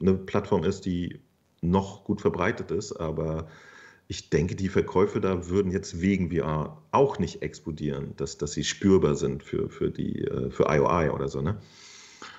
[0.00, 1.18] eine Plattform ist, die
[1.62, 3.48] noch gut verbreitet ist, aber
[4.10, 8.64] ich denke, die Verkäufe da würden jetzt wegen VR auch nicht explodieren, dass, dass sie
[8.64, 11.40] spürbar sind für, für, die, äh, für IOI oder so.
[11.40, 11.60] Ne?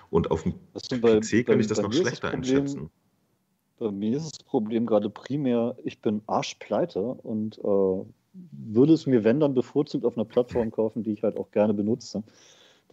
[0.10, 0.56] Und auf dem
[0.99, 2.89] bei, PC kann ich das noch schlechter das Problem, einschätzen.
[3.80, 9.23] Bei mir ist das Problem gerade primär, ich bin arschpleite und äh, würde es mir,
[9.23, 12.22] wenn dann, bevorzugt auf einer Plattform kaufen, die ich halt auch gerne benutze.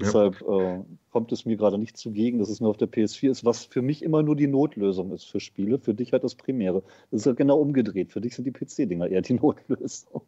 [0.00, 0.76] Deshalb ja.
[0.76, 3.64] äh, kommt es mir gerade nicht zugegen, dass es nur auf der PS4 ist, was
[3.64, 6.82] für mich immer nur die Notlösung ist für Spiele, für dich halt das Primäre.
[7.10, 8.12] Das ist halt genau umgedreht.
[8.12, 10.22] Für dich sind die PC-Dinger eher die Notlösung.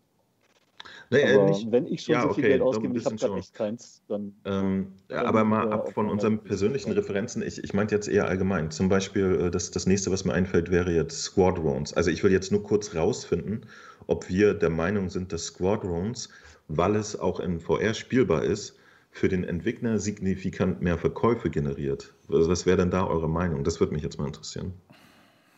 [1.10, 3.38] Nee, aber nicht, wenn ich schon ja, so viel okay, Geld ausgebe, ich habe gerade
[3.38, 4.32] echt keins, dann.
[4.44, 8.70] Ähm, dann aber mal ab von unseren persönlichen Referenzen, ich, ich meinte jetzt eher allgemein.
[8.70, 11.92] Zum Beispiel, äh, das, das nächste, was mir einfällt, wäre jetzt Squadrons.
[11.94, 13.66] Also ich will jetzt nur kurz rausfinden,
[14.06, 16.28] ob wir der Meinung sind, dass Squadrons,
[16.68, 18.79] weil es auch in VR spielbar ist,
[19.10, 22.14] für den Entwickler signifikant mehr Verkäufe generiert.
[22.28, 23.64] Was wäre denn da eure Meinung?
[23.64, 24.72] Das würde mich jetzt mal interessieren.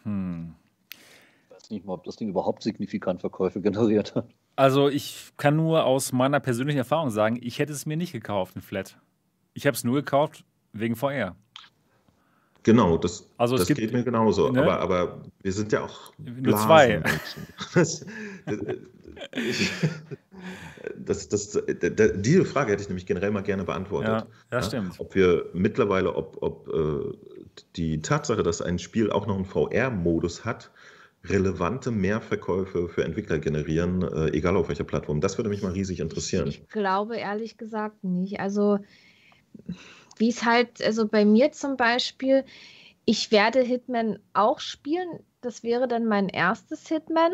[0.05, 0.55] Hm.
[0.91, 4.29] Ich weiß nicht mal, ob das Ding überhaupt signifikant Verkäufe generiert hat.
[4.57, 8.57] Also ich kann nur aus meiner persönlichen Erfahrung sagen, ich hätte es mir nicht gekauft,
[8.57, 8.99] ein Flat.
[9.55, 11.37] Ich habe es nur gekauft wegen VR.
[12.63, 14.51] Genau, das, also das gibt, geht mir genauso.
[14.51, 14.63] Ne?
[14.63, 17.03] Aber, aber wir sind ja auch nur zwei.
[17.75, 18.05] Das,
[21.29, 21.63] das, das,
[21.95, 24.27] das, diese Frage hätte ich nämlich generell mal gerne beantwortet.
[24.51, 24.99] Ja, ja stimmt.
[24.99, 27.17] Ob wir mittlerweile, ob, ob äh,
[27.77, 30.73] die Tatsache, dass ein Spiel auch noch einen VR-Modus hat,
[31.25, 35.21] relevante Mehrverkäufe für Entwickler generieren, äh, egal auf welcher Plattform.
[35.21, 36.49] Das würde mich mal riesig interessieren.
[36.49, 38.41] Ich glaube ehrlich gesagt nicht.
[38.41, 38.79] Also
[40.23, 42.45] wie es halt, also bei mir zum Beispiel,
[43.05, 45.09] ich werde Hitman auch spielen.
[45.41, 47.33] Das wäre dann mein erstes Hitman.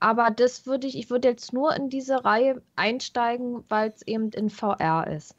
[0.00, 4.28] Aber das würde ich, ich würde jetzt nur in diese Reihe einsteigen, weil es eben
[4.32, 5.34] in VR ist.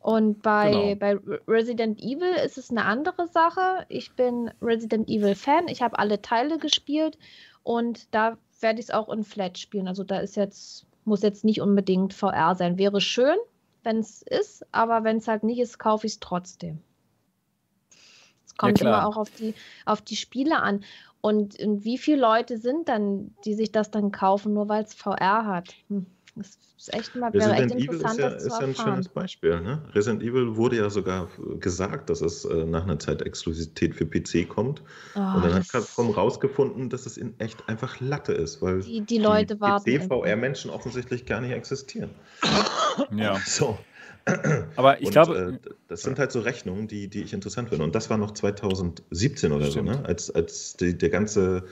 [0.00, 0.94] Und bei, genau.
[0.94, 3.84] bei Resident Evil ist es eine andere Sache.
[3.90, 5.68] Ich bin Resident Evil Fan.
[5.68, 7.18] Ich habe alle Teile gespielt
[7.64, 9.88] und da werde ich es auch in Flat spielen.
[9.88, 12.78] Also da ist jetzt, muss jetzt nicht unbedingt VR sein.
[12.78, 13.36] Wäre schön,
[13.82, 16.82] wenn es ist, aber wenn es halt nicht ist, kaufe ich es trotzdem.
[18.46, 19.54] Es kommt ja, immer auch auf die,
[19.84, 20.84] auf die Spiele an.
[21.20, 24.94] Und, und wie viele Leute sind dann, die sich das dann kaufen, nur weil es
[24.94, 25.74] VR hat?
[25.88, 26.06] Hm.
[26.34, 29.60] Das ist echt mal Resident echt Evil ist ja, ist ja ein schönes Beispiel.
[29.60, 29.82] Ne?
[29.92, 31.28] Resident Evil wurde ja sogar
[31.60, 34.82] gesagt, dass es äh, nach einer Zeit Exklusivität für PC kommt.
[35.14, 39.02] Oh, und dann hat Capcom rausgefunden, dass es in echt einfach Latte ist, weil die,
[39.02, 42.10] die Leute die PC-VR-Menschen offensichtlich gar nicht existieren.
[43.14, 43.40] Ja.
[43.46, 43.78] So.
[44.76, 45.58] Aber ich und, glaube.
[45.62, 47.84] Äh, das sind halt so Rechnungen, die, die ich interessant finde.
[47.84, 49.88] Und das war noch 2017 oder Stimmt.
[49.88, 50.06] so, ne?
[50.06, 51.64] als, als die, der ganze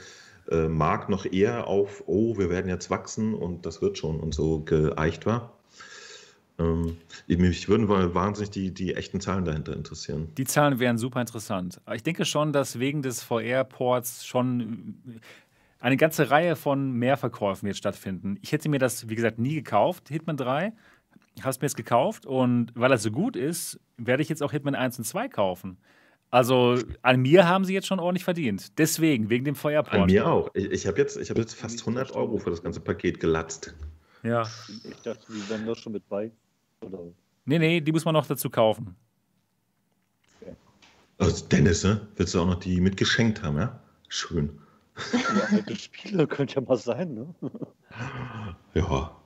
[0.51, 4.35] äh, Markt noch eher auf, oh, wir werden jetzt wachsen und das wird schon und
[4.35, 5.55] so geeicht war.
[6.59, 10.29] Ähm, mich würden wahnsinnig die, die echten Zahlen dahinter interessieren.
[10.37, 11.81] Die Zahlen wären super interessant.
[11.95, 15.21] Ich denke schon, dass wegen des VR-Ports schon
[15.81, 18.39] eine ganze Reihe von Mehrverkäufen jetzt stattfinden.
[18.43, 20.73] Ich hätte mir das, wie gesagt, nie gekauft, Hitman 3.
[21.37, 24.43] Ich habe es mir jetzt gekauft und weil er so gut ist, werde ich jetzt
[24.43, 25.79] auch Hitman 1 und 2 kaufen.
[26.31, 28.79] Also an mir haben sie jetzt schon ordentlich verdient.
[28.79, 30.03] Deswegen, wegen dem Feuerport.
[30.03, 30.49] An mir auch.
[30.55, 33.75] Ich, ich habe jetzt, hab jetzt fast 100 Euro für das ganze Paket gelatzt.
[34.23, 34.43] Ja.
[34.85, 36.31] Ich dachte, die sind doch schon mit bei.
[36.83, 36.99] Oder?
[37.47, 38.95] Nee, nee, die muss man noch dazu kaufen.
[40.41, 40.55] Okay.
[41.19, 42.07] Also Dennis, ne?
[42.17, 43.81] willst du auch noch die mitgeschenkt haben, ja?
[44.09, 44.59] Schön.
[45.13, 47.35] Ja, alte Spiele könnte ja mal sein, ne?
[48.75, 49.17] Ja.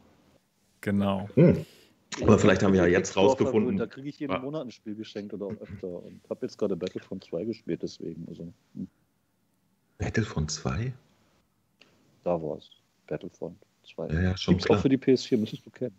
[0.81, 1.28] Genau.
[1.35, 1.66] Hm.
[2.23, 3.77] Aber vielleicht haben wir ja jetzt rausgefunden.
[3.77, 4.39] Da kriege ich jeden ah.
[4.39, 5.89] Monat ein Spiel geschenkt oder auch öfter.
[5.89, 8.27] Und habe jetzt gerade Battlefront 2 gespielt, deswegen.
[8.28, 8.89] Also, hm.
[9.99, 10.93] Battlefront 2?
[12.24, 12.70] Da war es.
[13.07, 14.09] Battlefront 2.
[14.09, 14.78] Ja, ja, schon Gibt's klar.
[14.78, 15.95] auch für die PS4, müsstest du kennen.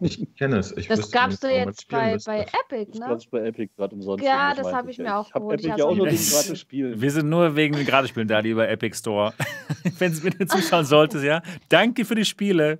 [0.00, 0.76] Ich kenne es.
[0.76, 3.08] Ich das gab es doch jetzt bei, bei Epic, ne?
[3.08, 4.24] Das bei Epic gerade umsonst.
[4.24, 5.60] Ja, das habe ich mir auch geholt.
[5.60, 7.00] Ich habe Epic ja auch nur den gratis Spielen.
[7.00, 9.34] Wir sind nur wegen den Gratis-Spielen da, lieber Epic Store.
[9.98, 11.42] Wenn es mir zuschauen solltest, ja.
[11.68, 12.78] Danke für die Spiele.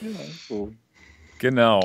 [0.00, 0.08] ja,
[0.48, 0.72] so.
[1.40, 1.80] Genau.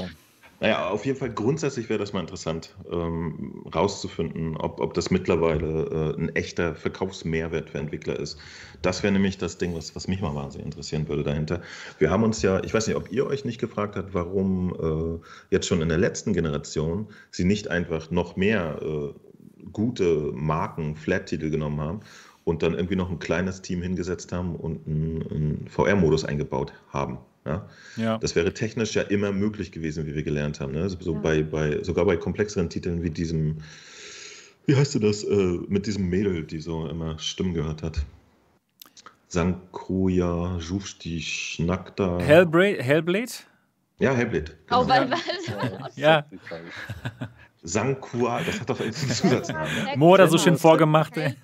[0.61, 6.13] Naja, auf jeden Fall grundsätzlich wäre das mal interessant, ähm, rauszufinden, ob, ob das mittlerweile
[6.15, 8.37] äh, ein echter Verkaufsmehrwert für Entwickler ist.
[8.81, 11.61] Das wäre nämlich das Ding, was, was mich mal wahnsinnig interessieren würde dahinter.
[11.99, 14.73] Wir haben uns ja, ich weiß nicht, ob ihr euch nicht gefragt habt, warum
[15.21, 19.13] äh, jetzt schon in der letzten Generation sie nicht einfach noch mehr äh,
[19.73, 21.99] gute Marken, Flat-Titel genommen haben
[22.45, 27.17] und dann irgendwie noch ein kleines Team hingesetzt haben und einen, einen VR-Modus eingebaut haben.
[27.45, 27.67] Ja?
[27.95, 28.17] ja?
[28.17, 30.73] Das wäre technisch ja immer möglich gewesen, wie wir gelernt haben.
[30.73, 30.89] Ne?
[30.89, 31.19] So ja.
[31.19, 33.57] bei, bei, sogar bei komplexeren Titeln wie diesem
[34.65, 38.03] Wie heißt du das äh, mit diesem Mädel, die so immer Stimmen gehört hat?
[39.27, 42.19] Sankruja, Jufti, Schnackta.
[42.19, 42.81] Hellblade?
[42.81, 43.31] Hellblade?
[43.99, 44.51] Ja, Hellblade.
[44.67, 44.81] Genau.
[44.81, 46.25] Oh, weil, weil, ja.
[47.65, 49.85] Sankua, das hat doch einen Zusatznamen.
[49.85, 49.97] Ne?
[49.97, 51.17] Mo hat so schön vorgemacht.
[51.17, 51.35] Ey.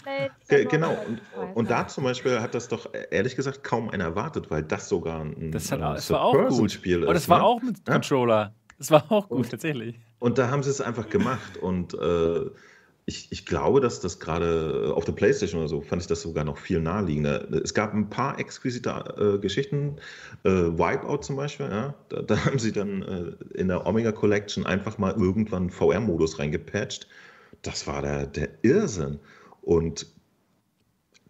[0.48, 1.22] Genau, und,
[1.56, 5.22] und, da zum Beispiel hat das doch ehrlich gesagt kaum einer erwartet, weil das sogar
[5.22, 6.72] ein das, hat, äh, das war auch gut.
[6.72, 7.08] Spiel ist.
[7.08, 7.46] Und das war ne?
[7.46, 8.54] auch mit Controller.
[8.78, 10.00] Das war auch gut, und, tatsächlich.
[10.20, 12.46] Und da haben sie es einfach gemacht und äh,
[13.06, 16.44] ich, ich, glaube, dass das gerade auf der Playstation oder so, fand ich das sogar
[16.44, 17.52] noch viel naheliegender.
[17.52, 19.98] Es gab ein paar exquisite äh, Geschichten,
[20.44, 24.66] äh, Wipeout zum Beispiel, ja, da, da haben sie dann äh, in der Omega Collection
[24.66, 27.08] einfach mal irgendwann VR-Modus reingepatcht.
[27.64, 29.20] Das war der, der Irrsinn.
[29.62, 30.08] Und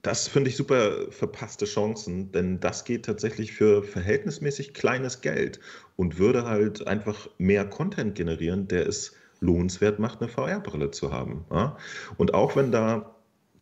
[0.01, 5.59] das finde ich super verpasste Chancen, denn das geht tatsächlich für verhältnismäßig kleines Geld
[5.95, 11.45] und würde halt einfach mehr Content generieren, der ist lohnenswert macht, eine VR-Brille zu haben.
[11.51, 11.77] Ja?
[12.17, 13.15] Und auch wenn da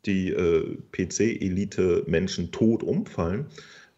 [0.05, 3.47] die äh, PC-Elite-Menschen tot umfallen,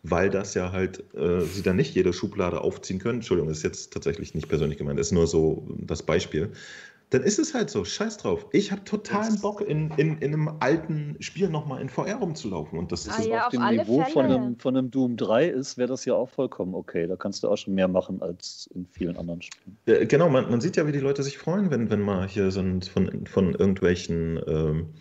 [0.04, 3.20] weil das ja halt äh, sie dann nicht jede Schublade aufziehen können.
[3.20, 6.52] Entschuldigung, das ist jetzt tatsächlich nicht persönlich gemeint, das ist nur so das Beispiel
[7.12, 8.46] dann ist es halt so, scheiß drauf.
[8.54, 12.80] Ich habe totalen Bock, in, in, in einem alten Spiel nochmal in VR rumzulaufen.
[12.80, 15.78] Und das ist ah, ja, auf dem Niveau von einem, von einem Doom 3 ist,
[15.78, 17.08] wäre das ja auch vollkommen okay.
[17.08, 19.78] Da kannst du auch schon mehr machen als in vielen anderen Spielen.
[19.88, 22.50] Ja, genau, man, man sieht ja, wie die Leute sich freuen, wenn, wenn mal hier
[22.50, 24.94] so ein, von, von irgendwelchen ähm,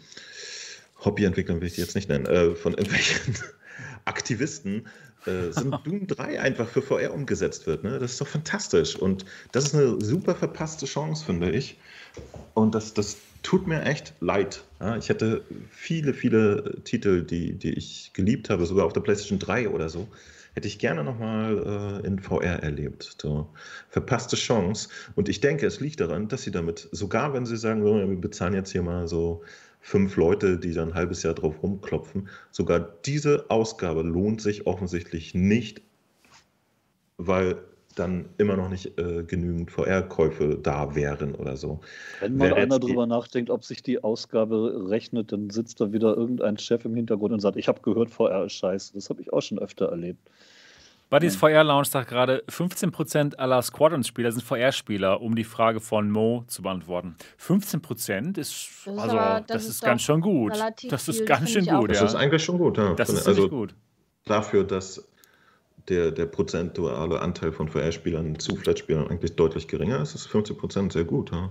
[1.05, 3.37] Hobbyentwicklern, will ich die jetzt nicht nennen, äh, von irgendwelchen
[4.05, 4.89] Aktivisten
[5.27, 7.85] äh, sind Doom 3 einfach für VR umgesetzt wird.
[7.85, 7.99] Ne?
[7.99, 8.97] Das ist doch fantastisch.
[8.97, 11.79] Und das ist eine super verpasste Chance, finde ich.
[12.55, 14.65] Und das, das tut mir echt leid.
[14.81, 19.39] Ja, ich hätte viele, viele Titel, die, die ich geliebt habe, sogar auf der PlayStation
[19.39, 20.09] 3 oder so,
[20.55, 23.17] hätte ich gerne nochmal äh, in VR erlebt.
[23.21, 23.49] So,
[23.89, 24.89] verpasste Chance.
[25.15, 28.55] Und ich denke, es liegt daran, dass sie damit, sogar wenn sie sagen, wir bezahlen
[28.55, 29.43] jetzt hier mal so
[29.81, 35.35] fünf Leute, die dann ein halbes Jahr drauf rumklopfen, sogar diese Ausgabe lohnt sich offensichtlich
[35.35, 35.81] nicht,
[37.17, 37.57] weil
[38.01, 41.81] dann immer noch nicht äh, genügend VR-Käufe da wären oder so.
[42.21, 46.59] Wenn mal einer drüber nachdenkt, ob sich die Ausgabe rechnet, dann sitzt da wieder irgendein
[46.59, 48.95] Chef im Hintergrund und sagt, ich habe gehört, VR ist scheiße.
[48.95, 50.31] Das habe ich auch schon öfter erlebt.
[51.11, 56.45] Buddy's VR Lounge sagt gerade, 15% aller Squadrons-Spieler sind VR-Spieler, um die Frage von Mo
[56.47, 57.17] zu beantworten.
[57.45, 60.53] 15% ist, das ist also, aber, das, das, ist, ist ganz schön gut.
[60.89, 62.01] Das ist ganz schön gut, ja.
[62.01, 62.95] Das ist eigentlich schon gut, ja.
[62.95, 63.75] Das ist also gut.
[64.25, 65.10] Dafür, dass
[65.91, 71.05] der, der prozentuale Anteil von VR-Spielern zu Flat-Spielern eigentlich deutlich geringer ist, ist 15% sehr
[71.05, 71.33] gut.
[71.33, 71.51] Ja.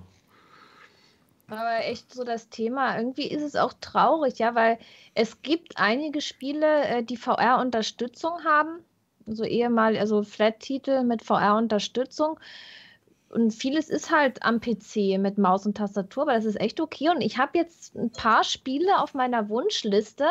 [1.48, 4.78] Aber echt so das Thema, irgendwie ist es auch traurig, ja, weil
[5.16, 8.80] es gibt einige Spiele, äh, die VR-Unterstützung haben,
[9.26, 12.40] so ehemal, also Flat-Titel mit VR-Unterstützung.
[13.30, 17.10] Und vieles ist halt am PC mit Maus und Tastatur, aber das ist echt okay.
[17.10, 20.26] Und ich habe jetzt ein paar Spiele auf meiner Wunschliste,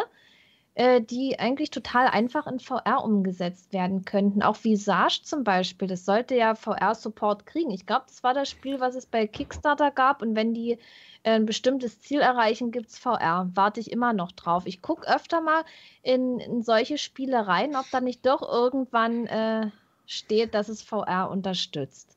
[0.79, 4.45] äh, die eigentlich total einfach in VR umgesetzt werden könnten.
[4.45, 7.73] Auch Visage zum Beispiel, das sollte ja VR-Support kriegen.
[7.73, 10.23] Ich glaube, das war das Spiel, was es bei Kickstarter gab.
[10.23, 10.79] Und wenn die
[11.25, 13.51] äh, ein bestimmtes Ziel erreichen, gibt es VR.
[13.55, 14.67] Warte ich immer noch drauf.
[14.67, 15.65] Ich gucke öfter mal
[16.03, 19.73] in, in, solche Spiele rein, ob da nicht doch irgendwann äh,
[20.07, 22.17] steht, dass es VR unterstützt.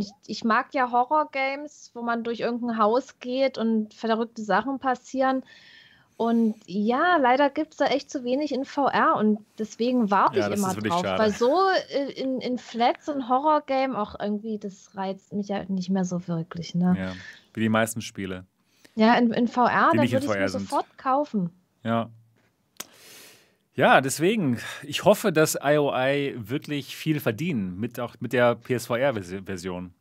[0.00, 5.44] Ich, ich mag ja Horror-Games, wo man durch irgendein Haus geht und verrückte Sachen passieren.
[6.20, 10.50] Und ja, leider gibt es da echt zu wenig in VR und deswegen warte ja,
[10.50, 11.00] ich immer drauf.
[11.00, 11.18] Schade.
[11.18, 11.58] Weil so
[11.94, 16.28] äh, in, in Flats und Horror-Game auch irgendwie, das reizt mich ja nicht mehr so
[16.28, 16.74] wirklich.
[16.74, 16.94] Ne?
[16.98, 17.12] Ja,
[17.54, 18.44] wie die meisten Spiele.
[18.96, 21.48] Ja, in, in VR, da würde ich mir sofort kaufen.
[21.84, 22.10] Ja.
[23.72, 29.94] Ja, deswegen, ich hoffe, dass IOI wirklich viel verdienen, mit, auch mit der PSVR-Version.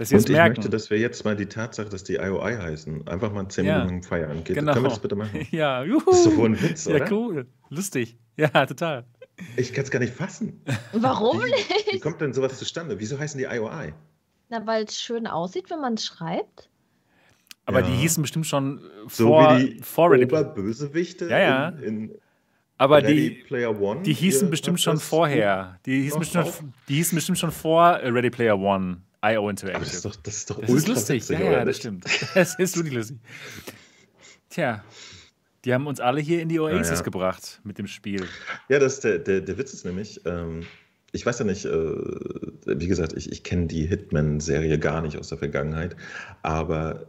[0.00, 0.56] Dass sie Und ich merken.
[0.56, 3.84] möchte, dass wir jetzt mal die Tatsache, dass die IOI heißen, einfach mal 10 ja.
[3.84, 4.42] Minuten feiern.
[4.44, 4.72] Geht, genau.
[4.72, 5.46] Können wir das bitte machen?
[5.50, 6.00] Ja, juhu.
[6.06, 7.00] Das ist doch wohl ein Witz, oder?
[7.00, 7.46] Ja, cool.
[7.68, 8.16] Lustig.
[8.38, 9.04] Ja, total.
[9.58, 10.64] Ich kann es gar nicht fassen.
[10.94, 11.92] Warum wie, nicht?
[11.92, 12.98] Wie kommt denn sowas zustande?
[12.98, 13.92] Wieso heißen die IOI?
[14.48, 16.70] Na, weil es schön aussieht, wenn man es schreibt.
[17.66, 17.86] Aber ja.
[17.86, 21.68] die hießen bestimmt schon vor, so wie die vor Ready Oberbösewichte ja, ja.
[21.68, 22.18] in, in
[22.78, 24.00] aber Ready die, Player One.
[24.00, 25.78] Die hießen bestimmt schon vorher.
[25.84, 29.02] Die hießen bestimmt, die hießen bestimmt schon vor Ready Player One.
[29.22, 29.76] IO Interactive.
[29.76, 31.22] Aber das ist doch, das ist doch das ist lustig.
[31.22, 32.04] Witzig, ja, ja, das stimmt.
[32.34, 33.18] Das ist wirklich lustig.
[34.48, 34.82] Tja,
[35.64, 37.02] die haben uns alle hier in die Oasis ja, ja.
[37.02, 38.26] gebracht mit dem Spiel.
[38.68, 40.66] Ja, das, der, der, der Witz ist nämlich, ähm,
[41.12, 45.28] ich weiß ja nicht, äh, wie gesagt, ich, ich kenne die Hitman-Serie gar nicht aus
[45.28, 45.96] der Vergangenheit,
[46.42, 47.06] aber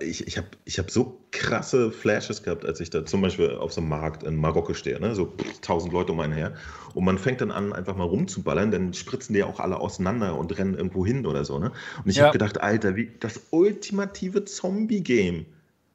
[0.00, 3.72] ich, ich habe ich hab so krasse Flashes gehabt, als ich da zum Beispiel auf
[3.72, 5.14] so einem Markt in Marokko stehe, ne?
[5.14, 6.54] so tausend Leute um einen her.
[6.94, 10.38] Und man fängt dann an, einfach mal rumzuballern, dann spritzen die ja auch alle auseinander
[10.38, 11.58] und rennen irgendwo hin oder so.
[11.58, 11.70] Ne?
[12.02, 12.24] Und ich ja.
[12.24, 15.44] habe gedacht, Alter, wie das ultimative Zombie-Game.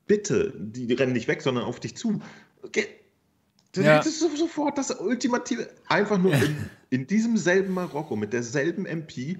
[0.05, 2.21] Bitte, die, rennen nicht weg, sondern auf dich zu.
[3.75, 3.97] Ja.
[3.97, 6.57] Das ist sofort das ultimative, einfach nur in,
[6.91, 9.39] in diesem selben Marokko mit derselben MP,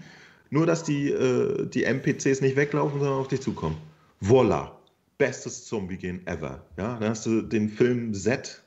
[0.50, 3.78] nur dass die, äh, die NPCs nicht weglaufen, sondern auf dich zukommen.
[4.26, 4.80] Voila.
[5.18, 6.66] Bestes Zombie-Game ever.
[6.78, 8.64] Ja, dann hast du den Film Z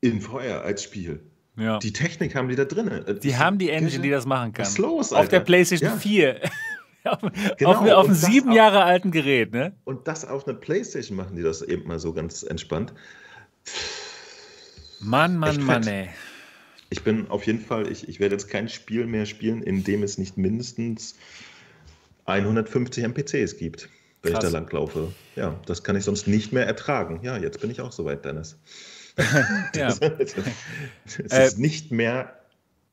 [0.00, 1.20] in Feuer als Spiel.
[1.56, 1.80] Ja.
[1.80, 3.18] Die Technik haben die da drin.
[3.20, 4.64] Die haben die Engine, die das machen kann.
[4.64, 5.22] Was los, Alter?
[5.22, 5.96] Auf der PlayStation ja.
[5.96, 6.40] 4.
[7.04, 7.20] auf,
[7.58, 7.70] genau.
[7.72, 9.74] auf, auf einem sieben Jahre alten Gerät, ne?
[9.82, 12.92] Und das auf einer PlayStation machen die das eben mal so ganz entspannt.
[15.00, 16.08] Mann, Mann, Mann, ey.
[16.90, 20.04] Ich bin auf jeden Fall, ich, ich werde jetzt kein Spiel mehr spielen, in dem
[20.04, 21.16] es nicht mindestens
[22.26, 23.88] 150 NPCs gibt
[24.22, 24.44] wenn Krass.
[24.44, 25.12] ich da langlaufe.
[25.36, 27.20] Ja, das kann ich sonst nicht mehr ertragen.
[27.22, 28.58] Ja, jetzt bin ich auch soweit, Dennis.
[29.74, 29.88] ja.
[31.04, 32.34] es ist äh, nicht mehr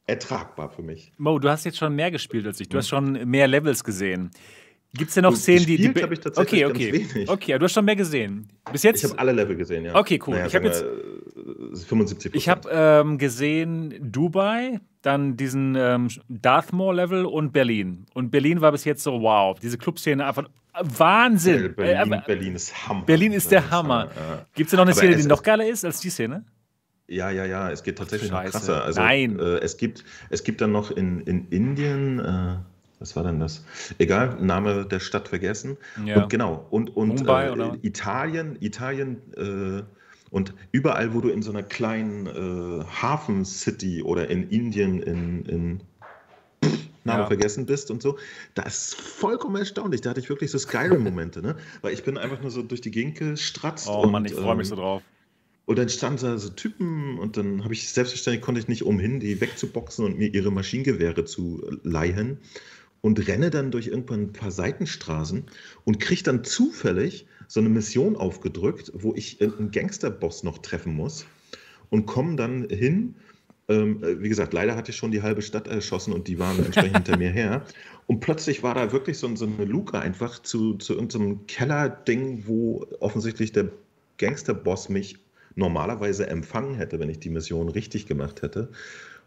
[0.07, 1.11] ertragbar für mich.
[1.17, 2.69] Mo, du hast jetzt schon mehr gespielt als ich.
[2.69, 4.31] Du hast schon mehr Levels gesehen.
[4.93, 5.77] Gibt es denn noch Szenen, die.
[5.77, 7.07] die habe ich tatsächlich okay, okay.
[7.13, 7.29] wenig.
[7.29, 8.47] Okay, du hast schon mehr gesehen.
[8.71, 9.03] Bis jetzt?
[9.03, 9.95] Ich habe alle Level gesehen, ja.
[9.95, 10.35] Okay, cool.
[10.35, 10.85] Naja, ich habe jetzt.
[11.73, 18.05] 75 Ich habe ähm, gesehen Dubai, dann diesen ähm, Dartmoor-Level und Berlin.
[18.13, 20.47] Und Berlin war bis jetzt so, wow, diese Clubszene einfach
[20.81, 21.75] Wahnsinn.
[21.75, 23.05] Berlin, äh, Berlin ist Hammer.
[23.05, 24.09] Berlin ist der Hammer.
[24.15, 24.45] Ja.
[24.53, 26.45] Gibt es da noch eine Aber Szene, die noch geiler ist als die Szene?
[27.07, 28.83] Ja, ja, ja, es geht tatsächlich noch krasser.
[28.83, 29.39] Also, Nein.
[29.39, 32.55] Äh, es, gibt, es gibt dann noch in, in Indien, äh,
[32.99, 33.63] was war denn das?
[33.99, 35.77] Egal, Name der Stadt vergessen.
[36.03, 36.23] Ja.
[36.23, 39.83] Und genau, und, und Mumbai, äh, Italien, Italien äh,
[40.31, 45.83] und überall, wo du in so einer kleinen äh, Hafen-City oder in Indien, in, in
[47.05, 47.27] Name ja.
[47.27, 48.17] vergessen bist und so.
[48.53, 50.01] Das ist vollkommen erstaunlich.
[50.01, 51.55] Da hatte ich wirklich so Skyrim-Momente, ne?
[51.81, 53.87] Weil ich bin einfach nur so durch die Gegend gestratzt.
[53.87, 55.03] Oh Mann, ich freue ähm, mich so drauf.
[55.65, 59.19] Und dann standen da so Typen und dann habe ich selbstverständlich konnte ich nicht umhin,
[59.19, 62.37] die wegzuboxen und mir ihre Maschinengewehre zu leihen
[63.01, 65.45] und renne dann durch irgendwann ein paar Seitenstraßen
[65.83, 71.25] und kriege dann zufällig so eine Mission aufgedrückt, wo ich irgendeinen Gangsterboss noch treffen muss
[71.89, 73.15] und komme dann hin
[73.67, 76.57] ähm, äh, wie gesagt, leider hatte ich schon die halbe Stadt erschossen und die waren
[76.57, 77.65] entsprechend hinter mir her.
[78.07, 82.85] Und plötzlich war da wirklich so, so eine Luke einfach zu, zu irgendeinem Kellerding, wo
[82.99, 83.69] offensichtlich der
[84.17, 85.17] Gangsterboss mich
[85.55, 88.69] normalerweise empfangen hätte, wenn ich die Mission richtig gemacht hätte.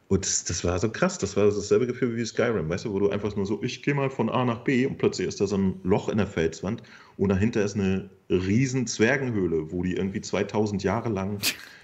[0.09, 2.99] Und das, das, war so krass, das war dasselbe Gefühl wie Skyrim, weißt du, wo
[2.99, 5.47] du einfach nur so, ich gehe mal von A nach B und plötzlich ist da
[5.47, 6.83] so ein Loch in der Felswand
[7.19, 11.39] und dahinter ist eine riesen Zwergenhöhle, wo die irgendwie 2000 Jahre lang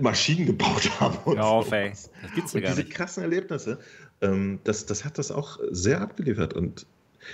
[0.00, 1.18] Maschinen gebaut haben.
[1.24, 1.90] Und ja, auf, ey.
[1.90, 2.92] Das gibt's ja gar diese nicht.
[2.92, 3.78] krassen Erlebnisse,
[4.20, 6.54] ähm, das, das hat das auch sehr abgeliefert.
[6.54, 6.86] Und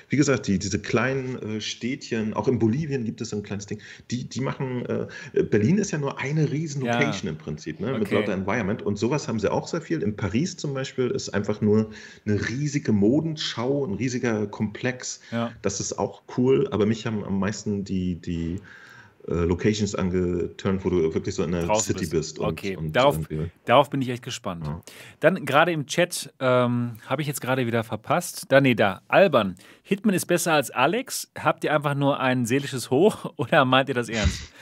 [0.09, 3.66] wie gesagt, die, diese kleinen äh, Städtchen, auch in Bolivien gibt es so ein kleines
[3.66, 3.81] Ding,
[4.11, 7.31] die, die machen, äh, Berlin ist ja nur eine riesen Location ja.
[7.31, 7.99] im Prinzip, ne, okay.
[8.01, 10.03] mit lauter Environment und sowas haben sie auch sehr viel.
[10.03, 11.91] In Paris zum Beispiel ist einfach nur
[12.27, 15.20] eine riesige Modenschau, ein riesiger Komplex.
[15.31, 15.53] Ja.
[15.62, 18.61] Das ist auch cool, aber mich haben am meisten die, die
[19.27, 22.12] Locations angeturnt, wo du wirklich so in der City bist.
[22.12, 23.19] bist und, okay, und darauf,
[23.65, 24.66] darauf, bin ich echt gespannt.
[24.66, 24.81] Ja.
[25.20, 28.47] Dann gerade im Chat ähm, habe ich jetzt gerade wieder verpasst.
[28.51, 29.03] Da, nee, da.
[29.09, 29.57] Alban.
[29.82, 31.31] Hitman ist besser als Alex.
[31.39, 34.53] Habt ihr einfach nur ein seelisches Hoch oder meint ihr das ernst?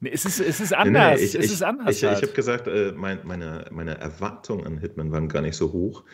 [0.00, 1.16] Nee, es ist, es ist anders.
[1.16, 1.96] Nee, nee, ich, es ist anders.
[1.96, 2.18] Ich, halt.
[2.18, 6.04] ich habe gesagt, äh, mein, meine, meine Erwartungen an Hitman waren gar nicht so hoch.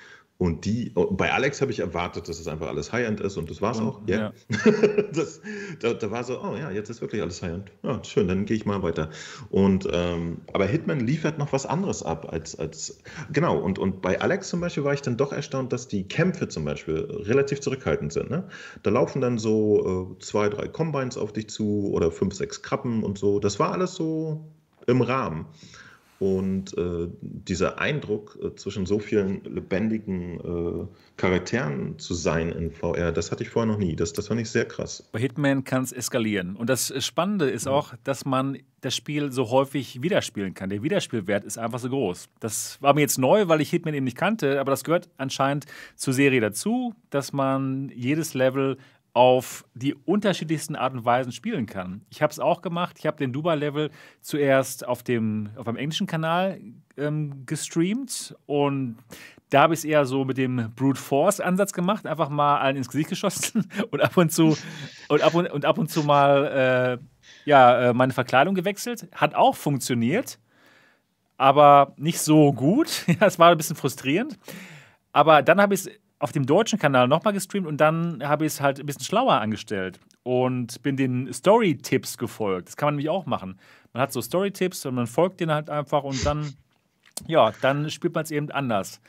[0.40, 3.60] Und die, bei Alex habe ich erwartet, dass es einfach alles High-End ist und das
[3.60, 4.00] war es auch.
[4.06, 4.16] Ja.
[4.16, 4.32] ja.
[5.12, 5.42] das,
[5.80, 7.70] da, da, war so, oh ja, jetzt ist wirklich alles High-End.
[7.82, 9.10] Ja, schön, dann gehe ich mal weiter.
[9.50, 14.18] Und ähm, aber Hitman liefert noch was anderes ab als, als genau, und, und bei
[14.18, 18.10] Alex zum Beispiel war ich dann doch erstaunt, dass die Kämpfe zum Beispiel relativ zurückhaltend
[18.10, 18.30] sind.
[18.30, 18.48] Ne?
[18.82, 23.02] Da laufen dann so äh, zwei, drei Combines auf dich zu oder fünf, sechs Krabben
[23.02, 23.40] und so.
[23.40, 24.42] Das war alles so
[24.86, 25.44] im Rahmen.
[26.20, 30.86] Und äh, dieser Eindruck, äh, zwischen so vielen lebendigen äh,
[31.16, 33.96] Charakteren zu sein in VR, das hatte ich vorher noch nie.
[33.96, 35.02] Das, das fand ich sehr krass.
[35.12, 36.56] Bei Hitman kann es eskalieren.
[36.56, 40.68] Und das Spannende ist auch, dass man das Spiel so häufig wiederspielen kann.
[40.68, 42.28] Der Wiederspielwert ist einfach so groß.
[42.38, 45.64] Das war mir jetzt neu, weil ich Hitman eben nicht kannte, aber das gehört anscheinend
[45.96, 48.76] zur Serie dazu, dass man jedes Level
[49.12, 52.02] auf die unterschiedlichsten Art und Weisen spielen kann.
[52.10, 52.96] Ich habe es auch gemacht.
[52.98, 56.60] Ich habe den Dubai-Level zuerst auf dem auf einem englischen Kanal
[56.96, 58.98] ähm, gestreamt und
[59.50, 62.76] da habe ich es eher so mit dem Brute Force Ansatz gemacht, einfach mal allen
[62.76, 64.56] ins Gesicht geschossen und ab und zu
[65.08, 67.04] und ab und, und ab und zu mal äh,
[67.44, 69.08] ja äh, meine Verkleidung gewechselt.
[69.12, 70.38] Hat auch funktioniert,
[71.36, 73.04] aber nicht so gut.
[73.20, 74.38] es war ein bisschen frustrierend.
[75.12, 75.90] Aber dann habe ich es
[76.20, 79.40] auf dem deutschen Kanal nochmal gestreamt und dann habe ich es halt ein bisschen schlauer
[79.40, 82.68] angestellt und bin den Story-Tipps gefolgt.
[82.68, 83.58] Das kann man nämlich auch machen.
[83.92, 86.52] Man hat so Story-Tipps und man folgt denen halt einfach und dann,
[87.26, 89.00] ja, dann spielt man es eben anders.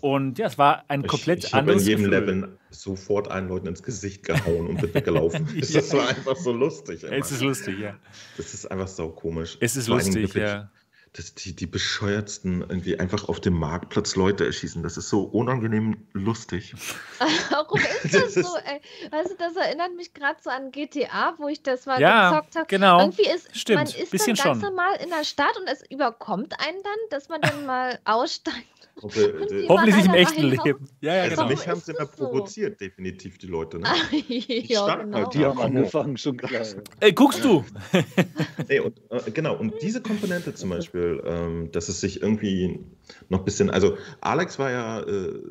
[0.00, 2.38] Und ja, es war ein komplett ich, ich anderes Ich habe in jedem Gefühl.
[2.42, 5.46] Level sofort einen Leuten ins Gesicht gehauen und bin weggelaufen.
[5.54, 5.60] ja.
[5.60, 7.04] Das war einfach so lustig.
[7.04, 7.12] Immer.
[7.12, 7.94] Es ist lustig, ja.
[8.38, 9.58] Das ist einfach so komisch.
[9.60, 10.70] Es ist lustig, ja
[11.16, 14.82] dass die, die bescheuertsten irgendwie einfach auf dem Marktplatz Leute erschießen.
[14.82, 16.74] Das ist so unangenehm lustig.
[17.50, 18.56] Warum ist das, das so?
[18.56, 18.80] Ey?
[19.10, 22.56] Weißt du, das erinnert mich gerade so an GTA, wo ich das mal ja, gezockt
[22.56, 22.66] habe.
[22.66, 23.00] Genau.
[23.00, 23.76] Irgendwie ist Stimmt.
[23.78, 24.70] man ist Bisschen dann ganz schon.
[24.74, 28.66] normal in der Stadt und es überkommt einen dann, dass man dann mal aussteigt
[29.02, 30.88] Okay, Hoffentlich nicht im echten Leben.
[31.02, 31.48] Ja, ja, also genau.
[31.48, 32.86] mich haben sie immer provoziert, so?
[32.86, 33.78] definitiv die Leute.
[33.78, 33.88] Ne?
[34.28, 35.18] ja, genau.
[35.18, 36.62] halt die haben angefangen, schon klar.
[37.00, 37.62] Ey, guckst du?
[38.68, 42.80] nee, und, äh, genau, und diese Komponente zum Beispiel, ähm, dass es sich irgendwie
[43.28, 45.42] noch ein bisschen, also Alex war ja äh,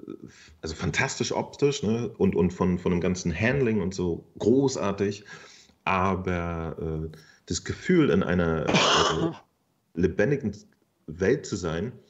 [0.62, 2.10] also fantastisch optisch ne?
[2.18, 5.24] und, und von, von dem ganzen Handling und so großartig,
[5.84, 9.32] aber äh, das Gefühl in einer äh,
[9.94, 10.56] lebendigen
[11.06, 12.05] Welt zu sein, äh,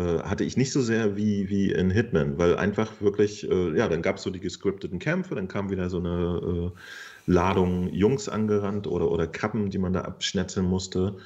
[0.00, 4.02] hatte ich nicht so sehr wie, wie in Hitman, weil einfach wirklich, äh, ja, dann
[4.02, 8.86] gab es so die gescripteten Kämpfe, dann kam wieder so eine äh, Ladung Jungs angerannt
[8.86, 11.16] oder, oder Krabben, die man da abschnetzeln musste.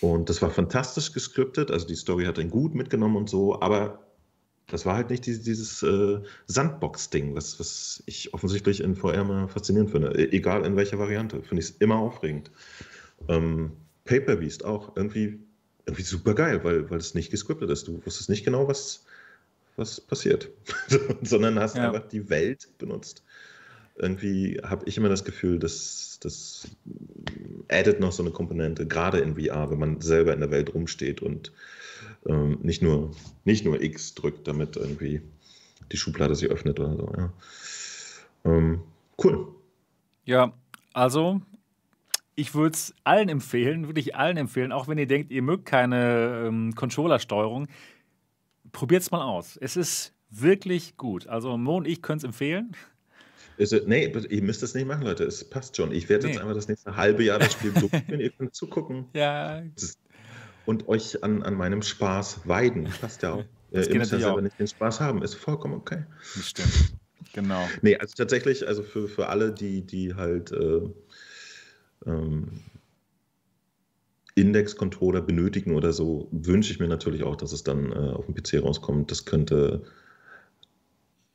[0.00, 4.00] Und das war fantastisch gescriptet, also die Story hat ihn gut mitgenommen und so, aber
[4.68, 9.48] das war halt nicht dieses, dieses äh, Sandbox-Ding, was, was ich offensichtlich in VR mal
[9.48, 10.12] faszinierend finde.
[10.18, 12.50] E egal in welcher Variante, finde ich es immer aufregend.
[13.28, 13.72] Ähm,
[14.04, 15.38] Pay-Per-Beast auch irgendwie
[15.86, 17.88] irgendwie super geil, weil, weil es nicht gescriptet ist.
[17.88, 19.04] Du wusstest nicht genau, was,
[19.76, 20.50] was passiert,
[21.22, 21.88] sondern hast ja.
[21.90, 23.22] einfach die Welt benutzt.
[23.96, 26.68] Irgendwie habe ich immer das Gefühl, dass das
[27.68, 31.22] addet noch so eine Komponente, gerade in VR, wenn man selber in der Welt rumsteht
[31.22, 31.52] und
[32.26, 35.22] ähm, nicht, nur, nicht nur X drückt, damit irgendwie
[35.92, 37.12] die Schublade sich öffnet oder so.
[37.16, 37.32] Ja.
[38.44, 38.80] Ähm,
[39.22, 39.48] cool.
[40.24, 40.52] Ja,
[40.92, 41.40] also
[42.36, 46.46] ich würde es allen empfehlen, wirklich allen empfehlen, auch wenn ihr denkt, ihr mögt keine
[46.46, 47.68] ähm, Controller-Steuerung,
[48.72, 49.56] probiert es mal aus.
[49.56, 51.26] Es ist wirklich gut.
[51.26, 52.76] Also Mo und ich können es empfehlen.
[53.56, 55.24] Nee, ihr müsst es nicht machen, Leute.
[55.24, 55.92] Es passt schon.
[55.92, 56.32] Ich werde nee.
[56.32, 58.20] jetzt einfach das nächste halbe Jahr das Spiel durchführen.
[58.20, 59.06] ihr könnt zugucken.
[59.14, 59.62] Ja.
[60.66, 62.88] Und euch an, an meinem Spaß weiden.
[63.00, 63.44] Passt ja auch.
[63.70, 64.40] Das ihr müsst ja selber auch.
[64.40, 65.22] nicht den Spaß haben.
[65.22, 66.04] Ist vollkommen okay.
[66.34, 66.94] Das stimmt.
[67.34, 67.68] Genau.
[67.82, 70.80] Nee, also tatsächlich, also für, für alle, die, die halt äh,
[72.06, 72.60] ähm,
[74.34, 78.34] Index-Controller benötigen oder so, wünsche ich mir natürlich auch, dass es dann äh, auf dem
[78.34, 79.10] PC rauskommt.
[79.10, 79.84] Das könnte,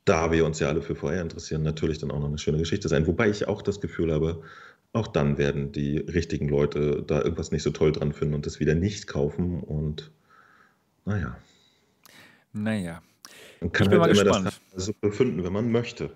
[0.06, 2.90] da wir uns ja alle für VR interessieren, natürlich dann auch noch eine schöne Geschichte
[2.90, 3.08] sein.
[3.08, 4.41] Wobei ich auch das Gefühl habe,
[4.91, 8.60] auch dann werden die richtigen Leute da irgendwas nicht so toll dran finden und das
[8.60, 9.62] wieder nicht kaufen.
[9.62, 10.12] Und
[11.06, 11.38] naja.
[12.52, 13.02] Naja.
[13.62, 14.60] Man kann halt immer gespannt.
[14.74, 16.12] das so befinden, wenn man möchte.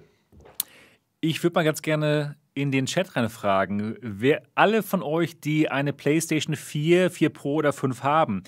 [1.22, 5.70] Ich würde mal ganz gerne in den Chat rein fragen, wer alle von euch, die
[5.70, 8.44] eine PlayStation 4, 4 Pro oder 5 haben,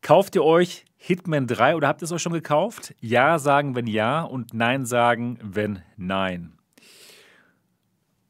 [0.00, 2.94] kauft ihr euch Hitman 3 oder habt ihr es euch schon gekauft?
[3.00, 6.52] Ja sagen, wenn ja und Nein sagen, wenn nein.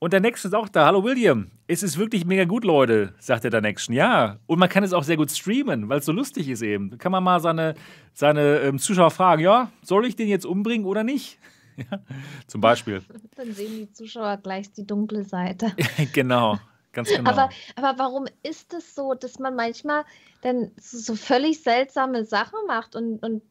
[0.00, 0.84] Und der Next ist auch da.
[0.86, 1.50] Hallo William.
[1.66, 3.88] Es ist wirklich mega gut, Leute, sagt der Next.
[3.88, 4.38] Ja.
[4.46, 6.90] Und man kann es auch sehr gut streamen, weil es so lustig ist eben.
[6.90, 7.74] Da kann man mal seine,
[8.12, 11.38] seine ähm, Zuschauer fragen, ja, soll ich den jetzt umbringen oder nicht?
[11.90, 12.00] Ja,
[12.46, 13.02] zum Beispiel.
[13.36, 15.74] Dann sehen die Zuschauer gleich die dunkle Seite.
[16.12, 16.58] genau,
[16.92, 17.30] ganz genau.
[17.30, 20.04] Aber, aber warum ist es so, dass man manchmal
[20.42, 23.42] dann so völlig seltsame Sachen macht und, und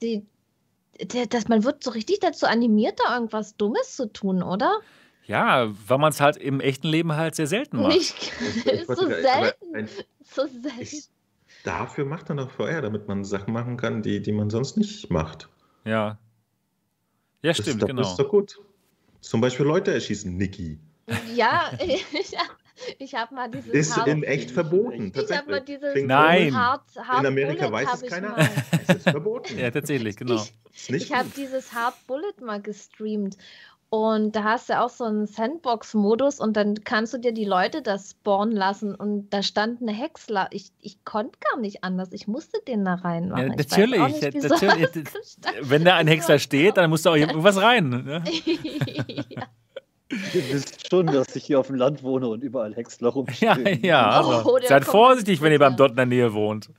[0.00, 0.26] die,
[1.00, 4.80] der, dass man wird so richtig dazu animiert, da irgendwas Dummes zu tun, oder?
[5.24, 7.88] Ja, weil man es halt im echten Leben halt sehr selten macht.
[7.88, 8.32] Nicht,
[8.64, 9.74] ist so selten.
[9.74, 9.88] Ein,
[10.22, 10.80] so selten.
[10.80, 11.08] Ich,
[11.64, 15.10] dafür macht man doch VR, damit man Sachen machen kann, die, die man sonst nicht
[15.10, 15.48] macht.
[15.84, 16.18] Ja,
[17.42, 18.02] ja, stimmt, das, genau.
[18.02, 18.58] Das ist doch gut.
[19.20, 20.78] Zum Beispiel Leute erschießen, Niki.
[21.34, 22.04] Ja, ich,
[22.98, 23.72] ich habe mal dieses.
[23.72, 25.12] Ist Hard in echt verboten.
[25.14, 26.54] Ich habe mal dieses Nein.
[26.54, 28.36] Hard, Hard in Amerika Bullet weiß es keiner.
[28.86, 29.58] Es ist verboten.
[29.58, 30.42] ja, tatsächlich, genau.
[30.72, 33.36] Ich, ich habe dieses Hard Bullet mal gestreamt
[33.88, 37.82] und da hast du auch so einen Sandbox-Modus und dann kannst du dir die Leute
[37.82, 40.48] da spawnen lassen und da stand eine Häcksler.
[40.50, 42.08] Ich, ich konnte gar nicht anders.
[42.12, 43.50] Ich musste den da reinmachen.
[43.50, 44.00] Ja, natürlich.
[44.00, 44.88] Nicht, natürlich.
[45.60, 47.88] Wenn da ein Häcksler steht, dann musst du auch irgendwas rein.
[47.90, 48.24] Ne?
[49.28, 49.44] ja.
[50.08, 53.64] Ihr wisst schon, dass ich hier auf dem Land wohne und überall Häcksler rumstehen.
[53.82, 56.70] Ja, ja also, oh, seid vorsichtig, wenn ihr beim Dot in der Nähe wohnt.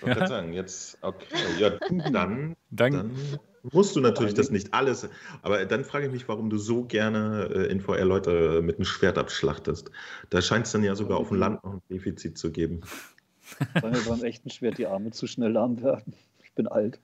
[0.00, 0.26] Ich ja.
[0.26, 1.26] sagen, jetzt, okay,
[1.58, 3.38] ja, dann, dann, dann
[3.70, 5.08] musst du natürlich das nicht alles.
[5.42, 8.84] Aber dann frage ich mich, warum du so gerne äh, in VR Leute mit einem
[8.84, 9.90] Schwert abschlachtest.
[10.30, 12.80] Da scheint es dann ja sogar auf dem Land noch ein Defizit zu geben.
[13.80, 16.14] Weil mir beim echten Schwert die Arme zu schnell lahm werden.
[16.42, 16.98] Ich bin alt.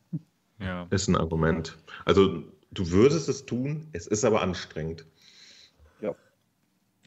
[0.60, 0.86] Ja.
[0.90, 1.76] Ist ein Argument.
[2.04, 5.06] Also du würdest es tun, es ist aber anstrengend.
[6.00, 6.10] Ja.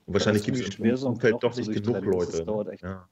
[0.05, 2.31] Und wahrscheinlich gibt es im Umfeld doch nicht genug Leute.
[2.31, 2.83] Das dauert echt.
[2.83, 3.07] Ja,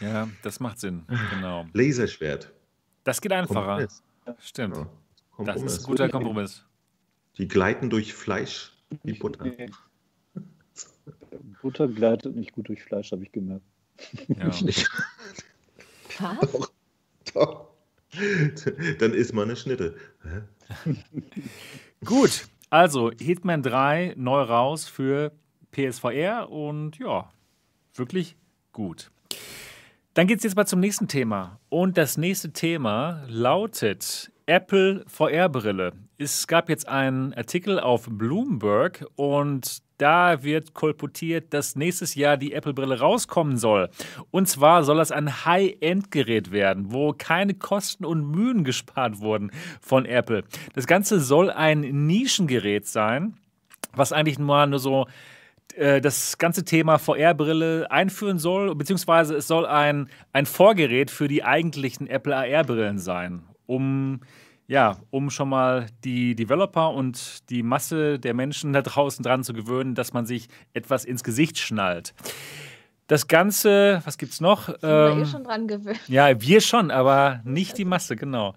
[0.00, 1.64] ja, das macht Sinn, genau.
[1.72, 2.52] Laserschwert.
[3.04, 3.66] Das geht einfacher.
[3.66, 4.02] Kompromiss.
[4.40, 4.76] Stimmt.
[4.76, 4.86] Ja.
[5.38, 6.64] Das ist ein guter Kompromiss.
[7.38, 8.72] Die gleiten durch Fleisch
[9.02, 9.50] wie Butter.
[11.60, 13.64] Butter gleitet nicht gut durch Fleisch, habe ich gemerkt.
[14.28, 14.48] Ja.
[14.62, 14.88] nicht.
[16.18, 16.52] Was?
[16.52, 16.72] Doch,
[17.34, 17.68] doch.
[18.98, 19.96] Dann ist man eine Schnitte.
[22.04, 25.32] Gut, also Hitman 3 neu raus für
[25.72, 27.30] PSVR und ja,
[27.94, 28.36] wirklich
[28.72, 29.10] gut.
[30.14, 31.60] Dann geht es jetzt mal zum nächsten Thema.
[31.68, 35.92] Und das nächste Thema lautet Apple VR-Brille.
[36.18, 42.52] Es gab jetzt einen Artikel auf Bloomberg und da wird kolportiert, dass nächstes Jahr die
[42.52, 43.90] Apple-Brille rauskommen soll.
[44.30, 49.50] Und zwar soll das ein High-End-Gerät werden, wo keine Kosten und Mühen gespart wurden
[49.80, 50.44] von Apple.
[50.74, 53.34] Das Ganze soll ein Nischengerät sein,
[53.94, 55.08] was eigentlich nur, nur so
[55.74, 61.42] äh, das ganze Thema VR-Brille einführen soll, beziehungsweise es soll ein, ein Vorgerät für die
[61.42, 64.20] eigentlichen Apple AR-Brillen sein, um
[64.68, 69.52] ja, um schon mal die Developer und die Masse der Menschen da draußen dran zu
[69.52, 72.14] gewöhnen, dass man sich etwas ins Gesicht schnallt.
[73.06, 74.66] Das Ganze, was gibt's noch?
[74.66, 76.00] Sind ähm, wir eh schon dran gewöhnt.
[76.08, 78.54] Ja, wir schon, aber nicht die Masse, genau.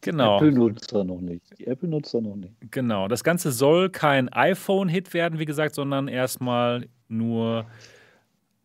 [0.00, 0.36] Genau.
[0.36, 1.58] Apple-Nutzer noch nicht.
[1.58, 2.52] Die Apple-Nutzer noch nicht.
[2.70, 3.08] Genau.
[3.08, 7.66] Das Ganze soll kein iPhone-Hit werden, wie gesagt, sondern erstmal nur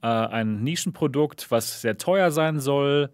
[0.04, 3.10] äh, ein Nischenprodukt, was sehr teuer sein soll.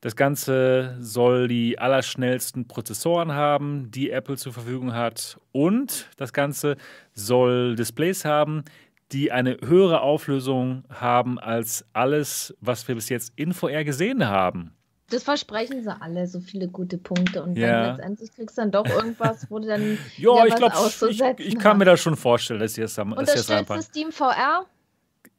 [0.00, 5.38] Das Ganze soll die allerschnellsten Prozessoren haben, die Apple zur Verfügung hat.
[5.52, 6.76] Und das Ganze
[7.12, 8.64] soll Displays haben,
[9.12, 14.72] die eine höhere Auflösung haben als alles, was wir bis jetzt in VR gesehen haben.
[15.10, 17.42] Das versprechen sie alle, so viele gute Punkte.
[17.42, 17.66] Und ja.
[17.66, 20.74] dann letztendlich kriegst du dann doch irgendwas, wo du dann ja, ich glaube,
[21.10, 23.12] ich, ich, kann mir das schon vorstellen, dass sie es haben.
[23.12, 24.64] Unterstützt das Steam VR?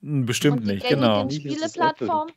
[0.01, 1.29] Bestimmt nicht, genau.
[1.29, 2.27] Spieleplattform?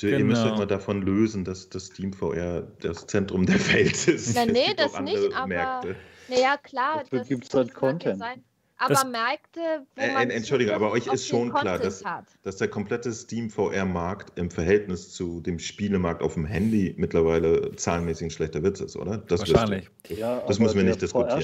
[0.00, 0.18] Genau.
[0.18, 4.36] Ihr müsst euch mal davon lösen, dass das Steam VR das Zentrum der Welt ist.
[4.36, 5.82] Ja, nee, das nicht, aber.
[6.28, 7.02] Naja, klar.
[7.02, 8.18] Dafür gibt es halt Content.
[8.18, 8.44] Sein.
[8.82, 9.60] Aber das, Märkte,
[9.94, 10.30] wo äh, man.
[10.30, 12.02] Entschuldigung, aber euch ist schon klar, dass,
[12.42, 18.28] dass, der komplette Steam VR-Markt im Verhältnis zu dem Spielemarkt auf dem Handy mittlerweile zahlenmäßig
[18.28, 19.18] ein schlechter Witz ist, oder?
[19.18, 19.90] Das Wahrscheinlich.
[20.08, 21.42] Ja, das müssen wir nicht diskutieren.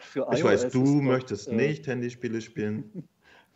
[0.00, 3.04] Für ich weiß, du möchtest äh, nicht Handyspiele spielen.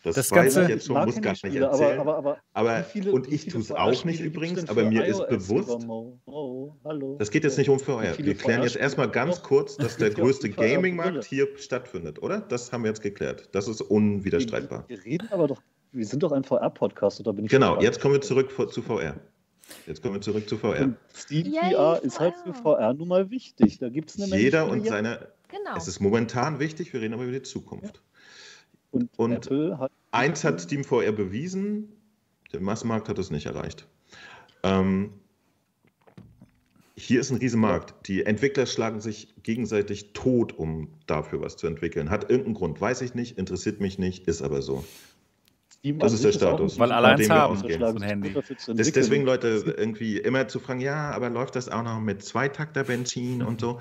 [0.07, 1.65] Das, das weiß Ganze, ich jetzt schon, muss gar nicht erzählen.
[1.65, 5.27] Aber, aber, aber, aber viele, und ich tue es auch nicht übrigens, aber mir ist
[5.29, 5.85] bewusst,
[6.27, 6.73] oh,
[7.19, 8.17] das geht jetzt nicht um VR.
[8.17, 12.41] Wir klären jetzt erstmal ganz kurz, dass der größte Gaming-Markt hier stattfindet, oder?
[12.41, 13.49] Das haben wir jetzt geklärt.
[13.51, 14.85] Das ist unwiderstreitbar.
[14.87, 15.61] Wir, reden aber doch,
[15.91, 19.17] wir sind doch ein VR-Podcast, oder bin ich Genau, jetzt kommen wir zurück zu VR.
[19.89, 20.85] Jetzt kommen wir zurück zu VR.
[20.85, 23.79] Und Steam VR ist halt für VR nun mal wichtig.
[23.79, 25.33] Da gibt es eine Menge Jeder und seine.
[25.49, 25.77] Genau.
[25.77, 27.97] Es ist momentan wichtig, wir reden aber über die Zukunft.
[27.97, 28.01] Ja.
[28.93, 31.93] Und, und hat eins hat Steam VR bewiesen,
[32.53, 33.87] der Massenmarkt hat es nicht erreicht.
[34.63, 35.13] Ähm,
[36.97, 38.09] hier ist ein Riesenmarkt.
[38.09, 42.09] Die Entwickler schlagen sich gegenseitig tot, um dafür was zu entwickeln.
[42.11, 44.83] Hat irgendeinen Grund, weiß ich nicht, interessiert mich nicht, ist aber so.
[45.85, 46.79] das ist der Status.
[46.79, 48.33] Weil alle eins haben, so ein Handy.
[48.33, 53.43] Das, deswegen Leute irgendwie immer zu fragen, ja, aber läuft das auch noch mit Zweitakter-Benzin
[53.43, 53.79] und so?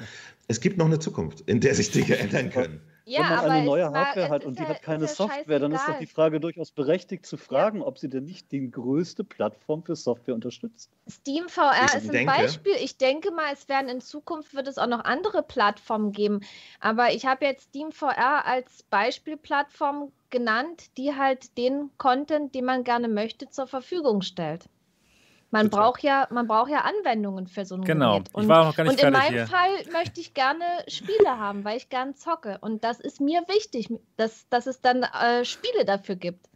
[0.48, 2.82] Es gibt noch eine Zukunft, in der sich Dinge ändern können.
[3.08, 5.88] Ja, Wenn man eine neue Hardware hat und die ja, hat keine Software, dann ist
[5.88, 7.86] doch die Frage durchaus berechtigt zu fragen, ja.
[7.86, 10.90] ob sie denn nicht die größte Plattform für Software unterstützt.
[11.08, 12.74] Steam VR ich ist denke, ein Beispiel.
[12.82, 16.42] Ich denke mal, es werden in Zukunft wird es auch noch andere Plattformen geben.
[16.80, 22.84] Aber ich habe jetzt Steam VR als Beispielplattform genannt, die halt den Content, den man
[22.84, 24.66] gerne möchte, zur Verfügung stellt.
[25.56, 28.18] Man braucht, ja, man braucht ja Anwendungen für so ein genau.
[28.18, 28.30] Gerät.
[28.34, 29.48] Und, ich war noch gar nicht und in meinem hier.
[29.48, 32.58] Fall möchte ich gerne Spiele haben, weil ich gerne zocke.
[32.60, 33.88] Und das ist mir wichtig,
[34.18, 36.50] dass, dass es dann äh, Spiele dafür gibt.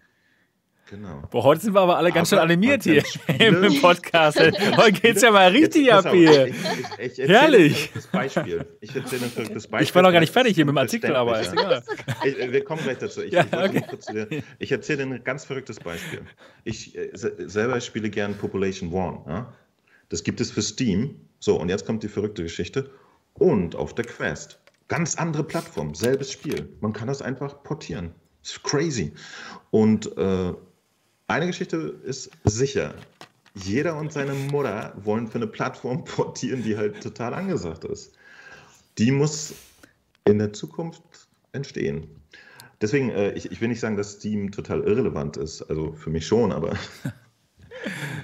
[0.90, 1.22] Genau.
[1.30, 3.04] Boah, heute sind wir aber alle ganz schön animiert hier
[3.40, 4.40] im Podcast.
[4.40, 6.48] heute geht es ja mal richtig Jetzt, ab hier.
[6.48, 6.56] Ich,
[6.98, 7.92] ich, ich Herrlich.
[8.12, 8.66] Beispiel.
[8.82, 9.88] Ich erzähle ein verrücktes Beispiel.
[9.88, 11.84] Ich war noch gar nicht fertig hier mit dem Artikel, aber ist egal.
[12.24, 13.22] wir kommen gleich dazu.
[13.22, 14.42] Ich, ja, okay.
[14.58, 16.22] ich erzähle ein ganz verrücktes Beispiel.
[16.64, 19.20] Ich äh, selber spiele gern Population One.
[19.28, 19.54] Ja?
[20.10, 21.20] Das gibt es für Steam.
[21.38, 22.90] So, und jetzt kommt die verrückte Geschichte.
[23.36, 24.60] Und auf der Quest.
[24.88, 26.68] Ganz andere Plattform, selbes Spiel.
[26.82, 28.16] Man kann das einfach portieren.
[28.42, 29.14] Das ist crazy.
[29.70, 30.54] Und äh,
[31.30, 32.94] eine Geschichte ist sicher.
[33.56, 38.14] Jeder und seine Mutter wollen für eine Plattform portieren, die halt total angesagt ist.
[38.98, 39.54] Die muss
[40.26, 41.02] in der Zukunft
[41.52, 42.08] entstehen.
[42.82, 45.62] Deswegen, äh, ich, ich will nicht sagen, dass Steam total irrelevant ist.
[45.64, 46.78] Also für mich schon, aber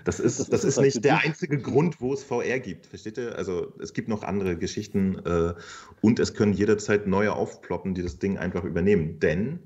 [0.03, 2.85] Das ist, das, das ist, ist halt nicht der einzige Grund, wo es VR gibt.
[2.85, 3.37] Versteht ihr?
[3.37, 5.53] Also es gibt noch andere Geschichten äh,
[6.01, 9.19] und es können jederzeit neue aufploppen, die das Ding einfach übernehmen.
[9.19, 9.59] Denn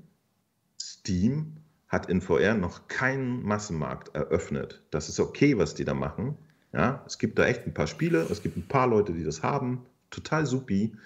[0.80, 1.56] Steam
[1.90, 4.80] hat in VR noch keinen Massenmarkt eröffnet.
[4.90, 6.36] Das ist okay, was die da machen.
[6.72, 9.42] Ja, es gibt da echt ein paar Spiele, es gibt ein paar Leute, die das
[9.42, 9.84] haben.
[10.10, 10.96] Total supi.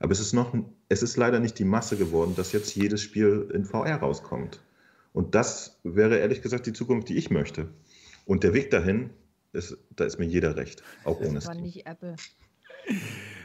[0.00, 0.54] Aber es ist noch,
[0.88, 4.60] es ist leider nicht die Masse geworden, dass jetzt jedes Spiel in VR rauskommt.
[5.12, 7.68] Und das wäre ehrlich gesagt die Zukunft, die ich möchte.
[8.24, 9.10] Und der Weg dahin,
[9.52, 12.16] ist, da ist mir jeder recht, auch ohne Das war nicht Apple.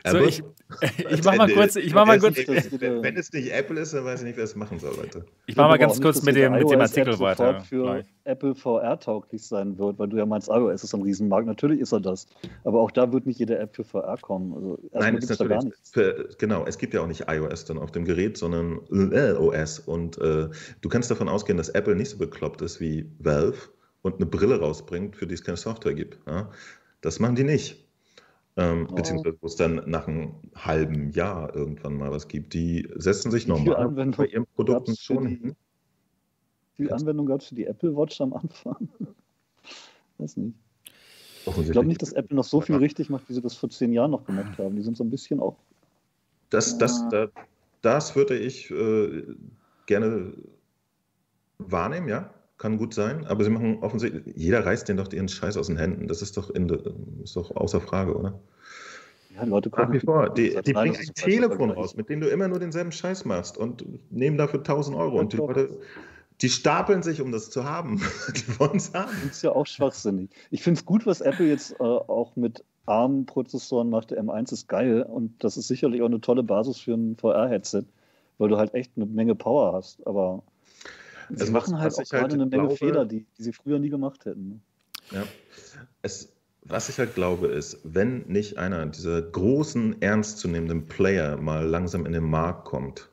[0.08, 0.44] So, ich,
[1.10, 1.76] ich mach mal kurz.
[1.76, 4.44] Ich mach mal kurz wenn, wenn, es nicht Apple ist, dann weiß ich nicht, wer
[4.44, 5.26] es machen soll, Leute.
[5.46, 7.62] Ich mach mal ganz kurz mit dem, mit dem Artikel weiter.
[7.62, 8.04] für.
[8.26, 11.46] Apple VR tauglich sein wird, weil du ja meinst, iOS ist ein Riesenmarkt.
[11.48, 12.26] Natürlich ist er das.
[12.64, 14.54] Aber auch da wird nicht jede App für VR kommen.
[14.54, 15.50] Also Nein, ist natürlich.
[15.50, 15.92] Da gar nichts.
[15.92, 19.80] Für, genau, es gibt ja auch nicht iOS dann auf dem Gerät, sondern OS.
[19.80, 20.50] Und äh,
[20.82, 23.58] du kannst davon ausgehen, dass Apple nicht so bekloppt ist wie Valve
[24.02, 26.20] und eine Brille rausbringt, für die es keine Software gibt.
[26.28, 26.50] Ja?
[27.02, 27.85] Das machen die nicht.
[28.58, 28.96] Ähm, oh.
[28.96, 32.54] Beziehungsweise wo es dann nach einem halben Jahr irgendwann mal was gibt.
[32.54, 35.56] Die setzen sich normal bei ihren Produkten schon hin.
[36.78, 38.90] Wie viel Anwendung gab es für die Apple Watch am Anfang?
[40.18, 40.56] Weiß nicht.
[41.46, 43.94] Ich glaube nicht, dass Apple noch so viel richtig macht, wie sie das vor zehn
[43.94, 44.76] Jahren noch gemacht haben.
[44.76, 45.58] Die sind so ein bisschen auch.
[46.50, 47.10] Das, das, ah.
[47.12, 47.30] das,
[47.82, 49.24] das würde ich äh,
[49.86, 50.34] gerne
[51.60, 55.58] wahrnehmen, ja kann gut sein, aber sie machen offensichtlich, jeder reißt den doch ihren Scheiß
[55.58, 56.08] aus den Händen.
[56.08, 56.70] Das ist doch, in,
[57.24, 58.40] ist doch außer Frage, oder?
[59.36, 62.48] Ja, Leute Nach wie vor, die, die bringen ein Telefon raus, mit dem du immer
[62.48, 65.20] nur denselben Scheiß machst und nehmen dafür 1000 Euro.
[65.20, 65.78] und die Leute,
[66.42, 68.02] die stapeln sich, um das zu haben.
[68.36, 69.12] die wollen es haben.
[69.26, 70.30] Das ist ja auch schwachsinnig.
[70.52, 74.12] Ich finde es gut, was Apple jetzt äh, auch mit ARM-Prozessoren macht.
[74.12, 77.84] Der M1 ist geil und das ist sicherlich auch eine tolle Basis für ein VR-Headset,
[78.38, 80.06] weil du halt echt eine Menge Power hast.
[80.08, 80.44] Aber
[81.30, 83.80] Sie also machen halt auch gerade halt eine Menge glaube, Fehler, die, die sie früher
[83.80, 84.48] nie gemacht hätten.
[84.50, 84.60] Ne?
[85.12, 85.24] Ja.
[86.02, 86.34] Es,
[86.64, 92.14] was ich halt glaube, ist, wenn nicht einer dieser großen, ernstzunehmenden Player mal langsam in
[92.14, 93.10] den Markt kommt,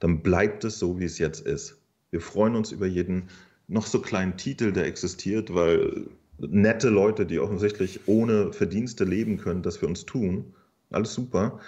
[0.00, 1.78] dann bleibt es so, wie es jetzt ist.
[2.10, 3.28] Wir freuen uns über jeden
[3.68, 6.08] noch so kleinen Titel, der existiert, weil
[6.38, 10.54] nette Leute, die offensichtlich ohne Verdienste leben können, das für uns tun.
[10.90, 11.60] Alles super.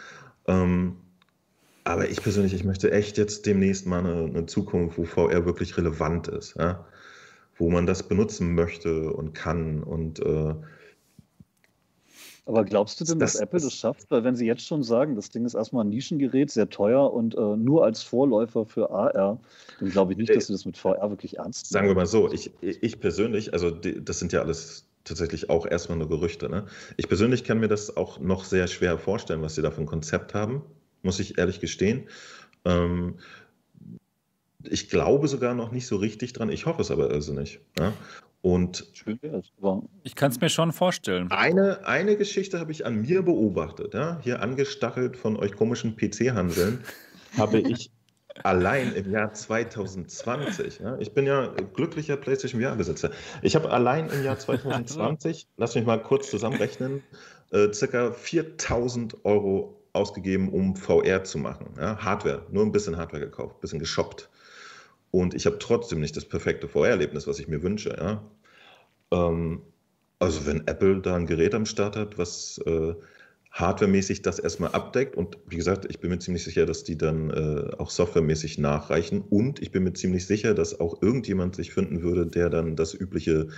[0.47, 0.97] Ähm,
[1.85, 5.77] aber ich persönlich, ich möchte echt jetzt demnächst mal eine, eine Zukunft, wo VR wirklich
[5.77, 6.85] relevant ist, ja?
[7.57, 10.55] wo man das benutzen möchte und kann und äh,
[12.47, 14.11] aber glaubst du denn, das, dass Apple das schafft?
[14.11, 17.37] Weil wenn sie jetzt schon sagen, das Ding ist erstmal ein Nischengerät, sehr teuer und
[17.37, 19.39] äh, nur als Vorläufer für AR,
[19.79, 21.73] dann glaube ich nicht, dass sie das mit VR wirklich ernst nehmen.
[21.73, 25.65] Sagen wir mal so, ich, ich persönlich, also die, das sind ja alles tatsächlich auch
[25.65, 26.49] erstmal nur Gerüchte.
[26.49, 26.67] Ne?
[26.97, 29.87] Ich persönlich kann mir das auch noch sehr schwer vorstellen, was sie da für ein
[29.87, 30.63] Konzept haben
[31.03, 32.09] muss ich ehrlich gestehen.
[32.65, 33.19] Ähm,
[34.65, 36.51] ich glaube sogar noch nicht so richtig dran.
[36.51, 37.61] Ich hoffe es aber also nicht.
[37.79, 37.93] Ja?
[38.43, 38.87] Und
[40.03, 41.31] ich kann es mir schon vorstellen.
[41.31, 43.95] Eine, eine Geschichte habe ich an mir beobachtet.
[43.95, 44.19] Ja?
[44.23, 46.83] Hier angestachelt von euch komischen PC-Handeln
[47.37, 47.91] habe ich
[48.43, 53.11] allein im Jahr 2020, ja, ich bin ja glücklicher PlayStation VR-Besitzer,
[53.43, 57.03] ich habe allein im Jahr 2020, lass mich mal kurz zusammenrechnen,
[57.51, 61.75] äh, circa 4000 Euro ausgegeben, um VR zu machen.
[61.79, 64.29] Ja, Hardware, nur ein bisschen Hardware gekauft, ein bisschen geshoppt.
[65.11, 67.97] Und ich habe trotzdem nicht das perfekte VR-Erlebnis, was ich mir wünsche.
[67.99, 68.23] Ja.
[69.11, 69.63] Ähm,
[70.19, 72.95] also wenn Apple da ein Gerät am Start hat, was äh,
[73.51, 77.31] hardwaremäßig das erstmal abdeckt und wie gesagt, ich bin mir ziemlich sicher, dass die dann
[77.31, 82.03] äh, auch softwaremäßig nachreichen und ich bin mir ziemlich sicher, dass auch irgendjemand sich finden
[82.03, 83.49] würde, der dann das übliche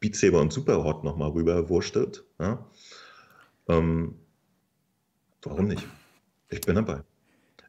[0.00, 2.24] Beat Saber und Superhot nochmal rüber wurstelt.
[2.38, 2.66] Ja.
[3.68, 4.16] Ähm,
[5.42, 5.86] Warum nicht?
[6.50, 7.00] Ich bin dabei.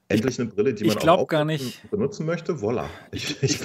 [0.08, 2.54] Endlich eine Brille, die man auch gar nicht, benutzen möchte.
[2.54, 2.86] Voilà.
[3.12, 3.60] Ich, ich,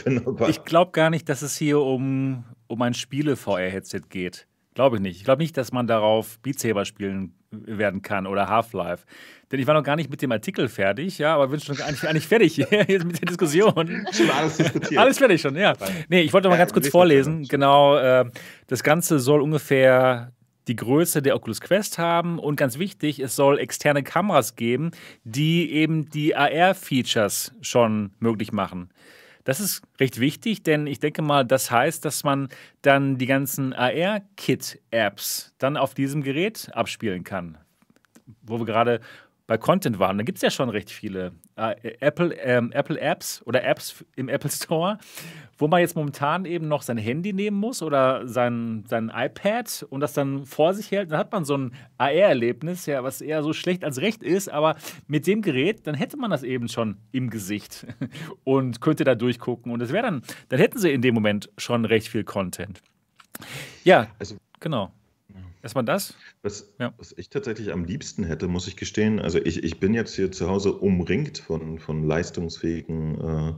[0.48, 4.47] ich glaube gar nicht, dass es hier um, um ein Spiele-VR-Headset geht.
[4.74, 5.16] Glaube ich nicht.
[5.16, 9.06] Ich glaube nicht, dass man darauf Beat Saber spielen werden kann oder Half-Life.
[9.51, 12.09] Denn ich war noch gar nicht mit dem Artikel fertig, ja, aber bin schon eigentlich,
[12.09, 12.56] eigentlich fertig
[12.89, 14.06] jetzt mit der Diskussion.
[14.12, 15.01] Schon alles diskutiert.
[15.01, 15.74] Alles fertig schon, ja.
[16.09, 17.44] Nee, ich wollte mal ganz kurz vorlesen.
[17.44, 18.24] Genau, äh,
[18.66, 20.32] das Ganze soll ungefähr
[20.69, 24.91] die Größe der Oculus Quest haben und ganz wichtig, es soll externe Kameras geben,
[25.24, 28.91] die eben die AR-Features schon möglich machen.
[29.45, 32.49] Das ist recht wichtig, denn ich denke mal, das heißt, dass man
[32.81, 37.59] dann die ganzen AR-Kit-Apps dann auf diesem Gerät abspielen kann.
[38.43, 39.01] Wo wir gerade
[39.47, 43.43] bei Content waren, da gibt es ja schon recht viele äh, Apple, ähm, Apple Apps
[43.45, 44.99] oder Apps im Apple Store,
[45.59, 50.01] wo man jetzt momentan eben noch sein Handy nehmen muss oder sein, sein iPad und
[50.01, 53.53] das dann vor sich hält, dann hat man so ein AR-Erlebnis, ja, was eher so
[53.53, 54.77] schlecht als recht ist, aber
[55.07, 57.87] mit dem Gerät, dann hätte man das eben schon im Gesicht
[58.45, 61.85] und könnte da durchgucken und das wäre dann, dann hätten sie in dem Moment schon
[61.85, 62.81] recht viel Content.
[63.85, 64.91] Ja, also Genau.
[65.65, 66.15] Erstmal das.
[66.43, 66.93] Was, ja.
[66.99, 70.31] was, ich tatsächlich am liebsten hätte, muss ich gestehen, also ich, ich bin jetzt hier
[70.31, 73.53] zu Hause umringt von, von leistungsfähigen äh,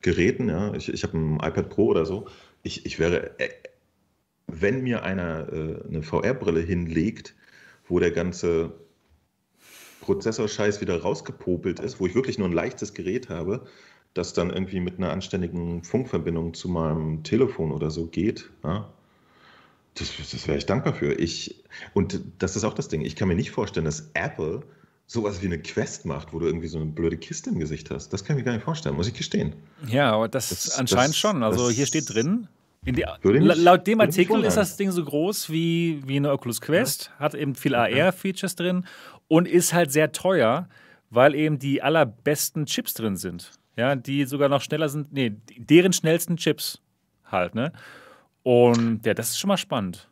[0.00, 0.48] Geräten.
[0.48, 0.74] Ja.
[0.74, 2.26] Ich, ich habe ein iPad Pro oder so.
[2.64, 3.48] Ich, ich wäre, äh,
[4.48, 7.36] wenn mir einer äh, eine VR-Brille hinlegt,
[7.86, 8.72] wo der ganze
[10.00, 13.66] Prozessorscheiß wieder rausgepopelt ist, wo ich wirklich nur ein leichtes Gerät habe,
[14.14, 18.50] das dann irgendwie mit einer anständigen Funkverbindung zu meinem Telefon oder so geht.
[18.64, 18.92] Ja
[19.94, 21.12] das, das wäre ich dankbar für.
[21.12, 21.62] Ich,
[21.94, 23.02] und das ist auch das Ding.
[23.02, 24.62] Ich kann mir nicht vorstellen, dass Apple
[25.06, 28.12] sowas wie eine Quest macht, wo du irgendwie so eine blöde Kiste im Gesicht hast.
[28.12, 29.52] Das kann ich mir gar nicht vorstellen, muss ich gestehen.
[29.86, 31.42] Ja, aber das, das anscheinend das, schon.
[31.42, 32.48] Also hier steht drin,
[32.84, 37.24] die, laut dem Artikel ist das Ding so groß wie, wie eine Oculus Quest, ja.
[37.24, 38.86] hat eben viel AR-Features drin
[39.28, 40.68] und ist halt sehr teuer,
[41.10, 43.52] weil eben die allerbesten Chips drin sind.
[43.76, 46.80] Ja, die sogar noch schneller sind, nee, deren schnellsten Chips
[47.24, 47.72] halt, ne?
[48.42, 50.08] Und ja, das ist schon mal spannend,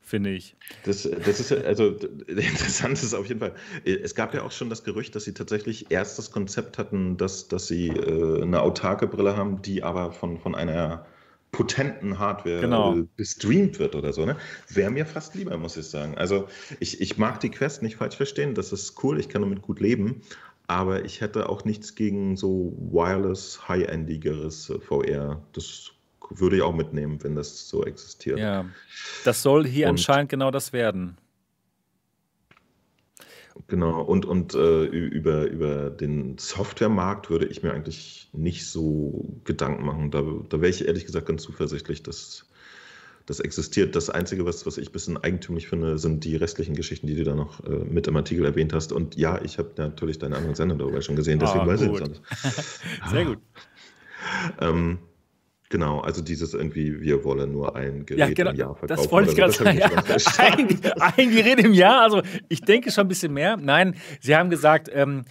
[0.00, 0.56] finde ich.
[0.84, 3.54] Das, das ist also interessant ist auf jeden Fall.
[3.84, 7.48] Es gab ja auch schon das Gerücht, dass sie tatsächlich erst das Konzept hatten, dass,
[7.48, 11.06] dass sie äh, eine autarke Brille haben, die aber von, von einer
[11.50, 12.96] potenten Hardware genau.
[13.16, 14.26] gestreamt wird oder so.
[14.26, 14.36] Ne?
[14.68, 16.16] Wäre mir fast lieber, muss ich sagen.
[16.16, 16.46] Also
[16.78, 19.80] ich, ich mag die Quest nicht falsch verstehen, das ist cool, ich kann damit gut
[19.80, 20.20] leben,
[20.66, 25.42] aber ich hätte auch nichts gegen so wireless, high-endigeres äh, VR.
[25.52, 25.92] Das
[26.30, 28.38] würde ich auch mitnehmen, wenn das so existiert.
[28.38, 28.66] Ja,
[29.24, 31.16] das soll hier und, anscheinend genau das werden.
[33.66, 39.84] Genau, und, und äh, über, über den Softwaremarkt würde ich mir eigentlich nicht so Gedanken
[39.84, 40.10] machen.
[40.10, 42.46] Da, da wäre ich ehrlich gesagt ganz zuversichtlich, dass
[43.26, 43.94] das existiert.
[43.94, 47.24] Das Einzige, was, was ich ein bisschen eigentümlich finde, sind die restlichen Geschichten, die du
[47.24, 48.92] da noch äh, mit im Artikel erwähnt hast.
[48.92, 51.90] Und ja, ich habe natürlich deine anderen Sendung darüber schon gesehen, deswegen oh, weiß ich
[51.92, 52.80] das.
[53.10, 53.38] Sehr gut.
[54.60, 54.98] ähm,
[55.70, 59.02] Genau, also dieses irgendwie, wir wollen nur ein Gerät ja, genau, im Jahr verkaufen.
[59.02, 59.78] Das wollte ich gerade sagen.
[59.78, 59.90] Ja.
[60.38, 60.80] Ein,
[61.16, 63.56] ein, Gerät im Jahr, also ich denke schon ein bisschen mehr.
[63.58, 65.24] Nein, Sie haben gesagt, ähm,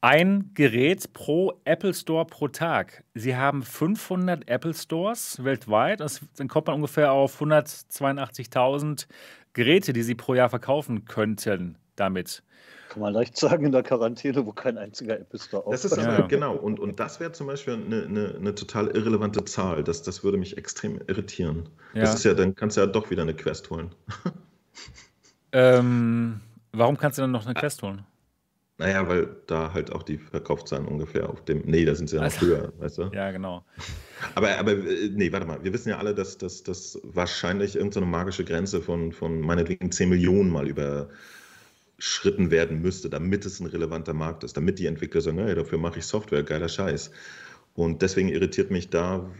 [0.00, 3.04] ein Gerät pro Apple Store pro Tag.
[3.14, 6.00] Sie haben 500 Apple Stores weltweit.
[6.36, 9.06] dann kommt man ungefähr auf 182.000
[9.54, 12.42] Geräte, die Sie pro Jahr verkaufen könnten damit.
[12.88, 15.70] Kann man leicht sagen in der Quarantäne, wo kein einziger App ist da auch.
[15.70, 16.26] Das ist aber, ja.
[16.26, 19.82] genau, und, und das wäre zum Beispiel eine, eine, eine, total irrelevante Zahl.
[19.82, 21.68] Das, das würde mich extrem irritieren.
[21.94, 22.02] Ja.
[22.02, 23.94] Das ist ja, dann kannst du ja doch wieder eine Quest holen.
[25.52, 26.40] ähm,
[26.72, 28.04] warum kannst du dann noch eine Quest holen?
[28.76, 31.62] Naja, weil da halt auch die Verkaufszahlen ungefähr auf dem.
[31.64, 33.02] Nee, da sind sie ja noch also, höher, weißt du?
[33.12, 33.64] Ja, genau.
[34.34, 35.62] Aber, aber äh, nee, warte mal.
[35.62, 40.50] Wir wissen ja alle, dass das wahrscheinlich irgendeine magische Grenze von, von meinetwegen 10 Millionen
[40.50, 41.08] mal über
[42.04, 45.78] schritten werden müsste, damit es ein relevanter Markt ist, damit die Entwickler sagen, hey, dafür
[45.78, 47.10] mache ich Software, geiler Scheiß.
[47.74, 49.30] Und deswegen irritiert mich da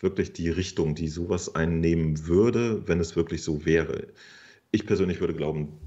[0.00, 4.06] wirklich die Richtung, die sowas einnehmen würde, wenn es wirklich so wäre.
[4.70, 5.78] Ich persönlich würde glauben,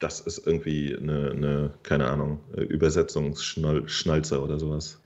[0.00, 5.00] das ist irgendwie eine, eine keine Ahnung, Übersetzungsschnalzer oder sowas.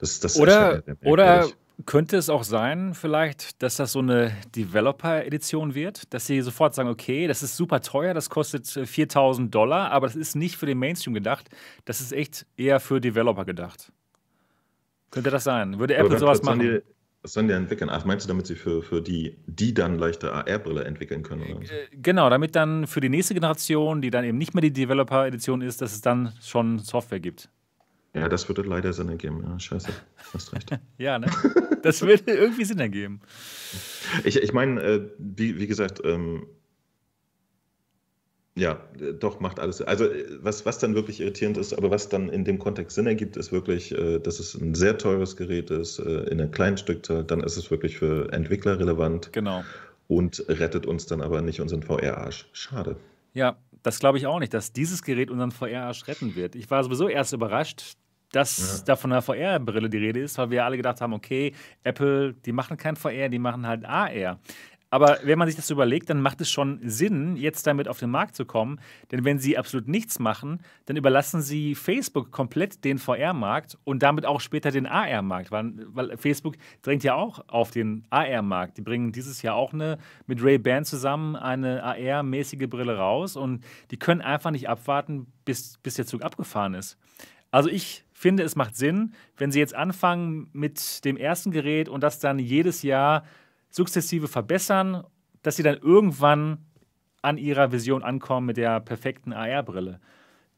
[0.00, 1.48] Das, das oder, oder
[1.86, 6.88] könnte es auch sein, vielleicht, dass das so eine Developer-Edition wird, dass sie sofort sagen,
[6.88, 10.66] okay, das ist super teuer, das kostet 4000 äh, Dollar, aber das ist nicht für
[10.66, 11.48] den Mainstream gedacht,
[11.84, 13.92] das ist echt eher für Developer gedacht.
[15.10, 15.78] Könnte das sein?
[15.78, 16.60] Würde Apple sowas machen?
[16.60, 16.80] Die,
[17.22, 17.90] was sollen die entwickeln?
[17.90, 21.42] Ach, meinst du, damit sie für, für die, die dann leichte AR-Brille entwickeln können?
[21.42, 21.62] Oder?
[21.62, 25.60] Äh, genau, damit dann für die nächste Generation, die dann eben nicht mehr die Developer-Edition
[25.60, 27.50] ist, dass es dann schon Software gibt.
[28.14, 29.44] Ja, das würde leider Sinn ergeben.
[29.46, 29.88] Ja, scheiße,
[30.32, 30.70] hast recht.
[30.98, 31.28] ja, ne?
[31.82, 33.20] Das würde irgendwie Sinn ergeben.
[34.24, 36.46] Ich, ich meine, äh, wie, wie gesagt, ähm,
[38.56, 38.80] ja,
[39.20, 39.80] doch, macht alles.
[39.80, 43.06] Also, äh, was, was dann wirklich irritierend ist, aber was dann in dem Kontext Sinn
[43.06, 46.76] ergibt, ist wirklich, äh, dass es ein sehr teures Gerät ist, äh, in einer kleinen
[46.76, 47.22] Stückzahl.
[47.24, 49.32] Dann ist es wirklich für Entwickler relevant.
[49.32, 49.64] Genau.
[50.08, 52.48] Und rettet uns dann aber nicht unseren VR-Arsch.
[52.52, 52.96] Schade.
[53.32, 56.54] Ja, das glaube ich auch nicht, dass dieses Gerät unseren VR-Arsch retten wird.
[56.54, 57.96] Ich war sowieso erst überrascht,
[58.32, 58.84] dass ja.
[58.84, 61.52] da von einer VR-Brille die Rede ist, weil wir alle gedacht haben, okay,
[61.82, 64.38] Apple, die machen kein VR, die machen halt AR.
[64.90, 68.10] Aber wenn man sich das überlegt, dann macht es schon Sinn, jetzt damit auf den
[68.10, 68.80] Markt zu kommen.
[69.12, 74.26] Denn wenn sie absolut nichts machen, dann überlassen sie Facebook komplett den VR-Markt und damit
[74.26, 75.52] auch später den AR-Markt.
[75.52, 78.78] Weil, weil, Facebook drängt ja auch auf den AR-Markt.
[78.78, 83.96] Die bringen dieses Jahr auch eine, mit Ray-Ban zusammen eine AR-mäßige Brille raus und die
[83.96, 86.98] können einfach nicht abwarten, bis, bis der Zug abgefahren ist.
[87.52, 92.02] Also ich finde, es macht Sinn, wenn sie jetzt anfangen mit dem ersten Gerät und
[92.02, 93.24] das dann jedes Jahr
[93.70, 95.04] sukzessive verbessern,
[95.42, 96.58] dass sie dann irgendwann
[97.22, 100.00] an ihrer Vision ankommen mit der perfekten AR-Brille.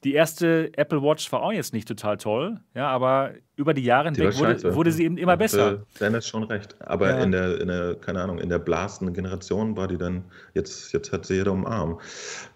[0.05, 4.11] die erste Apple Watch war auch jetzt nicht total toll, ja, aber über die Jahre
[4.11, 5.75] hinweg wurde, wurde, sie eben immer besser.
[5.75, 6.75] Äh, Dennis schon recht.
[6.81, 7.23] Aber ja.
[7.23, 10.25] in, der, in der, keine Ahnung, in der blastenden Generation war die dann,
[10.55, 12.01] jetzt, jetzt hat sie jeder umarm.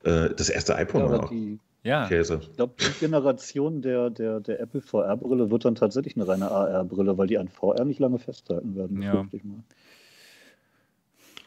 [0.03, 1.31] Äh, das erste iPhone ja, war auch.
[1.31, 2.09] Die, ja.
[2.09, 2.41] Käse.
[2.43, 7.17] Ich glaube, die Generation der, der, der Apple VR-Brille wird dann tatsächlich eine reine AR-Brille,
[7.17, 9.03] weil die an VR nicht lange festhalten werden.
[9.03, 9.25] Ja.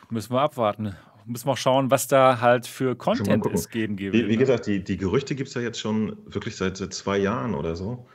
[0.09, 0.95] Müssen wir abwarten
[1.29, 4.13] müssen wir auch schauen, was da halt für Content es geben gibt.
[4.13, 4.37] Wie, wie ne?
[4.37, 7.75] gesagt, die, die Gerüchte gibt es ja jetzt schon wirklich seit, seit zwei Jahren oder
[7.75, 8.05] so.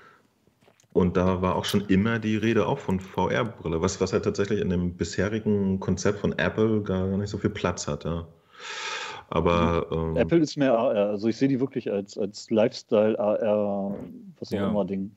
[0.92, 4.60] Und da war auch schon immer die Rede auch von VR-Brille, was, was halt tatsächlich
[4.60, 8.04] in dem bisherigen Konzept von Apple gar nicht so viel Platz hat.
[8.04, 8.26] Ja.
[9.28, 13.96] Aber ähm, Apple ist mehr AR, also ich sehe die wirklich als, als Lifestyle AR,
[14.38, 14.68] was auch ja.
[14.68, 15.10] immer Ding.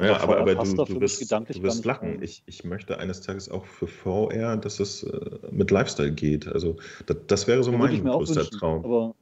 [0.00, 2.22] Ja, aber, aber du, du wirst, du wirst lachen.
[2.22, 6.48] Ich, ich möchte eines Tages auch für VR, dass es äh, mit Lifestyle geht.
[6.48, 8.84] Also das, das wäre so mein größter Traum.
[8.84, 9.14] Aber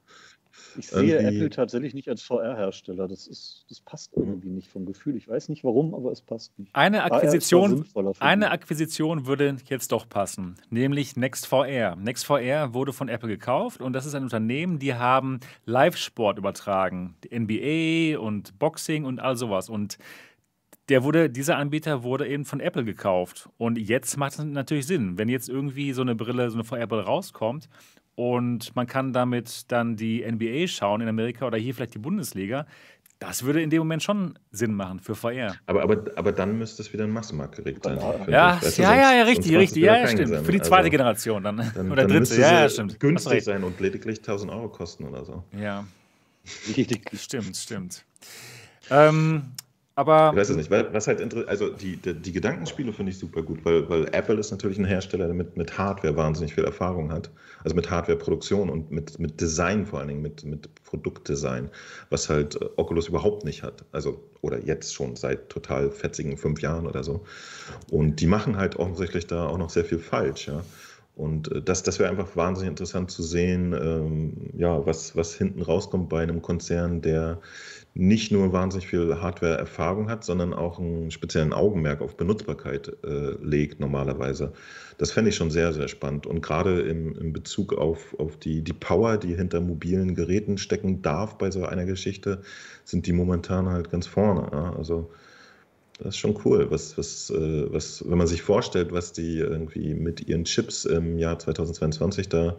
[0.79, 1.37] ich sehe irgendwie...
[1.39, 3.09] Apple tatsächlich nicht als VR-Hersteller.
[3.09, 5.17] Das, das passt irgendwie nicht vom Gefühl.
[5.17, 6.75] Ich weiß nicht warum, aber es passt nicht.
[6.75, 7.85] Eine Akquisition,
[8.21, 11.97] eine Akquisition würde jetzt doch passen, nämlich NextVR.
[11.97, 17.17] NextVR wurde von Apple gekauft und das ist ein Unternehmen, die haben Live-Sport übertragen.
[17.25, 19.69] Die NBA und Boxing und all sowas.
[19.69, 19.99] Und
[20.91, 23.49] der wurde, dieser Anbieter wurde eben von Apple gekauft.
[23.57, 27.05] Und jetzt macht es natürlich Sinn, wenn jetzt irgendwie so eine Brille, so eine VR-Brille
[27.05, 27.69] rauskommt
[28.17, 32.67] und man kann damit dann die NBA schauen in Amerika oder hier vielleicht die Bundesliga,
[33.21, 35.55] das würde in dem Moment schon Sinn machen für VR.
[35.67, 37.99] Aber, aber, aber dann müsste es wieder ein Massenmarktgerät sein.
[38.29, 39.83] Ja, ja, ja, ja, richtig, richtig.
[39.85, 40.29] Ja, stimmt.
[40.29, 40.45] Sinn.
[40.45, 41.71] Für die zweite also, Generation dann.
[41.75, 42.41] dann oder dann dritte.
[42.41, 42.99] Ja, ja, stimmt.
[42.99, 45.45] Günstig sein und lediglich 1000 Euro kosten oder so.
[45.57, 45.87] Ja.
[47.15, 48.05] stimmt, stimmt.
[48.91, 49.53] Ähm,
[49.97, 53.19] aber ich weiß es nicht, weil, was halt also die, die, die Gedankenspiele finde ich
[53.19, 56.65] super gut, weil, weil Apple ist natürlich ein Hersteller, der mit, mit Hardware wahnsinnig viel
[56.65, 57.31] Erfahrung hat.
[57.62, 61.69] Also mit Hardware-Produktion und mit, mit Design vor allen Dingen, mit, mit Produktdesign,
[62.09, 63.85] was halt äh, Oculus überhaupt nicht hat.
[63.93, 67.25] Also, oder jetzt schon seit total fetzigen fünf Jahren oder so.
[67.91, 70.62] Und die machen halt offensichtlich da auch noch sehr viel falsch, ja.
[71.17, 75.61] Und äh, das, das wäre einfach wahnsinnig interessant zu sehen, ähm, ja, was, was hinten
[75.61, 77.41] rauskommt bei einem Konzern, der
[77.95, 83.81] nicht nur wahnsinnig viel Hardware-Erfahrung hat, sondern auch einen speziellen Augenmerk auf Benutzbarkeit äh, legt
[83.81, 84.53] normalerweise.
[84.99, 86.27] Das fände ich schon sehr, sehr spannend.
[86.27, 91.03] Und gerade im, im Bezug auf, auf die, die Power, die hinter mobilen Geräten stecken
[91.03, 92.43] darf bei so einer Geschichte,
[92.85, 94.49] sind die momentan halt ganz vorne.
[94.53, 94.73] Ja?
[94.77, 95.11] Also
[95.99, 99.95] das ist schon cool, was, was, äh, was, wenn man sich vorstellt, was die irgendwie
[99.95, 102.57] mit ihren Chips im Jahr 2022 da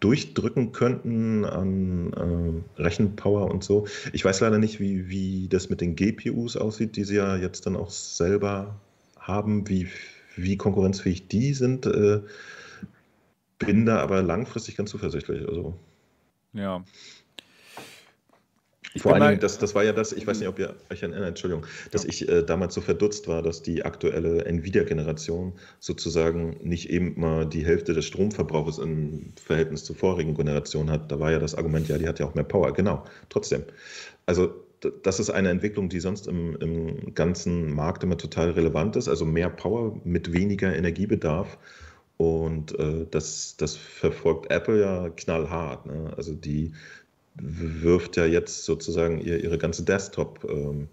[0.00, 3.86] durchdrücken könnten an äh, Rechenpower und so.
[4.12, 7.66] Ich weiß leider nicht, wie, wie das mit den GPUs aussieht, die sie ja jetzt
[7.66, 8.80] dann auch selber
[9.18, 9.88] haben, wie,
[10.36, 11.86] wie konkurrenzfähig die sind.
[11.86, 12.20] Äh,
[13.58, 15.46] bin da aber langfristig ganz zuversichtlich.
[15.48, 15.74] Also.
[16.52, 16.84] Ja,
[18.94, 21.02] ich Vor allen Dingen, das, das war ja das, ich weiß nicht, ob ihr euch
[21.02, 22.08] erinnert, Entschuldigung, dass ja.
[22.08, 27.64] ich äh, damals so verdutzt war, dass die aktuelle Nvidia-Generation sozusagen nicht eben mal die
[27.64, 31.12] Hälfte des Stromverbrauchs im Verhältnis zur vorigen Generation hat.
[31.12, 32.72] Da war ja das Argument, ja, die hat ja auch mehr Power.
[32.72, 33.62] Genau, trotzdem.
[34.26, 34.54] Also
[35.02, 39.08] das ist eine Entwicklung, die sonst im, im ganzen Markt immer total relevant ist.
[39.08, 41.58] Also mehr Power mit weniger Energiebedarf.
[42.16, 45.86] Und äh, das, das verfolgt Apple ja knallhart.
[45.86, 46.12] Ne?
[46.16, 46.72] Also die
[47.40, 50.88] wirft ja jetzt sozusagen ihr, ihre ganze Desktop-Brigade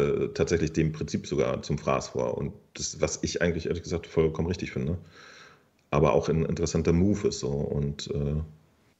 [0.00, 2.36] ähm, äh, tatsächlich dem Prinzip sogar zum Fraß vor.
[2.36, 4.98] Und das, was ich eigentlich ehrlich gesagt vollkommen richtig finde.
[5.90, 7.50] Aber auch ein interessanter Move ist so.
[7.50, 8.36] Und äh,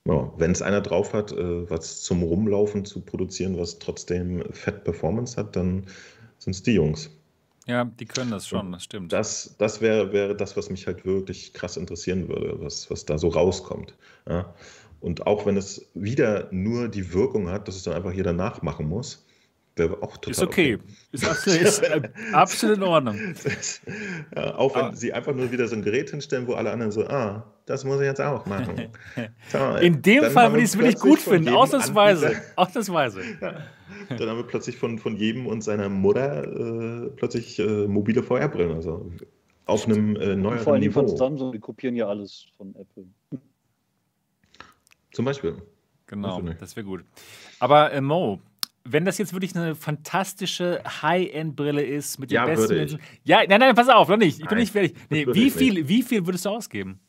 [0.05, 4.85] ja, wenn es einer drauf hat, äh, was zum Rumlaufen zu produzieren, was trotzdem Fett
[4.85, 5.87] Performance hat, dann
[6.39, 7.11] sind es die Jungs.
[7.67, 9.13] Ja, die können das schon, das stimmt.
[9.13, 13.19] Das, das wäre wär das, was mich halt wirklich krass interessieren würde, was, was da
[13.19, 13.95] so rauskommt.
[14.29, 14.53] Ja?
[15.01, 18.89] Und auch wenn es wieder nur die Wirkung hat, dass es dann einfach jeder nachmachen
[18.89, 19.25] muss,
[19.77, 20.31] wäre auch total.
[20.31, 20.75] Ist okay.
[20.75, 20.85] okay.
[21.13, 23.19] Ist, absolut, ist äh, absolut in Ordnung.
[24.37, 24.95] ja, auch wenn ah.
[24.95, 28.01] sie einfach nur wieder so ein Gerät hinstellen, wo alle anderen so, ah, das muss
[28.01, 28.89] ich jetzt auch machen.
[29.53, 29.81] Toll.
[29.83, 32.43] In dem Fall würde ich es wirklich gut finden, ausnahmsweise.
[32.57, 33.23] Ausnahmsweise.
[33.41, 33.55] Ja.
[34.19, 38.73] Dann haben wir plötzlich von, von jedem und seiner Mutter äh, plötzlich äh, mobile VR-Brillen.
[38.73, 39.11] Also
[39.67, 43.07] auf einem äh, neuen Vor allem von Samsung, die kopieren ja alles von Apple.
[45.13, 45.57] Zum Beispiel.
[46.07, 47.05] Genau, das wäre gut.
[47.59, 48.41] Aber äh, Mo,
[48.85, 53.01] wenn das jetzt wirklich eine fantastische High-End-Brille ist mit den ja, besten Menschen.
[53.25, 54.41] Ja, nein, nein, pass auf, noch nicht.
[54.41, 54.97] Ich bin nicht fertig.
[55.11, 57.01] Nee, wie, viel, wie viel würdest du ausgeben?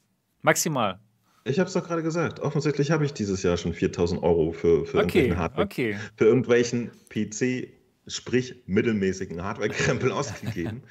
[0.41, 0.99] Maximal.
[1.45, 2.39] Ich habe es doch gerade gesagt.
[2.39, 5.97] Offensichtlich habe ich dieses Jahr schon 4000 Euro für, für okay, irgendwelchen Hardware, okay.
[6.15, 7.69] für irgendwelchen PC,
[8.07, 10.83] sprich mittelmäßigen Hardware-Krempel ausgegeben.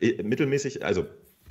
[0.00, 1.06] Mittelmäßig, also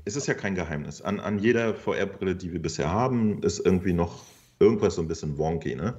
[0.06, 1.02] es ist ja kein Geheimnis.
[1.02, 4.24] An, an jeder VR-Brille, die wir bisher haben, ist irgendwie noch
[4.60, 5.76] irgendwas so ein bisschen wonky.
[5.76, 5.96] Ne?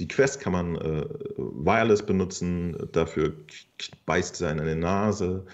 [0.00, 1.04] die Quest kann man äh,
[1.36, 3.34] wireless benutzen, dafür
[4.06, 5.44] beißt sie einen in die Nase.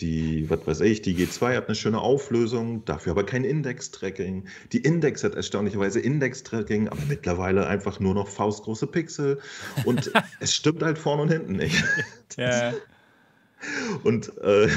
[0.00, 4.46] Die, was weiß ich, die G2 hat eine schöne Auflösung, dafür aber kein Index-Tracking.
[4.72, 9.40] Die Index hat erstaunlicherweise Index-Tracking, aber mittlerweile einfach nur noch faustgroße Pixel.
[9.86, 11.82] Und es stimmt halt vorne und hinten nicht.
[12.36, 12.74] Ja.
[14.04, 14.68] Und, äh,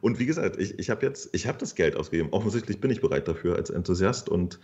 [0.00, 2.30] und wie gesagt, ich, ich habe jetzt, ich habe das Geld ausgegeben.
[2.32, 4.28] Offensichtlich bin ich bereit dafür als Enthusiast.
[4.28, 4.58] Und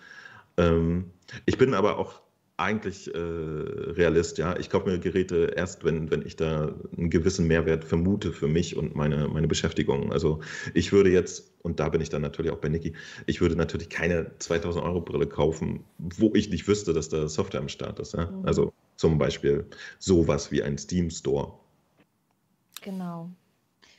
[0.57, 1.13] ähm,
[1.47, 2.21] ich bin aber auch
[2.59, 4.57] eigentlich äh, Realist, ja.
[4.59, 8.77] Ich kaufe mir Geräte erst, wenn, wenn ich da einen gewissen Mehrwert vermute für mich
[8.77, 10.13] und meine, meine Beschäftigung.
[10.13, 10.41] Also
[10.73, 12.95] ich würde jetzt, und da bin ich dann natürlich auch bei Niki,
[13.27, 17.61] ich würde natürlich keine 2000 Euro Brille kaufen, wo ich nicht wüsste, dass da Software
[17.61, 18.15] am Start ist.
[18.15, 18.31] Ja?
[18.31, 18.47] Mhm.
[18.47, 19.67] Also zum Beispiel
[19.99, 21.53] sowas wie ein Steam Store.
[22.81, 23.31] Genau.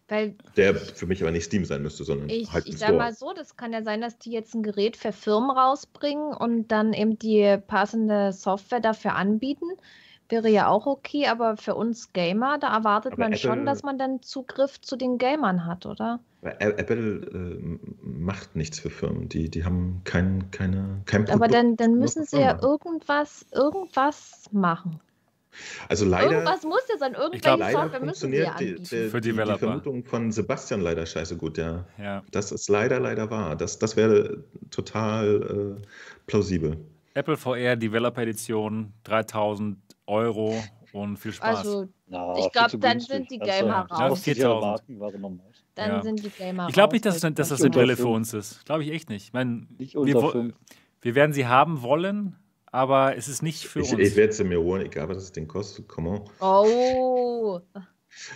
[0.10, 3.14] Weil der für mich aber nicht Steam sein müsste, sondern ich, halt Ich sage mal
[3.14, 6.94] so, das kann ja sein, dass die jetzt ein Gerät für Firmen rausbringen und dann
[6.94, 9.66] eben die passende Software dafür anbieten.
[10.30, 13.84] Wäre ja auch okay, aber für uns Gamer, da erwartet aber man Apple, schon, dass
[13.84, 16.20] man dann Zugriff zu den Gamern hat, oder?
[16.42, 19.28] Apple äh, macht nichts für Firmen.
[19.30, 21.32] Die, die haben kein, keine, kein Produkt.
[21.32, 25.00] Aber dann, dann müssen sie ja irgendwas, irgendwas machen.
[25.90, 26.32] Also leider.
[26.32, 30.04] Irgendwas muss ja sein, irgendwelche glaub, Software müssen sie die, die, Für die, die Vermutung
[30.04, 31.86] von Sebastian leider scheiße gut, ja.
[31.98, 32.24] ja.
[32.32, 33.56] Das ist leider, leider wahr.
[33.56, 35.82] Das, das wäre total äh,
[36.26, 36.78] plausibel.
[37.14, 40.62] Apple VR Developer Edition, 3000 Euro
[40.94, 41.60] und viel Spaß.
[41.60, 44.26] Also, no, ich glaube, dann sind die Gamer also, raus.
[44.26, 45.42] Ja, 4000.
[45.76, 46.02] Dann ja.
[46.02, 48.66] sind die Gamer Ich glaube nicht, dass, dass das eine Brille für uns ist.
[48.66, 49.26] Glaube ich echt nicht.
[49.26, 50.54] Ich meine, wir,
[51.02, 52.36] wir werden sie haben wollen,
[52.72, 54.02] aber es ist nicht für ich, uns.
[54.02, 55.88] Ich werde sie mir holen, egal was es den kostet.
[55.88, 56.30] Come on.
[56.40, 57.60] Oh.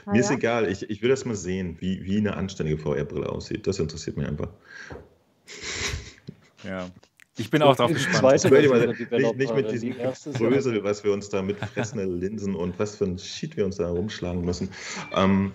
[0.05, 3.67] mir ist egal, ich, ich will das mal sehen, wie, wie eine anständige VR-Brille aussieht.
[3.67, 4.49] Das interessiert mich einfach.
[6.63, 6.89] Ja.
[7.37, 8.23] Ich bin auch darauf gespannt.
[8.23, 12.77] Weiß, nicht, nicht, nicht mit diesem Größe, was wir uns da mit fressenden Linsen und
[12.77, 14.69] was für ein Shit wir uns da rumschlagen müssen.
[15.13, 15.53] Ähm,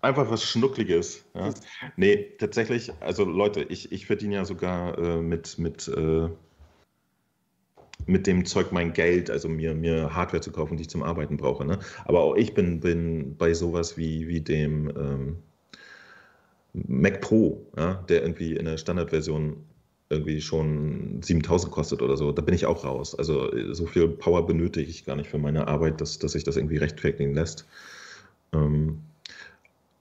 [0.00, 1.24] einfach was Schnuckliges.
[1.34, 1.50] Ja?
[1.96, 6.28] Nee, tatsächlich, also Leute, ich, ich verdiene ja sogar äh, mit, mit äh,
[8.06, 11.36] mit dem Zeug mein Geld, also mir, mir Hardware zu kaufen, die ich zum Arbeiten
[11.36, 11.64] brauche.
[11.64, 11.78] Ne?
[12.04, 15.36] Aber auch ich bin, bin bei sowas wie, wie dem ähm,
[16.72, 18.04] Mac Pro, ja?
[18.08, 19.56] der irgendwie in der Standardversion
[20.10, 23.14] irgendwie schon 7000 kostet oder so, da bin ich auch raus.
[23.14, 26.56] Also so viel Power benötige ich gar nicht für meine Arbeit, dass, dass sich das
[26.56, 27.66] irgendwie rechtfertigen lässt.
[28.52, 29.00] Ähm,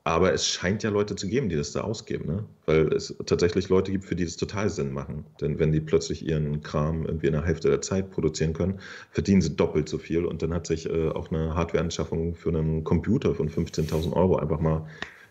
[0.06, 2.46] aber es scheint ja Leute zu geben, die das da ausgeben, ne?
[2.66, 5.26] weil es tatsächlich Leute gibt, für die das total Sinn machen.
[5.40, 8.80] Denn wenn die plötzlich ihren Kram irgendwie in der Hälfte der Zeit produzieren können,
[9.12, 10.26] verdienen sie doppelt so viel.
[10.26, 14.60] Und dann hat sich äh, auch eine Hardwareanschaffung für einen Computer von 15.000 Euro einfach
[14.60, 14.86] mal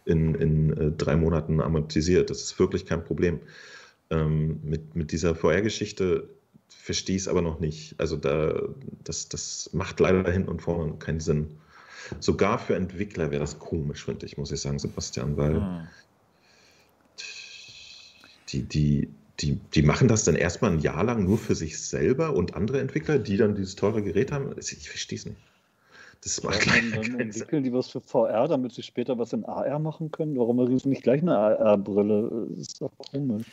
[0.06, 2.30] in, in äh, drei Monaten amortisiert.
[2.30, 3.40] Das ist wirklich kein Problem.
[4.08, 6.30] Ähm, mit, mit dieser VR-Geschichte
[6.68, 7.94] verstehe ich es aber noch nicht.
[7.98, 8.62] Also da,
[9.04, 11.58] das, das macht leider hinten und vorne keinen Sinn.
[12.20, 15.88] Sogar für Entwickler wäre das komisch, finde ich, muss ich sagen, Sebastian, weil hm.
[18.48, 19.08] die, die,
[19.40, 22.80] die, die machen das dann erstmal ein Jahr lang nur für sich selber und andere
[22.80, 24.54] Entwickler, die dann dieses teure Gerät haben.
[24.58, 25.38] Ich verstehe es nicht.
[26.24, 29.44] Das macht ja, dann, dann entwickeln die was für VR, damit sie später was in
[29.44, 30.36] AR machen können.
[30.38, 32.46] Warum riefen nicht gleich eine AR-Brille?
[32.50, 33.44] Das ist doch komisch.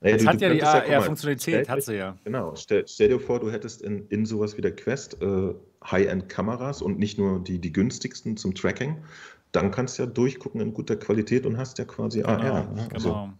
[0.00, 2.16] Naja, du, hat ja die AR-Funktionalität, hat sie ja.
[2.24, 2.54] Genau.
[2.56, 5.52] Stell, stell, dir vor, du hättest in, in sowas wie der Quest äh,
[5.90, 8.98] High-End-Kameras und nicht nur die, die günstigsten zum Tracking.
[9.52, 12.72] Dann kannst du ja durchgucken in guter Qualität und hast ja quasi genau, AR.
[12.72, 12.88] Ne?
[12.92, 13.32] Also, genau.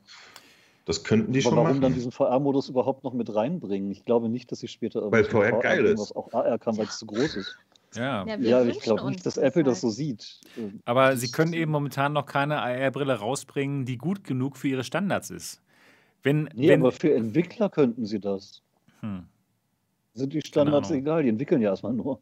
[0.86, 1.81] Das könnten die Aber schon warum machen.
[1.81, 3.90] dann diesen VR-Modus überhaupt noch mit reinbringen?
[3.90, 6.01] Ich glaube nicht, dass sie später weil VR geil ist.
[6.01, 7.59] was auch AR kann, weil es zu groß ist.
[7.97, 10.40] Ja, ja, ja ich glaube nicht, dass Apple das so sieht.
[10.85, 15.31] Aber sie können eben momentan noch keine AR-Brille rausbringen, die gut genug für ihre Standards
[15.31, 15.60] ist.
[16.23, 18.62] Wenn, nee, wenn, aber für Entwickler könnten sie das.
[19.01, 19.24] Hm.
[20.14, 21.23] Sind die Standards egal?
[21.23, 22.20] Die entwickeln ja erstmal nur.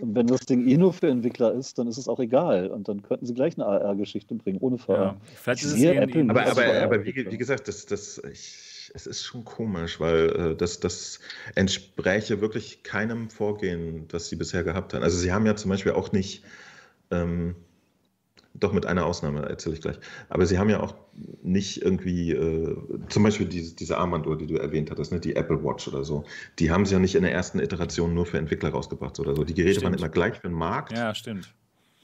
[0.00, 2.68] Und wenn das Ding eh nur für Entwickler ist, dann ist es auch egal.
[2.68, 4.96] Und dann könnten sie gleich eine AR-Geschichte bringen, ohne VR.
[4.96, 9.06] Ja, vielleicht ist es eh aber, aber, aber wie, wie, gesagt, das, das, ich, es
[9.06, 11.20] ist schon komisch, weil äh, das, das
[11.54, 15.02] entspräche wirklich keinem Vorgehen, das sie bisher gehabt haben.
[15.02, 16.44] Also sie haben ja zum Beispiel auch nicht,
[17.10, 17.56] ähm,
[18.54, 19.98] doch mit einer Ausnahme erzähle ich gleich,
[20.28, 20.94] aber sie haben ja auch
[21.42, 22.76] nicht irgendwie, äh,
[23.08, 26.24] zum Beispiel diese, diese Armbanduhr, die du erwähnt hattest, ne, die Apple Watch oder so,
[26.58, 29.44] die haben sie ja nicht in der ersten Iteration nur für Entwickler rausgebracht oder so.
[29.44, 29.92] Die Geräte stimmt.
[29.92, 30.92] waren immer gleich für den Markt.
[30.92, 31.52] Ja, stimmt.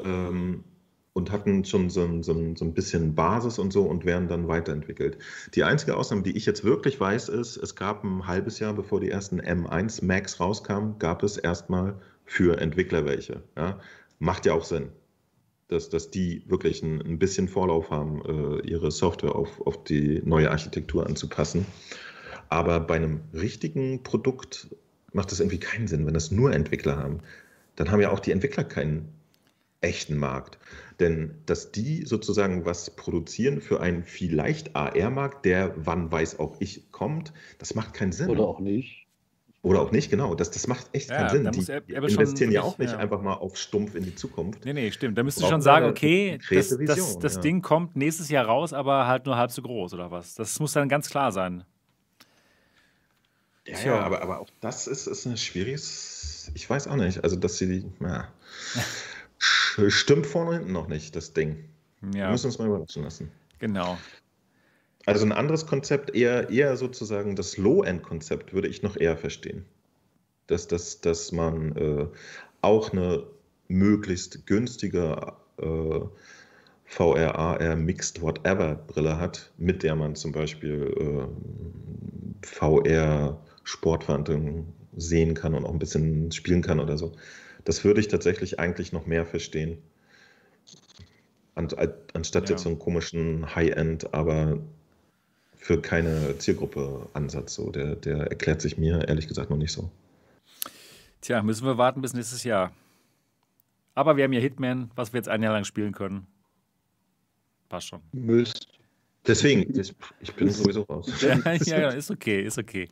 [0.01, 0.65] Ähm,
[1.13, 4.29] und hatten schon so ein, so, ein, so ein bisschen Basis und so und werden
[4.29, 5.19] dann weiterentwickelt.
[5.55, 9.01] Die einzige Ausnahme, die ich jetzt wirklich weiß, ist, es gab ein halbes Jahr, bevor
[9.01, 13.43] die ersten M1 Macs rauskamen, gab es erstmal für Entwickler welche.
[13.57, 13.81] Ja?
[14.19, 14.91] Macht ja auch Sinn,
[15.71, 20.21] dass, dass die wirklich ein, ein bisschen Vorlauf haben, äh, ihre Software auf, auf die
[20.25, 21.67] neue Architektur anzupassen.
[22.49, 24.69] Aber bei einem richtigen Produkt
[25.13, 27.21] macht das irgendwie keinen Sinn, wenn das nur Entwickler haben.
[27.77, 29.09] Dann haben ja auch die Entwickler keinen
[29.81, 30.59] echten Markt.
[30.99, 36.91] Denn dass die sozusagen was produzieren für einen vielleicht AR-Markt, der wann weiß auch ich
[36.93, 38.29] kommt, das macht keinen Sinn.
[38.29, 39.07] Oder auch nicht.
[39.63, 40.35] Oder auch nicht, genau.
[40.35, 41.53] Das, das macht echt ja, keinen Sinn.
[41.53, 42.99] Die er, er investieren ja auch nicht ja.
[42.99, 44.65] einfach mal auf stumpf in die Zukunft.
[44.65, 45.19] Nee, nee, stimmt.
[45.19, 47.41] Da müsstest du schon sagen, okay, das, Vision, das, das ja.
[47.43, 50.35] Ding kommt nächstes Jahr raus, aber halt nur halb so groß oder was.
[50.35, 51.65] Das muss dann ganz klar sein.
[53.67, 57.23] Ja, ja aber, aber auch das ist, ist ein schwieriges, ich weiß auch nicht.
[57.23, 58.29] Also, dass sie, ja,
[59.89, 61.69] stimmt vorne und hinten noch nicht, das Ding.
[62.15, 62.27] Ja.
[62.27, 63.31] Wir müssen uns mal überraschen lassen.
[63.59, 63.99] Genau.
[65.07, 69.65] Also ein anderes Konzept, eher, eher sozusagen das Low-End-Konzept, würde ich noch eher verstehen.
[70.47, 72.07] Dass, dass, dass man äh,
[72.61, 73.25] auch eine
[73.69, 76.01] möglichst günstige äh,
[76.85, 84.67] VR, AR, Mixed Whatever Brille hat, mit der man zum Beispiel äh, VR Sportverhandlungen
[84.97, 87.13] sehen kann und auch ein bisschen spielen kann oder so.
[87.65, 89.79] Das würde ich tatsächlich eigentlich noch mehr verstehen.
[91.55, 91.69] An,
[92.13, 92.55] anstatt ja.
[92.55, 94.59] jetzt so einen komischen High-End, aber
[95.61, 97.55] für keine Zielgruppe Ansatz.
[97.55, 97.71] So.
[97.71, 99.91] Der, der erklärt sich mir ehrlich gesagt noch nicht so.
[101.21, 102.73] Tja, müssen wir warten bis nächstes Jahr.
[103.95, 106.27] Aber wir haben ja Hitman, was wir jetzt ein Jahr lang spielen können.
[107.69, 108.01] Passt schon.
[108.13, 108.69] Müsst.
[109.27, 111.13] Deswegen, ich bin sowieso raus.
[111.21, 112.89] ja, ja, ist okay, ist okay.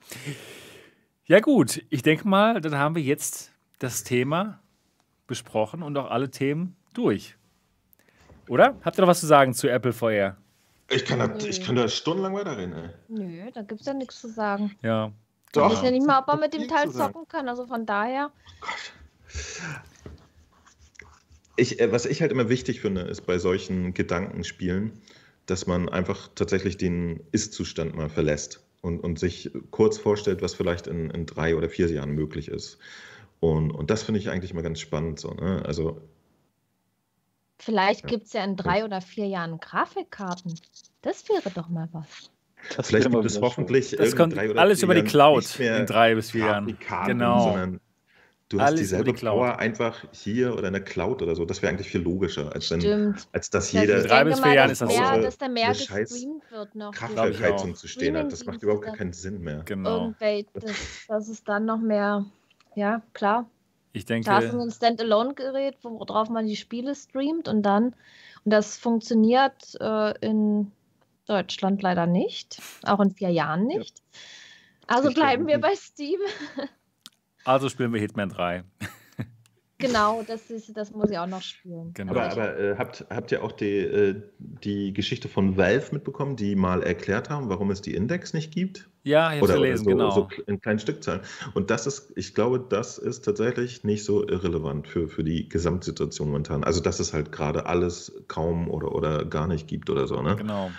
[1.24, 4.60] Ja, gut, ich denke mal, dann haben wir jetzt das Thema
[5.26, 7.36] besprochen und auch alle Themen durch.
[8.48, 8.76] Oder?
[8.82, 10.36] Habt ihr noch was zu sagen zu Apple VR?
[10.90, 12.88] Ich kann, da, ich kann da stundenlang weiterreden, ey.
[13.08, 14.74] Nö, da gibt es ja nichts zu sagen.
[14.82, 15.12] Ja.
[15.52, 15.70] Doch.
[15.70, 18.30] Ich weiß ja nicht mal, ob man mit dem Teil zocken kann, also von daher.
[18.30, 18.92] Oh Gott.
[21.56, 24.92] Ich, äh, was ich halt immer wichtig finde, ist bei solchen Gedankenspielen,
[25.46, 30.86] dass man einfach tatsächlich den Ist-Zustand mal verlässt und, und sich kurz vorstellt, was vielleicht
[30.86, 32.78] in, in drei oder vier Jahren möglich ist.
[33.40, 35.18] Und, und das finde ich eigentlich mal ganz spannend.
[35.18, 35.62] So, ne?
[35.66, 36.00] Also
[37.58, 40.58] Vielleicht gibt es ja in drei oder vier Jahren Grafikkarten.
[41.02, 42.30] Das wäre doch mal was.
[42.76, 46.46] Das Vielleicht gibt es hoffentlich das kommt alles über die Cloud in drei bis vier
[46.46, 46.78] Jahren.
[47.06, 47.44] Genau.
[47.44, 47.80] Sondern
[48.48, 51.44] du hast alles dieselbe die Power einfach hier oder in der Cloud oder so.
[51.44, 54.80] Das wäre eigentlich viel logischer, als, wenn, als dass jeder drei bis vier Jahren ist
[54.80, 55.22] das mehr, so.
[55.22, 56.92] dass da mehr gestreamt wird noch.
[56.92, 58.32] Kraftwerkheizung zu stehen hat.
[58.32, 59.62] Das macht überhaupt keinen Sinn mehr.
[59.64, 60.14] Genau.
[60.18, 62.24] Das, dass es dann noch mehr,
[62.74, 63.48] ja, klar.
[63.92, 64.28] Ich denke.
[64.28, 67.94] Da hast du ein Standalone-Gerät, worauf man die Spiele streamt und dann,
[68.44, 70.72] und das funktioniert äh, in
[71.26, 73.98] Deutschland leider nicht, auch in vier Jahren nicht.
[73.98, 74.96] Ja.
[74.96, 76.20] Also bleiben wir bei Steam.
[77.44, 78.62] Also spielen wir Hitman 3.
[79.78, 81.92] Genau, das, ist, das muss ich auch noch spielen.
[81.94, 82.10] Genau.
[82.12, 86.56] Aber, aber äh, habt, habt ihr auch die, äh, die Geschichte von Valve mitbekommen, die
[86.56, 88.88] mal erklärt haben, warum es die Index nicht gibt?
[89.04, 90.10] Ja, ich habe gelesen, so, genau.
[90.10, 91.20] So in kleinen Stückzahlen.
[91.54, 96.28] Und das ist, ich glaube, das ist tatsächlich nicht so irrelevant für, für die Gesamtsituation
[96.28, 96.64] momentan.
[96.64, 100.20] Also, dass es halt gerade alles kaum oder, oder gar nicht gibt oder so.
[100.20, 100.34] Ne?
[100.34, 100.72] Genau.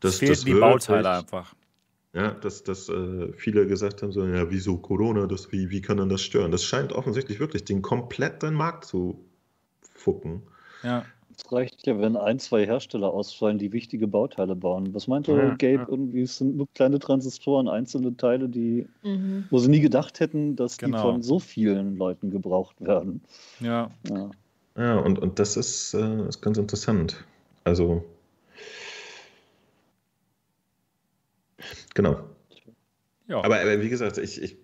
[0.00, 1.54] Das, es fehlen das die Bauteile einfach.
[2.14, 5.98] Ja, dass, dass äh, viele gesagt haben, so, ja, wieso Corona, das, wie, wie kann
[5.98, 6.50] denn das stören?
[6.50, 9.24] Das scheint offensichtlich wirklich den kompletten Markt zu
[9.94, 10.42] fucken.
[10.82, 11.04] Ja.
[11.36, 14.92] Es reicht ja, wenn ein, zwei Hersteller ausfallen, die wichtige Bauteile bauen.
[14.92, 15.74] Was meinte ja, Gabe?
[15.74, 15.86] Ja.
[15.88, 19.44] Irgendwie es sind nur kleine Transistoren, einzelne Teile, die, mhm.
[19.50, 20.96] wo sie nie gedacht hätten, dass genau.
[20.96, 23.20] die von so vielen Leuten gebraucht werden.
[23.60, 23.90] Ja.
[24.08, 24.30] Ja,
[24.76, 27.24] ja und, und das ist, äh, ist ganz interessant.
[27.62, 28.04] Also
[31.94, 32.22] Genau.
[33.28, 33.42] Ja.
[33.42, 34.56] Aber, aber wie gesagt, ich, ich,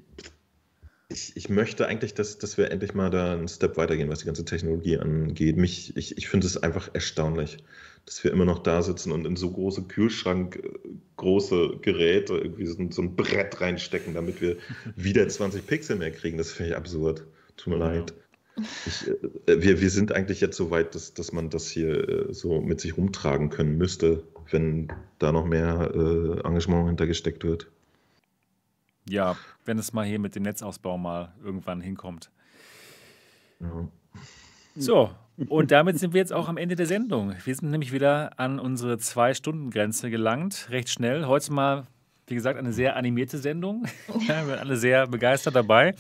[1.08, 4.26] ich, ich möchte eigentlich, dass, dass wir endlich mal da einen Step weitergehen, was die
[4.26, 5.56] ganze Technologie angeht.
[5.56, 7.58] Mich, ich, ich finde es einfach erstaunlich,
[8.06, 12.66] dass wir immer noch da sitzen und in so große Kühlschrank, äh, große Geräte irgendwie
[12.66, 14.56] so, so ein Brett reinstecken, damit wir
[14.96, 16.38] wieder 20 Pixel mehr kriegen.
[16.38, 17.24] Das finde ich absurd.
[17.56, 17.92] Tut mir ja.
[17.92, 18.14] leid.
[18.86, 19.08] Ich,
[19.46, 22.60] äh, wir, wir sind eigentlich jetzt so weit, dass, dass man das hier äh, so
[22.60, 24.22] mit sich rumtragen können müsste,
[24.54, 27.70] wenn da noch mehr äh, Engagement hintergesteckt wird.
[29.06, 29.36] Ja,
[29.66, 32.30] wenn es mal hier mit dem Netzausbau mal irgendwann hinkommt.
[33.60, 33.88] Ja.
[34.76, 35.10] So,
[35.48, 37.34] und damit sind wir jetzt auch am Ende der Sendung.
[37.44, 41.26] Wir sind nämlich wieder an unsere Zwei-Stunden-Grenze gelangt, recht schnell.
[41.26, 41.84] Heute mal,
[42.26, 43.84] wie gesagt, eine sehr animierte Sendung.
[44.06, 45.94] wir sind alle sehr begeistert dabei.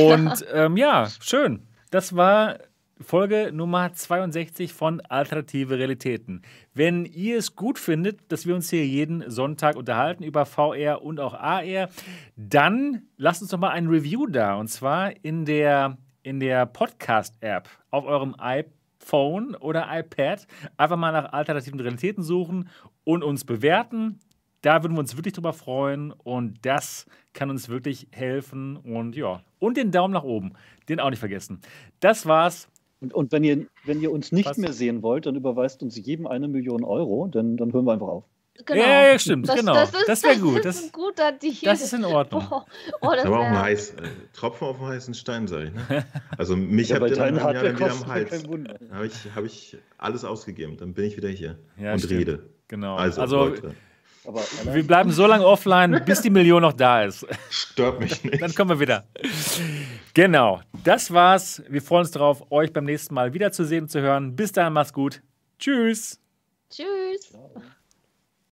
[0.00, 1.62] Und ähm, ja, schön.
[1.90, 2.58] Das war
[3.00, 6.42] Folge Nummer 62 von Alternative Realitäten.
[6.74, 11.20] Wenn ihr es gut findet, dass wir uns hier jeden Sonntag unterhalten über VR und
[11.20, 11.88] auch AR,
[12.36, 14.56] dann lasst uns doch mal ein Review da.
[14.56, 20.46] Und zwar in der, in der Podcast-App auf eurem iPhone oder iPad.
[20.76, 22.68] Einfach mal nach alternativen Realitäten suchen
[23.04, 24.18] und uns bewerten.
[24.62, 28.76] Da würden wir uns wirklich drüber freuen und das kann uns wirklich helfen.
[28.76, 30.54] Und ja, und den Daumen nach oben,
[30.88, 31.60] den auch nicht vergessen.
[32.00, 32.68] Das war's.
[33.00, 34.56] Und, und wenn, ihr, wenn ihr uns nicht Was?
[34.56, 38.08] mehr sehen wollt, dann überweist uns jedem eine Million Euro, dann, dann hören wir einfach
[38.08, 38.24] auf.
[38.64, 38.80] Genau.
[38.80, 39.74] Ja, ja, stimmt, das, genau.
[39.74, 40.64] Das, das wäre gut.
[40.64, 41.54] Das, ist ein guter Deal.
[41.62, 42.44] Das ist in Ordnung.
[42.50, 42.62] Oh,
[43.00, 45.72] oh, das aber auch ein heiß, äh, Tropfen auf dem heißen Stein, sag ich.
[45.72, 46.04] Ne?
[46.36, 48.44] Also mich ja, habt ihr dann, dann wieder am Hals.
[48.90, 50.76] Habe ich, hab ich alles ausgegeben.
[50.76, 52.20] Dann bin ich wieder hier ja, und stimmt.
[52.20, 52.50] rede.
[52.66, 52.96] Genau.
[52.96, 53.74] Also, also Leute.
[54.26, 54.42] Aber
[54.72, 57.26] wir bleiben so lange offline, bis die Million noch da ist.
[57.48, 58.42] Stört mich nicht.
[58.42, 59.04] Dann kommen wir wieder.
[60.18, 61.62] Genau, das war's.
[61.68, 64.34] Wir freuen uns darauf, euch beim nächsten Mal wiederzusehen und zu hören.
[64.34, 65.22] Bis dahin, macht's gut.
[65.60, 66.20] Tschüss.
[66.70, 67.30] Tschüss.
[67.30, 67.62] Ciao.